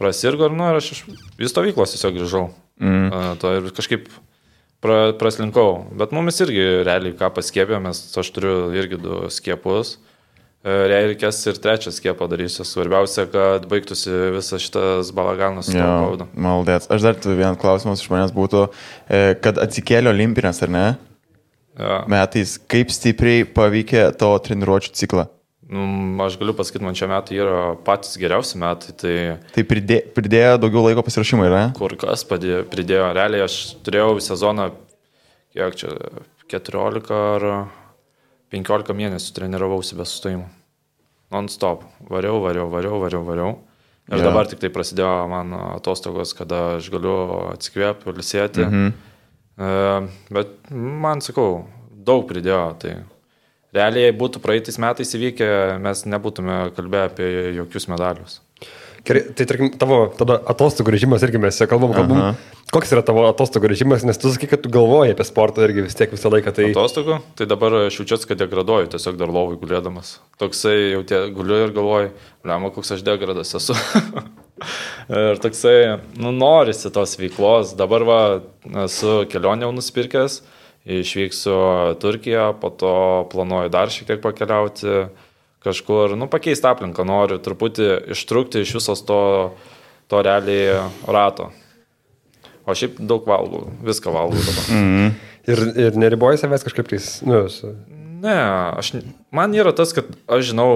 [0.01, 1.05] prasirgo ir, nu, ir aš iš,
[1.37, 2.47] į stovyklos tiesiog grįžau.
[2.81, 3.07] Mm.
[3.13, 4.09] Uh, to ir kažkaip
[4.81, 5.91] pra, praslinkau.
[5.99, 9.99] Bet mumis irgi realiai ką paskėpėmės, aš turiu irgi du skiepus.
[10.67, 12.65] E, reikės ir trečią skiepą darysiu.
[12.67, 16.25] Svarbiausia, kad baigtųsi visas šitas balaganas COVID.
[16.35, 16.89] Maldės.
[16.91, 18.65] Aš dar vienas klausimas iš manęs būtų,
[19.07, 20.87] e, kad atsikėlė olimpinės, ar ne?
[21.79, 22.01] Ja.
[22.11, 25.29] Metais, kaip stipriai paveikė to treniruočio ciklą?
[25.69, 25.85] Nu,
[26.25, 28.97] aš galiu pasakyti, man čia metai yra patys geriausi metai.
[28.99, 29.15] Tai,
[29.55, 31.65] tai pridė, pridėjo daugiau laiko pasirašymui, yra?
[31.79, 33.13] Kur kas padėjo, pridėjo.
[33.15, 34.73] Realiai aš turėjau sezoną,
[35.55, 35.95] kiek čia,
[36.51, 37.49] 14 ar
[38.55, 40.49] 15 mėnesių treniravausi be sustojimų.
[41.35, 41.85] Non-stop.
[42.09, 43.57] Variau, variau, variau, variau, variau.
[44.09, 44.25] Ir ja.
[44.31, 47.15] dabar tik tai prasidėjo mano atostogos, kada aš galiu
[47.51, 48.65] atsikvėpti, lisėti.
[48.65, 48.95] Mhm.
[49.59, 49.69] E,
[50.33, 52.63] bet man, sakau, daug pridėjo.
[52.81, 52.95] Tai
[53.77, 55.51] realiai, būtų praeitais metais įvykę,
[55.85, 57.29] mes nebūtume kalbėję apie
[57.59, 58.41] jokius medalius.
[59.09, 62.19] Gerai, tai tarkim, tavo tada atostogų režimas irgi mes kalbam, kalbam.
[62.21, 62.57] Aha.
[62.69, 65.97] Koks yra tavo atostogų režimas, nes tu sakai, kad tu galvoji apie sportą irgi vis
[65.97, 66.53] tiek visą laiką.
[66.53, 66.67] Tai...
[66.75, 67.17] Atostogų?
[67.39, 70.19] Tai dabar aš jaučiuosi, kad degraduoju, tiesiog dar lovai gulėdamas.
[70.43, 72.11] Toksai jau tie guliu ir galvoju,
[72.51, 73.77] lemma, koks aš degradas esu.
[75.23, 75.79] ir toksai,
[76.21, 77.73] nu, norisi tos veiklos.
[77.81, 78.21] Dabar va,
[78.85, 80.43] esu kelionę jau nusipirkęs,
[81.01, 81.57] išvyksiu
[82.05, 82.93] Turkiją, po to
[83.33, 85.09] planuoju dar šiek tiek pakeliauti
[85.69, 89.21] kažkur, nu, pakeisti aplinką, noriu truputį ištrūkti iš visos to,
[90.11, 91.53] to realiai rato.
[92.69, 94.67] O šiaip daug valgau, viską valgau dabar.
[94.73, 95.15] Mm -hmm.
[95.49, 97.73] Ir, ir neriboji savęs kažkaip tais, nu, su...
[98.19, 98.35] Ne,
[98.77, 98.93] aš,
[99.31, 100.73] man yra tas, kad aš žinau,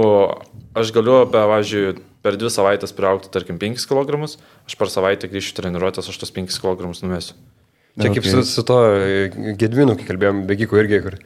[0.78, 4.20] aš galiu, be, važiuoju, per dvi savaitės priaukti, tarkim, 5 kg,
[4.66, 7.35] aš per savaitę grįšiu treniruotės, aš tos 5 kg numesiu.
[7.93, 8.23] Čia okay.
[8.23, 8.77] kaip su, su to
[9.60, 11.19] Gedvinu, kai kalbėjom, bėgikų irgi, kur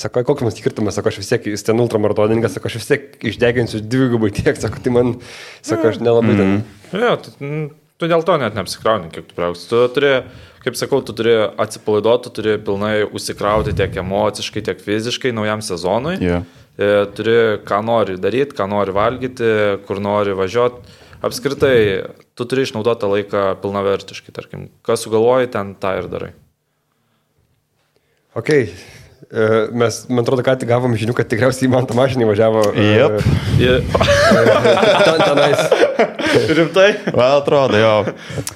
[0.00, 3.24] Sako, koks man skirtumas, sako, aš vis tiek, jis ten ultramaratoninkas, sako, aš vis tiek
[3.32, 5.10] išdeginsiu dvigubai tiek, sako, tai man,
[5.66, 6.52] sako, aš nelabai ten.
[6.54, 7.02] Mm.
[7.02, 7.34] Ja, tu,
[8.00, 9.66] tu dėl to net neapsikrauni, kiek tu priaugs.
[9.68, 10.14] Tu turi,
[10.64, 16.16] kaip sakau, tu turi atsipalaiduoti, tu turi pilnai užsikrauti tiek emociškai, tiek fiziškai naujam sezonui.
[16.24, 16.48] Yeah.
[17.18, 17.36] Turi,
[17.68, 19.52] ką nori daryti, ką nori valgyti,
[19.84, 20.96] kur nori važiuoti.
[21.20, 21.74] Apskritai,
[22.32, 26.32] tu turi išnaudoti tą laiką pilnavertiškai, tarkim, kas sugalvoji, ten tą ir darai.
[28.38, 28.70] Okay.
[29.30, 32.62] E, mes, man atrodo, ką tik gavom žinių, kad tikriausiai man tą mašiną važiavo.
[32.74, 33.18] Jep.
[33.60, 33.90] Yep.
[35.04, 35.60] ten, tenais.
[36.56, 36.86] Rimtai?
[37.12, 37.92] Man atrodo, jo.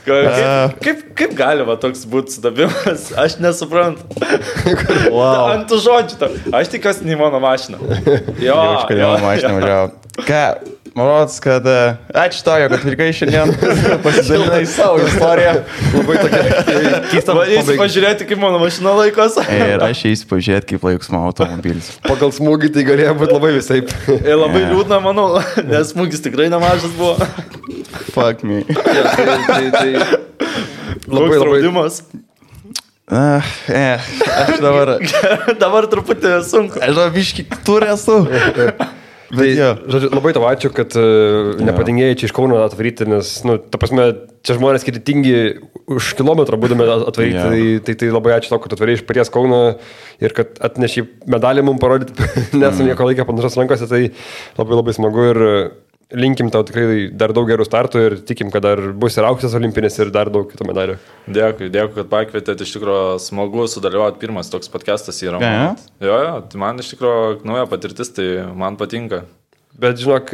[0.07, 3.11] Kaip, kaip, kaip galima toks būti sudabimas?
[3.20, 4.09] Aš nesuprantu.
[5.15, 5.53] wow.
[5.53, 6.32] Ant tų žodžių.
[6.57, 7.78] Aš tikiuosi, ne mano mašina.
[8.43, 8.57] Jo.
[8.57, 9.93] Aš kad mano mašina važiavo.
[10.24, 10.43] Ką?
[10.95, 13.51] Man rodos, kad e, ačiū tau, kad atvykai šiandien,
[14.05, 15.55] pasidalinai savo istoriją.
[15.91, 17.35] Labai tokia keista.
[17.35, 19.43] Varysi pažiūrėti, kaip mano mašina laikosi.
[19.51, 21.91] Ir aš eisiu pažiūrėti, kaip laikus mano automobilis.
[22.07, 23.81] Pagal smūgį tai galėjo būti labai visai.
[24.31, 24.71] Ir labai yeah.
[24.71, 25.27] liūdna, manau,
[25.73, 27.19] nes smūgis tikrai nemažas buvo.
[28.15, 28.62] Fuck me.
[28.62, 30.49] ja, tai, tai, tai...
[31.11, 32.05] Labai draudimas.
[33.11, 34.12] Uh, eh,
[34.47, 34.95] aš dabar.
[35.66, 36.79] dabar truputį sunku.
[36.79, 38.23] Aš dabar biški tur esu.
[39.35, 39.70] Tai, ja.
[39.90, 44.06] žodžiu, labai tau ačiū, kad uh, nepatingėjai čia iš Kauno atvaryti, nes, nu, ta prasme,
[44.47, 45.36] čia žmonės skirtingi
[45.90, 47.47] už kilometrą būdami atvaryti, ja.
[47.51, 49.62] tai, tai, tai labai ačiū tau, kad atvarėjai iš paties Kauno
[50.24, 52.16] ir kad atnešiai medalį mums parodyti,
[52.61, 52.93] nesam mm.
[52.93, 54.02] nieko laikę panašas rankose, tai
[54.61, 55.43] labai labai smagu ir
[56.15, 59.99] linkim tau tikrai dar daug gerų startų ir tikim, kad dar bus ir auksas olimpinės
[60.01, 60.97] ir dar daug kitų medalių.
[61.27, 65.41] Dėkui, dėkui, kad pakvietėte, iš tikrųjų smagu sudalyvauti, pirmas toks podcastas yra.
[65.43, 65.70] Ja, ja.
[66.05, 69.24] Jo, jo, tai man iš tikrųjų nauja patirtis, tai man patinka.
[69.81, 70.31] Bet žinok,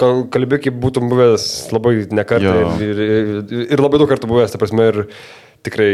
[0.00, 4.88] kalbėk, kaip būtum buvęs labai nekartą ir, ir, ir labai daug kartų buvęs, ta prasme,
[4.90, 5.02] ir
[5.64, 5.90] tikrai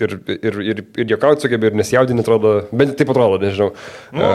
[0.00, 3.70] ir, ir, ir, ir juokauti sugebė, ir nesijaudinti, atrodo, bent taip atrodo, nežinau.
[4.14, 4.30] Nu,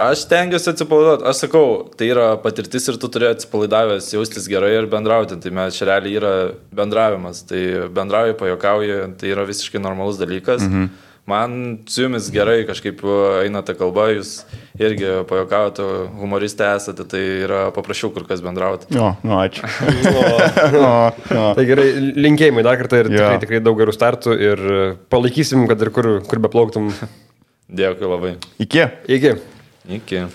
[0.00, 1.64] aš tengiuosi atsipalaiduoti, aš sakau,
[1.98, 6.20] tai yra patirtis ir tu turi atsipalaidavęs jaustis gerai ir bendrauti, tai mes čia realiai
[6.20, 6.34] yra
[6.74, 7.64] bendravimas, tai
[7.94, 10.64] bendrauji, pajokauji, tai yra visiškai normalus dalykas.
[10.64, 10.92] Mhm.
[11.24, 13.00] Man su jumis gerai kažkaip
[13.40, 14.42] eina ta kalba, jūs
[14.76, 15.86] irgi pajokavote,
[16.20, 18.90] humoristė esate, tai yra paprasčiau kur kas bendrauti.
[18.92, 19.64] Jo, nu ačiū.
[20.12, 20.24] o,
[20.82, 21.46] o, o.
[21.56, 21.88] Tai gerai,
[22.26, 23.16] linkėjimai dar kartą ir jo.
[23.16, 24.64] tikrai, tikrai daug gerų startų ir
[25.08, 26.92] palaikysim, kad ir kur, kur beplauktum.
[27.72, 28.34] Dėkui labai.
[28.60, 28.90] Iki.
[29.16, 29.38] Iki.
[29.96, 30.26] Iki.